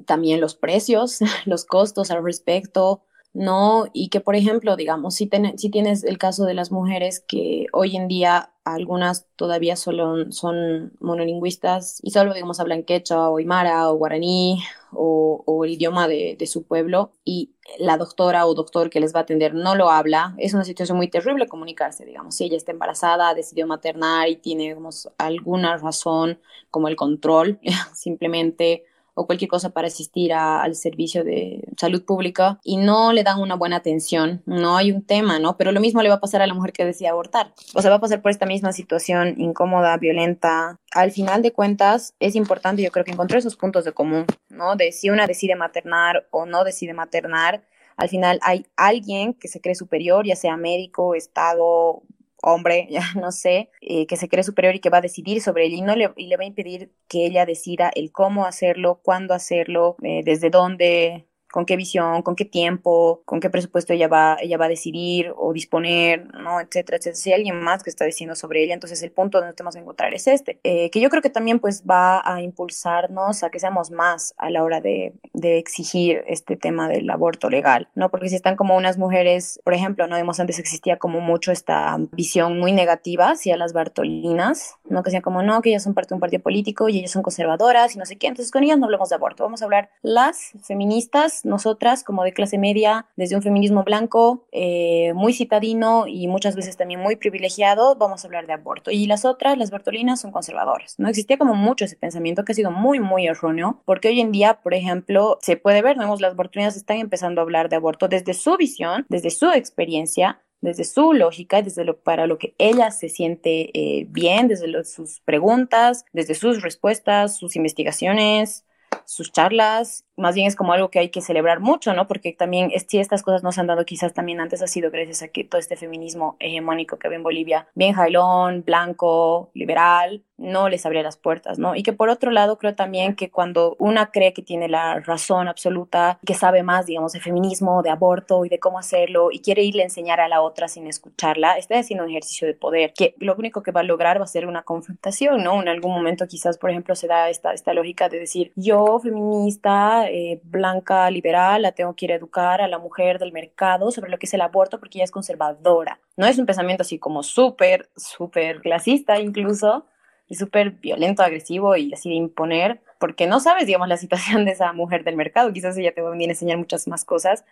también 0.07 0.41
los 0.41 0.55
precios, 0.55 1.19
los 1.45 1.65
costos 1.65 2.11
al 2.11 2.25
respecto, 2.25 3.03
¿no? 3.37 3.87
Y 3.93 4.09
que, 4.09 4.21
por 4.21 4.35
ejemplo, 4.35 4.77
digamos, 4.77 5.15
si, 5.15 5.29
si 5.57 5.71
tienes 5.71 6.05
el 6.05 6.17
caso 6.17 6.47
de 6.47 6.55
las 6.55 6.73
mujeres 6.73 7.21
que 7.21 7.67
hoy 7.73 7.95
en 7.97 8.09
día 8.09 8.51
algunas 8.65 9.27
todavía 9.37 9.77
solo 9.77 10.33
son 10.33 10.95
monolingüistas 11.01 12.01
y 12.03 12.13
solo, 12.13 12.33
digamos, 12.33 12.61
hablan 12.61 12.83
quechua 12.83 13.29
o 13.29 13.37
aymara 13.37 13.91
o 13.91 13.97
guaraní 13.97 14.63
o, 14.91 15.45
o 15.45 15.65
el 15.65 15.73
idioma 15.73 16.09
de, 16.09 16.37
de, 16.39 16.47
su 16.47 16.65
pueblo 16.65 17.13
y 17.27 17.53
la 17.79 17.99
doctora 17.99 18.47
o 18.47 18.55
doctor 18.55 18.89
que 18.89 19.01
les 19.01 19.15
va 19.15 19.21
a 19.21 19.23
atender 19.25 19.55
no 19.55 19.75
lo 19.75 19.91
habla, 19.91 20.35
es 20.39 20.55
una 20.55 20.65
situación 20.65 20.97
muy 20.97 21.09
terrible 21.09 21.47
comunicarse, 21.47 22.07
digamos, 22.07 22.35
si 22.35 22.45
ella 22.45 22.57
está 22.57 22.73
embarazada, 22.73 23.35
decidió 23.35 23.67
maternar 23.67 24.29
y 24.31 24.37
tiene, 24.37 24.63
digamos, 24.65 25.11
alguna 25.19 25.77
razón 25.77 26.41
como 26.71 26.89
el 26.89 26.97
control, 26.97 27.61
simplemente 27.93 28.85
o 29.19 29.27
cualquier 29.27 29.49
cosa 29.49 29.71
para 29.71 29.89
asistir 29.89 30.35
al 30.35 30.75
servicio 30.75 31.25
de 31.25 31.65
salud 31.79 32.05
pública 32.05 32.61
y 32.63 32.77
no 32.77 33.15
le 33.15 33.23
dan 33.23 33.41
una 33.41 33.55
buena 33.55 33.77
atención, 33.77 34.43
no 34.45 34.77
hay 34.77 34.93
un 34.93 35.03
tema, 35.03 35.39
¿no? 35.39 35.57
Pero 35.57 35.73
lo 35.73 35.81
mismo 35.81 36.03
le 36.03 36.11
va 36.11 36.17
a 36.17 36.21
pasar 36.21 36.43
a 36.43 36.47
la 36.47 36.53
mujer 36.53 36.75
que 36.75 36.85
decide 36.85 37.09
abortar. 37.09 37.55
O 37.75 37.81
sea, 37.81 37.91
va 37.91 37.97
a 37.97 38.01
pasar 38.01 38.21
por 38.21 38.31
esta 38.31 38.45
misma 38.45 38.73
situación 38.73 39.41
incómoda, 39.41 39.97
violenta. 39.97 40.79
Al 40.93 41.13
final 41.13 41.41
de 41.41 41.53
cuentas, 41.53 42.15
es 42.21 42.37
importante, 42.37 42.83
yo 42.83 42.91
creo 42.91 43.07
que 43.07 43.13
encontrar 43.13 43.39
esos 43.39 43.57
puntos 43.57 43.87
de 43.87 43.93
común, 43.93 44.27
¿no? 44.51 44.77
De 44.77 44.93
si 44.93 45.09
una 45.09 45.27
decide 45.27 45.57
maternar 45.57 46.27
o 46.31 46.45
no 46.45 46.63
decide 46.63 46.93
maternar. 46.93 47.63
Al 47.97 48.11
final 48.11 48.39
hay 48.43 48.67
alguien 48.77 49.33
que 49.33 49.49
se 49.49 49.63
cree 49.63 49.75
superior, 49.75 50.27
ya 50.27 50.37
sea 50.37 50.59
médico, 50.59 51.15
Estado, 51.15 52.03
hombre, 52.47 52.87
ya 52.91 53.03
no 53.15 53.33
sé, 53.33 53.71
eh, 53.81 54.07
que 54.07 54.17
se 54.17 54.29
cree 54.29 54.45
superior 54.45 54.75
y 54.75 54.81
que 54.81 54.91
va 54.91 54.99
a 54.99 55.01
decidir 55.01 55.43
sobre 55.43 55.67
él 55.67 55.73
y, 55.75 55.83
no 55.83 55.97
le, 55.97 56.13
y 56.17 56.29
le 56.29 56.37
va 56.37 56.45
a 56.45 56.47
impedir 56.47 56.93
que 57.09 57.27
ella 57.27 57.45
decida 57.47 57.91
el 57.95 58.13
cómo 58.13 58.47
hacerlo, 58.47 59.01
cuándo 59.03 59.35
hacerlo, 59.35 59.97
eh, 60.03 60.23
desde 60.25 60.51
dónde, 60.51 61.27
con 61.51 61.65
qué 61.65 61.77
visión, 61.77 62.23
con 62.23 62.37
qué 62.37 62.45
tiempo, 62.45 63.23
con 63.25 63.41
qué 63.41 63.51
presupuesto 63.51 63.93
ella 63.93 64.09
va, 64.09 64.37
ella 64.41 64.59
va 64.59 64.67
a 64.67 64.69
decidir 64.69 65.33
o 65.37 65.53
disponer, 65.53 66.27
¿no? 66.35 66.61
etcétera, 66.61 66.99
etcétera. 66.99 67.17
Si 67.17 67.31
hay 67.31 67.37
alguien 67.37 67.61
más 67.61 67.83
que 67.83 67.91
está 67.91 68.05
diciendo 68.05 68.35
sobre 68.35 68.63
ella, 68.63 68.75
entonces 68.75 69.03
el 69.03 69.11
punto 69.11 69.39
donde 69.39 69.55
tenemos 69.55 69.75
que 69.75 69.81
encontrar 69.81 70.13
es 70.15 70.27
este, 70.27 70.59
eh, 70.65 70.91
que 70.91 71.01
yo 71.01 71.09
creo 71.09 71.23
que 71.23 71.31
también 71.31 71.59
pues 71.59 71.85
va 71.89 72.23
a 72.25 72.43
impulsarnos 72.43 73.43
a 73.43 73.51
que 73.51 73.59
seamos 73.59 73.91
más 73.91 74.35
a 74.39 74.51
la 74.51 74.63
hora 74.63 74.81
de, 74.81 75.15
exigir 75.35 76.25
este 76.27 76.57
tema 76.57 76.89
del 76.89 77.09
aborto 77.09 77.49
legal, 77.49 77.89
¿no? 77.95 78.11
Porque 78.11 78.29
si 78.29 78.35
están 78.35 78.57
como 78.57 78.77
unas 78.77 78.99
mujeres, 78.99 79.61
por 79.65 79.75
ejemplo, 79.75 80.07
no 80.07 80.17
vemos 80.17 80.41
antes 80.41 80.59
existía 80.59 80.99
como 80.99 81.21
mucho 81.21 81.53
esta 81.53 81.97
visión 82.13 82.59
muy 82.59 82.73
negativa 82.73 83.31
hacia 83.31 83.57
las 83.57 83.73
bartolinas, 83.73 84.77
¿no? 84.89 85.03
Que 85.03 85.09
decían 85.11 85.23
como, 85.23 85.43
no, 85.43 85.63
que 85.63 85.71
ellas 85.71 85.85
son 85.85 85.95
parte 85.95 86.11
de 86.11 86.15
un 86.17 86.21
partido 86.21 86.43
político 86.43 86.89
y 86.89 86.99
ellas 86.99 87.13
son 87.13 87.23
conservadoras 87.23 87.95
y 87.95 87.99
no 87.99 88.07
sé 88.07 88.17
qué, 88.17 88.27
entonces 88.27 88.51
con 88.51 88.65
ellas 88.65 88.79
no 88.79 88.87
hablamos 88.87 89.09
de 89.09 89.15
aborto, 89.15 89.45
vamos 89.45 89.63
a 89.63 89.67
hablar 89.67 89.91
las 90.03 90.53
feministas 90.63 91.36
nosotras 91.45 92.05
como 92.05 92.25
de 92.25 92.33
clase 92.33 92.59
media, 92.59 93.07
desde 93.17 93.37
un 93.37 93.43
feminismo 93.43 93.85
blanco, 93.85 94.47
eh, 94.53 95.13
muy 95.15 95.33
citadino 95.33 96.07
y 96.07 96.29
muchas 96.29 96.57
veces 96.57 96.77
también 96.77 97.01
muy 97.01 97.17
privilegiado, 97.17 97.97
vamos 97.97 98.25
a 98.25 98.29
hablar 98.29 98.47
de 98.47 98.55
aborto. 98.55 98.91
Y 98.91 99.07
las 99.07 99.25
otras, 99.25 99.59
las 99.59 99.71
bertolinas, 99.71 100.21
son 100.21 100.33
conservadoras. 100.33 100.95
No 100.99 101.09
existía 101.09 101.39
como 101.39 101.55
mucho 101.55 101.85
ese 101.85 101.97
pensamiento 101.97 102.45
que 102.45 102.53
ha 102.53 102.55
sido 102.55 102.71
muy, 102.71 103.01
muy 103.01 103.27
erróneo, 103.27 103.83
porque 103.85 104.09
hoy 104.09 104.21
en 104.21 104.33
día, 104.33 104.61
por 104.63 104.75
ejemplo, 104.75 105.39
se 105.43 105.57
puede 105.57 105.83
ver, 105.83 105.99
vemos, 105.99 106.21
las 106.21 106.37
bertolinas 106.37 106.77
están 106.77 106.99
empezando 106.99 107.41
a 107.41 107.45
hablar 107.45 107.69
de 107.69 107.77
aborto 107.77 108.09
desde 108.09 108.35
su 108.35 108.57
visión, 108.57 109.07
desde 109.09 109.31
su 109.31 109.51
experiencia, 109.51 110.41
desde 110.61 110.85
su 110.85 111.13
lógica, 111.13 111.63
desde 111.63 111.85
lo, 111.85 112.01
para 112.01 112.27
lo 112.27 112.39
que 112.39 112.55
ella 112.59 112.91
se 112.91 113.09
siente 113.09 113.71
eh, 113.79 114.07
bien, 114.09 114.49
desde 114.49 114.85
sus 114.85 115.21
preguntas, 115.21 116.05
desde 116.13 116.35
sus 116.35 116.63
respuestas, 116.63 117.37
sus 117.37 117.57
investigaciones, 117.57 118.65
sus 119.05 119.33
charlas 119.33 120.06
más 120.17 120.35
bien 120.35 120.47
es 120.47 120.57
como 120.57 120.73
algo 120.73 120.91
que 120.91 120.99
hay 120.99 121.11
que 121.11 121.21
celebrar 121.21 121.61
mucho, 121.61 121.93
¿no? 121.95 122.09
Porque 122.09 122.33
también 122.33 122.71
si 122.89 122.99
estas 122.99 123.23
cosas 123.23 123.43
no 123.43 123.53
se 123.53 123.61
han 123.61 123.67
dado 123.67 123.85
quizás 123.85 124.15
también 124.15 124.41
antes 124.41 124.63
ha 124.63 124.67
sido 124.67 124.91
gracias 124.91 125.23
a 125.23 125.29
que 125.29 125.45
todo 125.45 125.59
este 125.59 125.77
feminismo 125.77 126.37
hegemónico 126.41 126.99
que 126.99 127.09
ve 127.09 127.17
en 127.17 127.23
Bolivia, 127.23 127.69
bien 127.75 127.93
jailón, 127.93 128.65
blanco, 128.65 129.51
liberal, 129.55 130.23
no 130.39 130.69
les 130.69 130.85
abría 130.85 131.03
las 131.03 131.17
puertas, 131.17 131.59
¿no? 131.59 131.75
Y 131.75 131.83
que 131.83 131.93
por 131.93 132.09
otro 132.09 132.31
lado 132.31 132.59
creo 132.59 132.75
también 132.75 133.15
que 133.15 133.31
cuando 133.31 133.77
una 133.79 134.11
cree 134.11 134.33
que 134.33 134.43
tiene 134.43 134.69
la 134.69 135.01
razón 135.01 135.49
absoluta, 135.49 136.19
que 136.27 136.35
sabe 136.35 136.63
más, 136.63 136.87
digamos, 136.87 137.13
de 137.13 137.21
feminismo, 137.21 137.83
de 137.83 137.91
aborto 137.91 138.45
y 138.45 138.49
de 138.49 138.59
cómo 138.59 138.79
hacerlo 138.79 139.31
y 139.33 139.41
quiere 139.41 139.63
irle 139.63 139.83
a 139.83 139.87
enseñar 139.87 140.21
a 140.21 140.29
la 140.29 140.43
otra 140.43 140.69
sin 140.69 140.87
escucharla, 140.87 141.57
está 141.57 141.79
haciendo 141.79 142.05
un 142.05 142.11
ejercicio 142.11 142.47
de 142.47 142.55
poder, 142.55 142.93
que 142.93 143.15
lo 143.19 143.35
único 143.35 143.63
que 143.63 143.73
va 143.73 143.81
a 143.81 143.85
lograr 143.85 144.21
va 144.21 144.25
a 144.25 144.29
ser 144.29 144.47
una 144.47 144.63
confrontación, 144.63 145.43
¿no? 145.43 145.61
En 145.63 145.69
algún 145.69 145.93
momento 145.93 146.27
quizás, 146.27 146.59
por 146.59 146.71
ejemplo, 146.71 146.95
se 146.95 147.07
da 147.07 147.31
esta, 147.31 147.53
esta 147.53 147.73
lógica 147.73 148.09
de 148.09 148.19
decir, 148.19 148.53
yo 148.57 148.99
feminista, 148.99 150.06
eh, 150.09 150.41
blanca, 150.45 151.11
liberal, 151.11 151.63
la 151.63 151.73
tengo 151.73 151.95
que 151.95 152.07
ir 152.07 152.13
a 152.13 152.17
educar 152.17 152.61
a 152.61 152.69
la 152.69 152.79
mujer 152.79 153.19
del 153.19 153.33
mercado 153.33 153.91
sobre 153.91 154.11
lo 154.11 154.19
que 154.19 154.27
es 154.27 154.35
el 154.35 154.41
aborto 154.41 154.79
porque 154.79 154.99
ella 154.99 155.05
es 155.05 155.11
conservadora. 155.11 156.01
No 156.17 156.27
es 156.27 156.39
un 156.39 156.47
pensamiento 156.47 156.83
así 156.83 156.99
como 156.99 157.23
súper, 157.23 157.89
súper 157.97 158.61
clasista 158.61 159.19
incluso, 159.19 159.87
y 160.29 160.35
súper 160.35 160.71
violento, 160.71 161.23
agresivo 161.23 161.77
y 161.77 161.93
así 161.93 162.09
de 162.09 162.17
imponer, 162.17 162.81
porque 162.99 163.27
no 163.27 163.41
sabes, 163.41 163.67
digamos, 163.67 163.89
la 163.89 163.97
situación 163.97 164.45
de 164.45 164.53
esa 164.53 164.73
mujer 164.73 165.05
del 165.05 165.17
mercado. 165.17 165.53
Quizás 165.53 165.77
ella 165.77 165.93
te 165.93 166.03
va 166.03 166.09
a 166.09 166.13
venir 166.13 166.29
a 166.29 166.33
enseñar 166.33 166.59
muchas 166.59 166.89
más 166.89 167.05
cosas, 167.05 167.45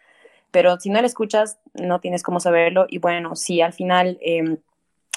pero 0.50 0.78
si 0.78 0.90
no 0.90 1.00
la 1.00 1.06
escuchas, 1.06 1.58
no 1.74 2.00
tienes 2.00 2.22
cómo 2.22 2.40
saberlo. 2.40 2.86
Y 2.88 2.98
bueno, 2.98 3.36
si 3.36 3.60
al 3.60 3.72
final 3.72 4.18
eh, 4.20 4.58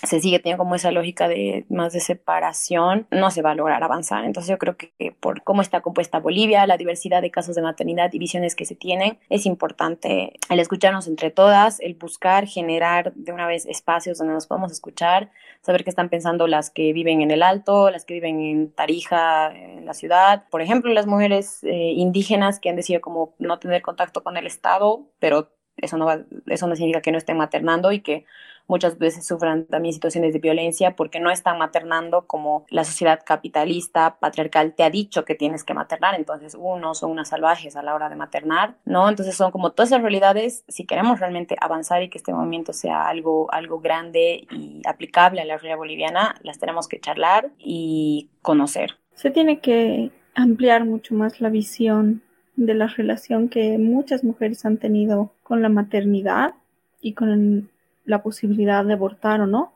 se 0.04 0.20
sigue 0.20 0.40
teniendo 0.40 0.64
como 0.64 0.76
esa 0.76 0.92
lógica 0.92 1.28
de 1.28 1.66
más 1.70 1.94
de 1.94 2.00
separación, 2.00 3.08
no 3.10 3.32
se 3.32 3.42
va 3.42 3.52
a 3.52 3.56
lograr 3.56 3.84
avanzar. 3.84 4.26
Entonces 4.26 4.50
yo 4.50 4.58
creo 4.60 4.78
que 4.78 4.92
por 5.20 5.44
cómo 5.44 5.62
está 5.62 5.82
compuesta 5.82 6.20
Bolivia, 6.20 6.68
la 6.68 6.78
diversidad 6.78 7.22
de 7.22 7.32
casos 7.32 7.56
de 7.56 7.64
maternidad 7.64 8.14
y 8.14 8.20
visiones 8.20 8.56
que 8.56 8.66
se 8.66 8.76
tienen, 8.76 9.18
es 9.30 9.46
importante 9.46 10.34
el 10.50 10.60
escucharnos 10.60 11.08
entre 11.08 11.32
todas, 11.32 11.80
el 11.80 11.96
buscar 11.96 12.46
generar 12.46 13.14
de 13.16 13.32
una 13.32 13.48
vez 13.48 13.66
espacios 13.66 14.20
donde 14.20 14.34
nos 14.34 14.46
podamos 14.46 14.72
escuchar, 14.72 15.32
saber 15.62 15.84
qué 15.84 15.90
están 15.90 16.10
pensando 16.10 16.48
las 16.48 16.70
que 16.70 16.94
viven 16.94 17.22
en 17.22 17.32
el 17.32 17.42
Alto, 17.42 17.90
las 17.90 18.06
que 18.06 18.14
viven 18.14 18.40
en 18.40 18.72
Tarija, 18.72 19.52
en 19.52 19.86
la 19.86 19.96
ciudad. 19.96 20.44
Por 20.52 20.62
ejemplo, 20.62 20.94
las 20.94 21.08
mujeres 21.08 21.64
eh, 21.64 21.94
indígenas 21.96 22.60
que 22.60 22.70
han 22.70 22.76
decidido 22.76 23.02
como 23.02 23.34
no 23.40 23.58
tener 23.58 23.82
contacto 23.82 24.24
con 24.24 24.38
el 24.38 24.46
Estado, 24.46 25.08
pero 25.20 25.50
eso 25.78 25.98
no, 25.98 26.06
va, 26.06 26.20
eso 26.48 26.68
no 26.68 26.76
significa 26.76 27.02
que 27.02 27.12
no 27.12 27.18
estén 27.18 27.38
maternando 27.38 27.92
y 27.92 28.02
que 28.02 28.26
muchas 28.68 28.98
veces 28.98 29.26
sufran 29.26 29.66
también 29.66 29.94
situaciones 29.94 30.34
de 30.34 30.40
violencia 30.40 30.96
porque 30.96 31.20
no 31.20 31.32
están 31.32 31.58
maternando 31.58 32.28
como 32.28 32.66
la 32.70 32.84
sociedad 32.84 33.22
capitalista, 33.26 34.18
patriarcal 34.20 34.74
te 34.74 34.84
ha 34.84 34.90
dicho 34.90 35.26
que 35.26 35.36
tienes 35.36 35.64
que 35.64 35.74
maternar, 35.74 36.16
entonces 36.16 36.56
uno 36.60 36.94
son 36.94 37.12
unas 37.12 37.30
salvajes 37.30 37.76
a 37.76 37.84
la 37.84 37.96
hora 37.96 38.10
de 38.10 38.16
maternar, 38.16 38.76
¿no? 38.86 39.10
Entonces 39.10 39.36
son 39.36 39.52
como 39.52 39.72
todas 39.72 39.92
esas 39.92 40.02
realidades, 40.02 40.64
si 40.68 40.86
queremos 40.86 41.20
realmente 41.20 41.56
avanzar 41.60 42.04
y 42.04 42.10
que 42.10 42.18
este 42.18 42.34
movimiento 42.34 42.74
sea 42.74 43.08
algo, 43.08 43.52
algo 43.52 43.80
grande 43.80 44.48
y 44.52 44.82
aplicable 44.86 45.42
a 45.42 45.46
la 45.46 45.58
realidad 45.58 45.78
boliviana, 45.78 46.36
las 46.44 46.60
tenemos 46.60 46.88
que 46.88 47.00
charlar 47.00 47.52
y 47.58 48.30
conocer. 48.42 48.98
Se 49.16 49.32
tiene 49.32 49.60
que 49.60 50.12
ampliar 50.36 50.86
mucho 50.86 51.16
más 51.16 51.42
la 51.42 51.50
visión 51.50 52.22
de 52.56 52.74
la 52.74 52.88
relación 52.88 53.50
que 53.50 53.78
muchas 53.78 54.24
mujeres 54.24 54.66
han 54.66 54.78
tenido 54.78 55.32
con 55.44 55.62
la 55.62 55.70
maternidad 55.70 56.56
y 57.02 57.14
con 57.14 57.70
la 58.08 58.24
posibilidad 58.24 58.84
de 58.84 58.94
abortar 58.94 59.42
o 59.42 59.46
no, 59.46 59.74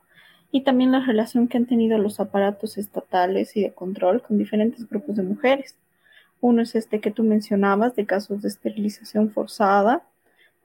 y 0.52 0.62
también 0.62 0.92
la 0.92 1.06
relación 1.06 1.48
que 1.48 1.58
han 1.58 1.66
tenido 1.66 1.98
los 1.98 2.20
aparatos 2.20 2.78
estatales 2.78 3.56
y 3.56 3.62
de 3.62 3.74
control 3.74 4.22
con 4.22 4.38
diferentes 4.38 4.90
grupos 4.90 5.16
de 5.16 5.24
mujeres. 5.24 5.78
Uno 6.42 6.64
es 6.64 6.76
este 6.76 7.00
que 7.00 7.12
tú 7.12 7.24
mencionabas 7.24 7.96
de 7.96 8.06
casos 8.06 8.42
de 8.42 8.50
esterilización 8.50 9.30
forzada. 9.30 10.04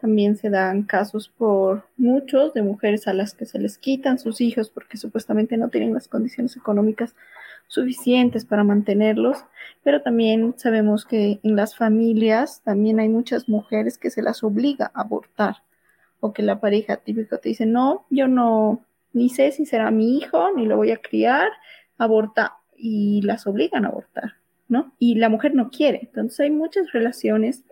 También 0.00 0.36
se 0.36 0.50
dan 0.50 0.82
casos 0.82 1.28
por 1.28 1.86
muchos 1.96 2.54
de 2.54 2.62
mujeres 2.62 3.06
a 3.06 3.12
las 3.12 3.34
que 3.34 3.46
se 3.46 3.58
les 3.58 3.78
quitan 3.78 4.18
sus 4.18 4.40
hijos 4.40 4.70
porque 4.70 4.96
supuestamente 4.96 5.56
no 5.56 5.68
tienen 5.68 5.94
las 5.94 6.08
condiciones 6.08 6.56
económicas 6.56 7.14
suficientes 7.68 8.44
para 8.44 8.64
mantenerlos, 8.64 9.44
pero 9.82 10.02
también 10.02 10.54
sabemos 10.56 11.04
que 11.04 11.40
en 11.42 11.56
las 11.56 11.76
familias 11.76 12.62
también 12.64 13.00
hay 13.00 13.08
muchas 13.08 13.48
mujeres 13.48 13.98
que 13.98 14.10
se 14.10 14.22
las 14.22 14.42
obliga 14.42 14.90
a 14.94 15.02
abortar 15.02 15.56
o 16.20 16.32
que 16.32 16.42
la 16.42 16.60
pareja 16.60 16.96
típico 16.96 17.38
te 17.38 17.50
dice, 17.50 17.66
no, 17.66 18.06
yo 18.10 18.28
no, 18.28 18.84
ni 19.12 19.28
sé 19.28 19.52
si 19.52 19.66
será 19.66 19.90
mi 19.90 20.18
hijo, 20.18 20.50
ni 20.56 20.66
lo 20.66 20.76
voy 20.76 20.90
a 20.90 20.98
criar, 20.98 21.48
aborta 21.98 22.56
y 22.76 23.22
las 23.22 23.46
obligan 23.46 23.84
a 23.84 23.88
abortar, 23.88 24.34
¿no? 24.68 24.92
Y 24.98 25.16
la 25.16 25.28
mujer 25.28 25.54
no 25.54 25.70
quiere. 25.70 26.00
Entonces 26.02 26.40
hay 26.40 26.50
muchas 26.50 26.92
relaciones 26.92 27.64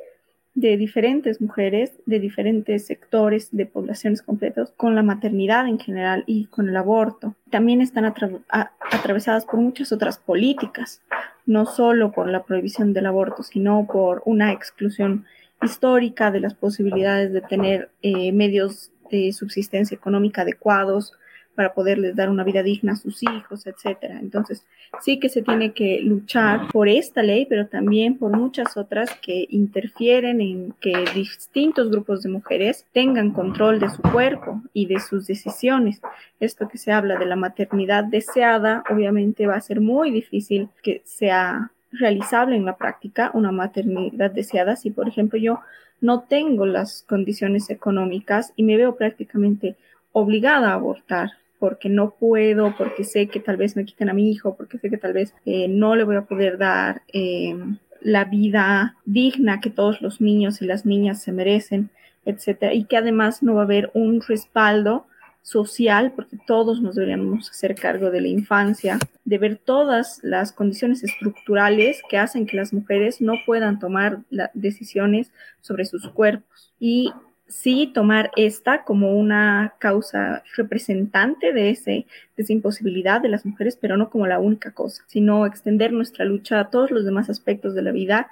de 0.55 0.77
diferentes 0.77 1.41
mujeres, 1.41 2.01
de 2.07 2.21
diferentes 2.21 2.87
sectores, 2.87 3.49
de 3.51 3.67
poblaciones 3.67 4.23
completas, 4.23 4.73
con 4.77 4.95
la 4.95 5.03
maternidad 5.03 5.67
en 5.67 5.81
general 5.81 6.23
y 6.27 6.47
con 6.47 6.69
el 6.69 6.77
aborto. 6.77 7.35
También 7.51 7.81
están 7.81 8.05
atravesadas 8.05 9.45
por 9.45 9.57
muchas 9.57 9.91
otras 9.91 10.19
políticas, 10.19 11.03
no 11.45 11.67
solo 11.67 12.13
por 12.13 12.29
la 12.29 12.45
prohibición 12.45 12.93
del 12.93 13.07
aborto, 13.07 13.43
sino 13.43 13.87
por 13.87 14.23
una 14.27 14.53
exclusión 14.53 15.27
histórica 15.63 16.31
de 16.31 16.41
las 16.41 16.55
posibilidades 16.55 17.33
de 17.33 17.41
tener 17.41 17.91
eh, 18.03 18.33
medios 18.33 18.91
de 19.11 19.33
subsistencia 19.33 19.95
económica 19.95 20.43
adecuados 20.43 21.15
para 21.55 21.73
poderles 21.73 22.17
dar 22.17 22.31
una 22.31 22.45
vida 22.45 22.63
digna 22.63 22.93
a 22.93 22.97
sus 22.97 23.23
hijos, 23.23 23.67
etcétera. 23.67 24.19
Entonces, 24.19 24.67
sí 25.01 25.19
que 25.21 25.29
se 25.29 25.43
tiene 25.43 25.73
que 25.73 26.01
luchar 26.01 26.69
por 26.73 26.89
esta 26.89 27.23
ley, 27.23 27.47
pero 27.49 27.69
también 27.69 28.19
por 28.19 28.37
muchas 28.37 28.77
otras 28.77 29.11
que 29.23 29.47
interfieren 29.51 30.41
en 30.41 30.75
que 30.81 31.05
distintos 31.15 31.91
grupos 31.91 32.23
de 32.23 32.31
mujeres 32.31 32.87
tengan 32.93 33.31
control 33.31 33.79
de 33.79 33.91
su 33.91 34.03
cuerpo 34.03 34.63
y 34.73 34.87
de 34.87 35.01
sus 35.01 35.27
decisiones. 35.27 36.01
Esto 36.41 36.69
que 36.69 36.79
se 36.79 36.93
habla 36.93 37.17
de 37.17 37.27
la 37.27 37.37
maternidad 37.37 38.05
deseada, 38.05 38.83
obviamente 38.91 39.47
va 39.47 39.55
a 39.55 39.61
ser 39.61 39.81
muy 39.81 40.11
difícil 40.11 40.69
que 40.83 41.03
sea 41.05 41.71
realizable 41.99 42.57
en 42.57 42.65
la 42.65 42.77
práctica 42.77 43.31
una 43.35 43.53
maternidad 43.53 44.31
deseada. 44.31 44.77
Si, 44.77 44.91
por 44.91 45.09
ejemplo, 45.09 45.39
yo 45.39 45.61
no 46.01 46.21
tengo 46.23 46.67
las 46.67 47.03
condiciones 47.09 47.71
económicas 47.71 48.53
y 48.57 48.63
me 48.63 48.77
veo 48.77 48.97
prácticamente 48.97 49.77
obligada 50.13 50.71
a 50.71 50.75
abortar 50.75 51.31
porque 51.59 51.89
no 51.89 52.11
puedo, 52.11 52.75
porque 52.77 53.05
sé 53.05 53.29
que 53.29 53.41
tal 53.41 53.57
vez 53.57 53.75
me 53.75 53.87
quiten 53.87 54.11
a 54.11 54.13
mi 54.13 54.31
hijo, 54.31 54.55
porque 54.55 54.79
sé 54.79 54.91
que 54.91 54.99
tal 54.99 55.15
vez 55.15 55.35
eh, 55.47 55.67
no 55.67 55.97
le 55.97 56.05
voy 56.05 56.17
a 56.17 56.27
poder 56.27 56.59
dar 56.59 57.03
em, 57.09 57.79
la 58.03 58.25
vida 58.25 58.97
digna 59.07 59.61
que 59.61 59.71
todos 59.71 60.03
los 60.03 60.21
niños 60.21 60.61
y 60.61 60.67
las 60.67 60.85
niñas 60.85 61.23
se 61.23 61.33
merecen, 61.33 61.89
etcétera, 62.27 62.75
y 62.75 62.85
que 62.85 62.99
además 62.99 63.43
no 63.43 63.55
va 63.55 63.63
a 63.63 63.65
haber 63.65 63.91
un 63.95 64.21
respaldo 64.21 65.07
social, 65.45 66.13
porque 66.17 66.39
todos 66.47 66.81
nos 66.81 66.95
deberíamos 66.95 67.51
hacer 67.51 67.75
cargo 67.75 68.11
de 68.11 68.23
la 68.23 68.29
infancia, 68.29 68.99
de 69.27 69.39
ver 69.39 69.61
todas 69.63 70.19
las 70.23 70.53
condiciones 70.53 71.05
estructurales 71.05 72.01
que 72.09 72.17
hacen 72.17 72.47
que 72.47 72.57
las 72.57 72.73
mujeres 72.73 73.21
no 73.21 73.35
puedan 73.45 73.79
tomar 73.79 74.21
decisiones 74.55 75.31
sobre 75.61 75.85
sus 75.85 76.09
cuerpos. 76.09 76.73
Y 76.81 77.13
sí 77.47 77.91
tomar 77.93 78.31
esta 78.37 78.85
como 78.85 79.15
una 79.15 79.75
causa 79.79 80.43
representante 80.57 81.53
de, 81.53 81.71
ese, 81.71 82.07
de 82.37 82.43
esa 82.43 82.53
imposibilidad 82.55 83.21
de 83.21 83.29
las 83.29 83.45
mujeres, 83.45 83.77
pero 83.79 83.99
no 83.99 84.09
como 84.09 84.27
la 84.27 84.39
única 84.39 84.73
cosa, 84.73 85.05
sino 85.09 85.45
extender 85.45 85.93
nuestra 85.93 86.25
lucha 86.25 86.59
a 86.59 86.71
todos 86.71 86.91
los 86.91 87.05
demás 87.05 87.29
aspectos 87.29 87.75
de 87.75 87.83
la 87.83 87.93
vida 87.93 88.31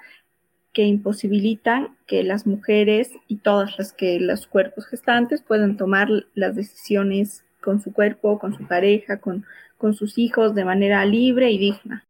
que 0.73 0.83
imposibilitan 0.83 1.95
que 2.07 2.23
las 2.23 2.47
mujeres 2.47 3.11
y 3.27 3.37
todas 3.37 3.77
las 3.77 3.93
que 3.93 4.19
los 4.19 4.47
cuerpos 4.47 4.87
gestantes 4.87 5.41
puedan 5.41 5.77
tomar 5.77 6.09
las 6.33 6.55
decisiones 6.55 7.45
con 7.61 7.81
su 7.81 7.93
cuerpo, 7.93 8.39
con 8.39 8.57
su 8.57 8.67
pareja, 8.67 9.19
con, 9.19 9.45
con 9.77 9.93
sus 9.93 10.17
hijos 10.17 10.55
de 10.55 10.65
manera 10.65 11.05
libre 11.05 11.51
y 11.51 11.57
digna. 11.57 12.05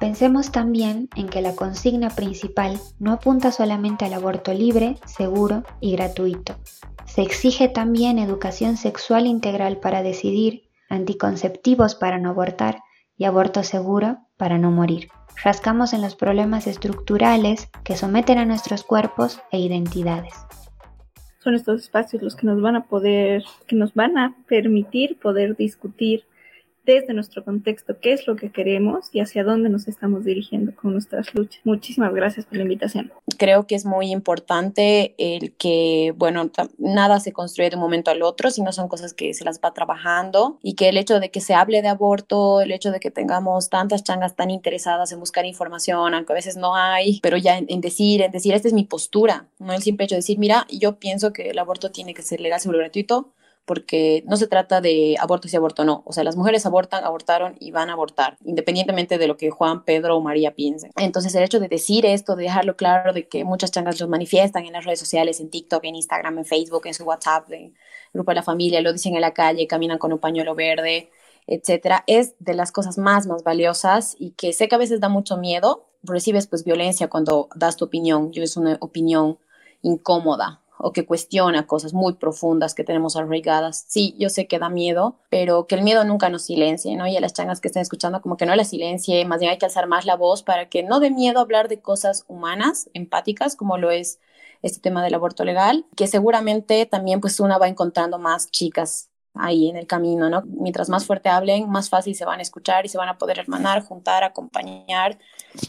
Pensemos 0.00 0.52
también 0.52 1.08
en 1.16 1.28
que 1.28 1.42
la 1.42 1.56
consigna 1.56 2.10
principal 2.10 2.78
no 2.98 3.12
apunta 3.12 3.50
solamente 3.50 4.04
al 4.04 4.14
aborto 4.14 4.54
libre, 4.54 4.96
seguro 5.06 5.64
y 5.80 5.92
gratuito. 5.92 6.56
Se 7.04 7.22
exige 7.22 7.68
también 7.68 8.18
educación 8.18 8.76
sexual 8.76 9.26
integral 9.26 9.78
para 9.78 10.02
decidir, 10.02 10.62
anticonceptivos 10.88 11.94
para 11.96 12.18
no 12.18 12.30
abortar 12.30 12.80
y 13.18 13.24
aborto 13.24 13.62
seguro 13.62 14.20
para 14.38 14.56
no 14.56 14.70
morir 14.70 15.10
rascamos 15.42 15.92
en 15.92 16.02
los 16.02 16.16
problemas 16.16 16.66
estructurales 16.66 17.68
que 17.84 17.96
someten 17.96 18.38
a 18.38 18.44
nuestros 18.44 18.82
cuerpos 18.84 19.40
e 19.50 19.58
identidades. 19.60 20.34
Son 21.38 21.54
estos 21.54 21.82
espacios 21.82 22.22
los 22.22 22.36
que 22.36 22.46
nos 22.46 22.60
van 22.60 22.76
a 22.76 22.86
poder, 22.86 23.44
que 23.66 23.76
nos 23.76 23.94
van 23.94 24.18
a 24.18 24.36
permitir 24.48 25.18
poder 25.18 25.56
discutir 25.56 26.24
desde 26.94 27.12
nuestro 27.12 27.44
contexto 27.44 27.98
qué 28.00 28.14
es 28.14 28.26
lo 28.26 28.34
que 28.34 28.50
queremos 28.50 29.10
y 29.12 29.20
hacia 29.20 29.44
dónde 29.44 29.68
nos 29.68 29.88
estamos 29.88 30.24
dirigiendo 30.24 30.74
con 30.74 30.92
nuestras 30.92 31.34
luchas. 31.34 31.60
Muchísimas 31.64 32.14
gracias 32.14 32.46
por 32.46 32.56
la 32.56 32.62
invitación. 32.62 33.12
Creo 33.36 33.66
que 33.66 33.74
es 33.74 33.84
muy 33.84 34.10
importante 34.10 35.14
el 35.18 35.52
que, 35.52 36.14
bueno, 36.16 36.50
nada 36.78 37.20
se 37.20 37.32
construye 37.32 37.68
de 37.68 37.76
un 37.76 37.82
momento 37.82 38.10
al 38.10 38.22
otro, 38.22 38.50
sino 38.50 38.72
son 38.72 38.88
cosas 38.88 39.12
que 39.12 39.34
se 39.34 39.44
las 39.44 39.60
va 39.60 39.74
trabajando 39.74 40.58
y 40.62 40.76
que 40.76 40.88
el 40.88 40.96
hecho 40.96 41.20
de 41.20 41.30
que 41.30 41.42
se 41.42 41.52
hable 41.52 41.82
de 41.82 41.88
aborto, 41.88 42.62
el 42.62 42.72
hecho 42.72 42.90
de 42.90 43.00
que 43.00 43.10
tengamos 43.10 43.68
tantas 43.68 44.02
changas 44.02 44.34
tan 44.34 44.50
interesadas 44.50 45.12
en 45.12 45.20
buscar 45.20 45.44
información, 45.44 46.14
aunque 46.14 46.32
a 46.32 46.36
veces 46.36 46.56
no 46.56 46.74
hay, 46.74 47.20
pero 47.20 47.36
ya 47.36 47.58
en, 47.58 47.80
decir, 47.82 48.22
en 48.22 48.32
decir, 48.32 48.54
esta 48.54 48.66
es 48.66 48.74
mi 48.74 48.84
postura, 48.84 49.46
no 49.58 49.74
el 49.74 49.82
simple 49.82 50.06
hecho 50.06 50.14
de 50.14 50.20
decir, 50.20 50.38
mira, 50.38 50.66
yo 50.70 50.98
pienso 50.98 51.34
que 51.34 51.50
el 51.50 51.58
aborto 51.58 51.90
tiene 51.90 52.14
que 52.14 52.22
ser 52.22 52.40
legal, 52.40 52.60
seguro, 52.60 52.78
gratuito, 52.78 53.34
porque 53.68 54.24
no 54.26 54.38
se 54.38 54.46
trata 54.46 54.80
de 54.80 55.16
aborto 55.20 55.46
si 55.46 55.54
aborto 55.54 55.84
no. 55.84 56.02
O 56.06 56.14
sea, 56.14 56.24
las 56.24 56.36
mujeres 56.36 56.64
abortan, 56.64 57.04
abortaron 57.04 57.54
y 57.60 57.70
van 57.70 57.90
a 57.90 57.92
abortar, 57.92 58.38
independientemente 58.46 59.18
de 59.18 59.28
lo 59.28 59.36
que 59.36 59.50
Juan, 59.50 59.84
Pedro 59.84 60.16
o 60.16 60.22
María 60.22 60.54
piensen. 60.54 60.90
Entonces, 60.96 61.34
el 61.34 61.44
hecho 61.44 61.60
de 61.60 61.68
decir 61.68 62.06
esto, 62.06 62.34
de 62.34 62.44
dejarlo 62.44 62.76
claro, 62.76 63.12
de 63.12 63.28
que 63.28 63.44
muchas 63.44 63.70
changas 63.70 64.00
lo 64.00 64.08
manifiestan 64.08 64.64
en 64.64 64.72
las 64.72 64.86
redes 64.86 64.98
sociales, 64.98 65.38
en 65.38 65.50
TikTok, 65.50 65.84
en 65.84 65.96
Instagram, 65.96 66.38
en 66.38 66.46
Facebook, 66.46 66.86
en 66.86 66.94
su 66.94 67.04
WhatsApp, 67.04 67.52
en 67.52 67.64
el 67.64 67.74
grupo 68.14 68.30
de 68.30 68.36
la 68.36 68.42
familia, 68.42 68.80
lo 68.80 68.90
dicen 68.90 69.14
en 69.14 69.20
la 69.20 69.34
calle, 69.34 69.66
caminan 69.66 69.98
con 69.98 70.14
un 70.14 70.18
pañuelo 70.18 70.54
verde, 70.54 71.10
etcétera, 71.46 72.04
es 72.06 72.36
de 72.38 72.54
las 72.54 72.72
cosas 72.72 72.96
más, 72.96 73.26
más 73.26 73.42
valiosas 73.44 74.16
y 74.18 74.30
que 74.30 74.54
sé 74.54 74.68
que 74.68 74.76
a 74.76 74.78
veces 74.78 74.98
da 75.00 75.10
mucho 75.10 75.36
miedo. 75.36 75.84
Recibes 76.02 76.46
pues 76.46 76.64
violencia 76.64 77.08
cuando 77.08 77.50
das 77.54 77.76
tu 77.76 77.84
opinión. 77.84 78.32
Yo 78.32 78.42
es 78.42 78.56
una 78.56 78.78
opinión 78.80 79.38
incómoda, 79.82 80.62
o 80.78 80.92
que 80.92 81.04
cuestiona 81.04 81.66
cosas 81.66 81.92
muy 81.92 82.14
profundas 82.14 82.74
que 82.74 82.84
tenemos 82.84 83.16
arraigadas. 83.16 83.84
Sí, 83.88 84.14
yo 84.18 84.28
sé 84.28 84.46
que 84.46 84.58
da 84.58 84.68
miedo, 84.68 85.16
pero 85.28 85.66
que 85.66 85.74
el 85.74 85.82
miedo 85.82 86.04
nunca 86.04 86.28
nos 86.28 86.42
silencie, 86.42 86.96
¿no? 86.96 87.06
Y 87.06 87.16
a 87.16 87.20
las 87.20 87.32
changas 87.32 87.60
que 87.60 87.68
estén 87.68 87.82
escuchando, 87.82 88.22
como 88.22 88.36
que 88.36 88.46
no 88.46 88.54
la 88.54 88.64
silencie, 88.64 89.24
más 89.24 89.40
bien 89.40 89.50
hay 89.50 89.58
que 89.58 89.66
alzar 89.66 89.86
más 89.86 90.06
la 90.06 90.16
voz 90.16 90.42
para 90.42 90.68
que 90.68 90.82
no 90.82 91.00
dé 91.00 91.10
miedo 91.10 91.40
hablar 91.40 91.68
de 91.68 91.80
cosas 91.80 92.24
humanas, 92.28 92.90
empáticas, 92.94 93.56
como 93.56 93.78
lo 93.78 93.90
es 93.90 94.20
este 94.62 94.80
tema 94.80 95.04
del 95.04 95.14
aborto 95.14 95.44
legal, 95.44 95.86
que 95.96 96.06
seguramente 96.06 96.86
también 96.86 97.20
pues 97.20 97.40
una 97.40 97.58
va 97.58 97.68
encontrando 97.68 98.18
más 98.18 98.50
chicas 98.50 99.08
ahí 99.34 99.68
en 99.68 99.76
el 99.76 99.86
camino, 99.86 100.28
¿no? 100.28 100.42
Mientras 100.46 100.88
más 100.88 101.06
fuerte 101.06 101.28
hablen, 101.28 101.68
más 101.68 101.88
fácil 101.88 102.14
se 102.14 102.24
van 102.24 102.40
a 102.40 102.42
escuchar 102.42 102.84
y 102.84 102.88
se 102.88 102.98
van 102.98 103.08
a 103.08 103.18
poder 103.18 103.38
hermanar, 103.38 103.82
juntar, 103.82 104.24
acompañar 104.24 105.18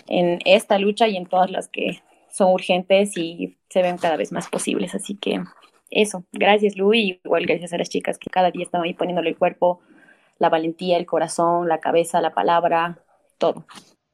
en 0.07 0.39
esta 0.45 0.79
lucha 0.79 1.07
y 1.07 1.17
en 1.17 1.27
todas 1.27 1.51
las 1.51 1.67
que 1.67 2.01
son 2.39 2.53
urgentes 2.53 3.17
y 3.17 3.57
se 3.69 3.81
ven 3.81 3.97
cada 3.97 4.17
vez 4.17 4.31
más 4.31 4.47
posibles. 4.47 4.95
Así 4.95 5.15
que 5.15 5.43
eso, 5.91 6.23
gracias 6.31 6.77
Lu 6.77 6.93
y 6.93 7.19
igual 7.23 7.45
gracias 7.45 7.73
a 7.73 7.77
las 7.77 7.89
chicas 7.89 8.17
que 8.17 8.29
cada 8.29 8.49
día 8.49 8.63
están 8.63 8.81
ahí 8.81 8.93
poniéndole 8.93 9.29
el 9.29 9.37
cuerpo, 9.37 9.81
la 10.39 10.49
valentía, 10.49 10.97
el 10.97 11.05
corazón, 11.05 11.67
la 11.67 11.79
cabeza, 11.79 12.21
la 12.21 12.33
palabra, 12.33 13.03
todo. 13.37 13.65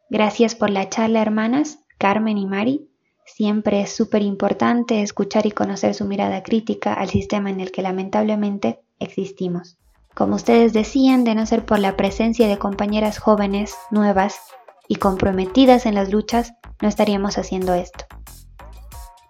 Gracias 0.10 0.56
por 0.56 0.70
la 0.72 0.90
charla, 0.90 1.22
hermanas, 1.22 1.86
Carmen 1.98 2.38
y 2.38 2.48
Mari. 2.48 2.90
Siempre 3.26 3.82
es 3.82 3.92
súper 3.92 4.22
importante 4.22 5.02
escuchar 5.02 5.46
y 5.46 5.52
conocer 5.52 5.94
su 5.94 6.06
mirada 6.06 6.42
crítica 6.44 6.94
al 6.94 7.10
sistema 7.10 7.50
en 7.50 7.60
el 7.60 7.72
que 7.72 7.82
lamentablemente 7.82 8.80
existimos. 9.00 9.78
Como 10.16 10.36
ustedes 10.36 10.74
decían, 10.74 11.24
de 11.26 11.36
no 11.36 11.46
ser 11.46 11.66
por 11.66 11.80
la 11.80 11.96
presencia 11.96 12.48
de 12.48 12.58
compañeras 12.58 13.20
jóvenes, 13.20 13.76
nuevas 13.92 14.40
y 14.88 14.96
comprometidas 14.96 15.86
en 15.86 15.96
las 15.96 16.12
luchas, 16.12 16.54
no 16.82 16.88
estaríamos 16.88 17.38
haciendo 17.38 17.74
esto. 17.74 18.06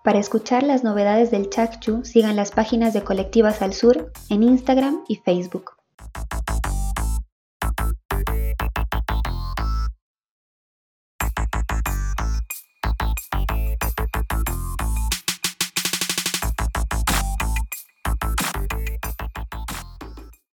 Para 0.04 0.20
escuchar 0.20 0.64
las 0.64 0.84
novedades 0.84 1.32
del 1.32 1.50
Chakchu, 1.50 2.06
sigan 2.06 2.36
las 2.36 2.52
páginas 2.52 2.94
de 2.94 3.04
Colectivas 3.04 3.62
al 3.62 3.74
Sur 3.74 4.12
en 4.30 4.44
Instagram 4.44 5.04
y 5.08 5.16
Facebook. 5.16 5.75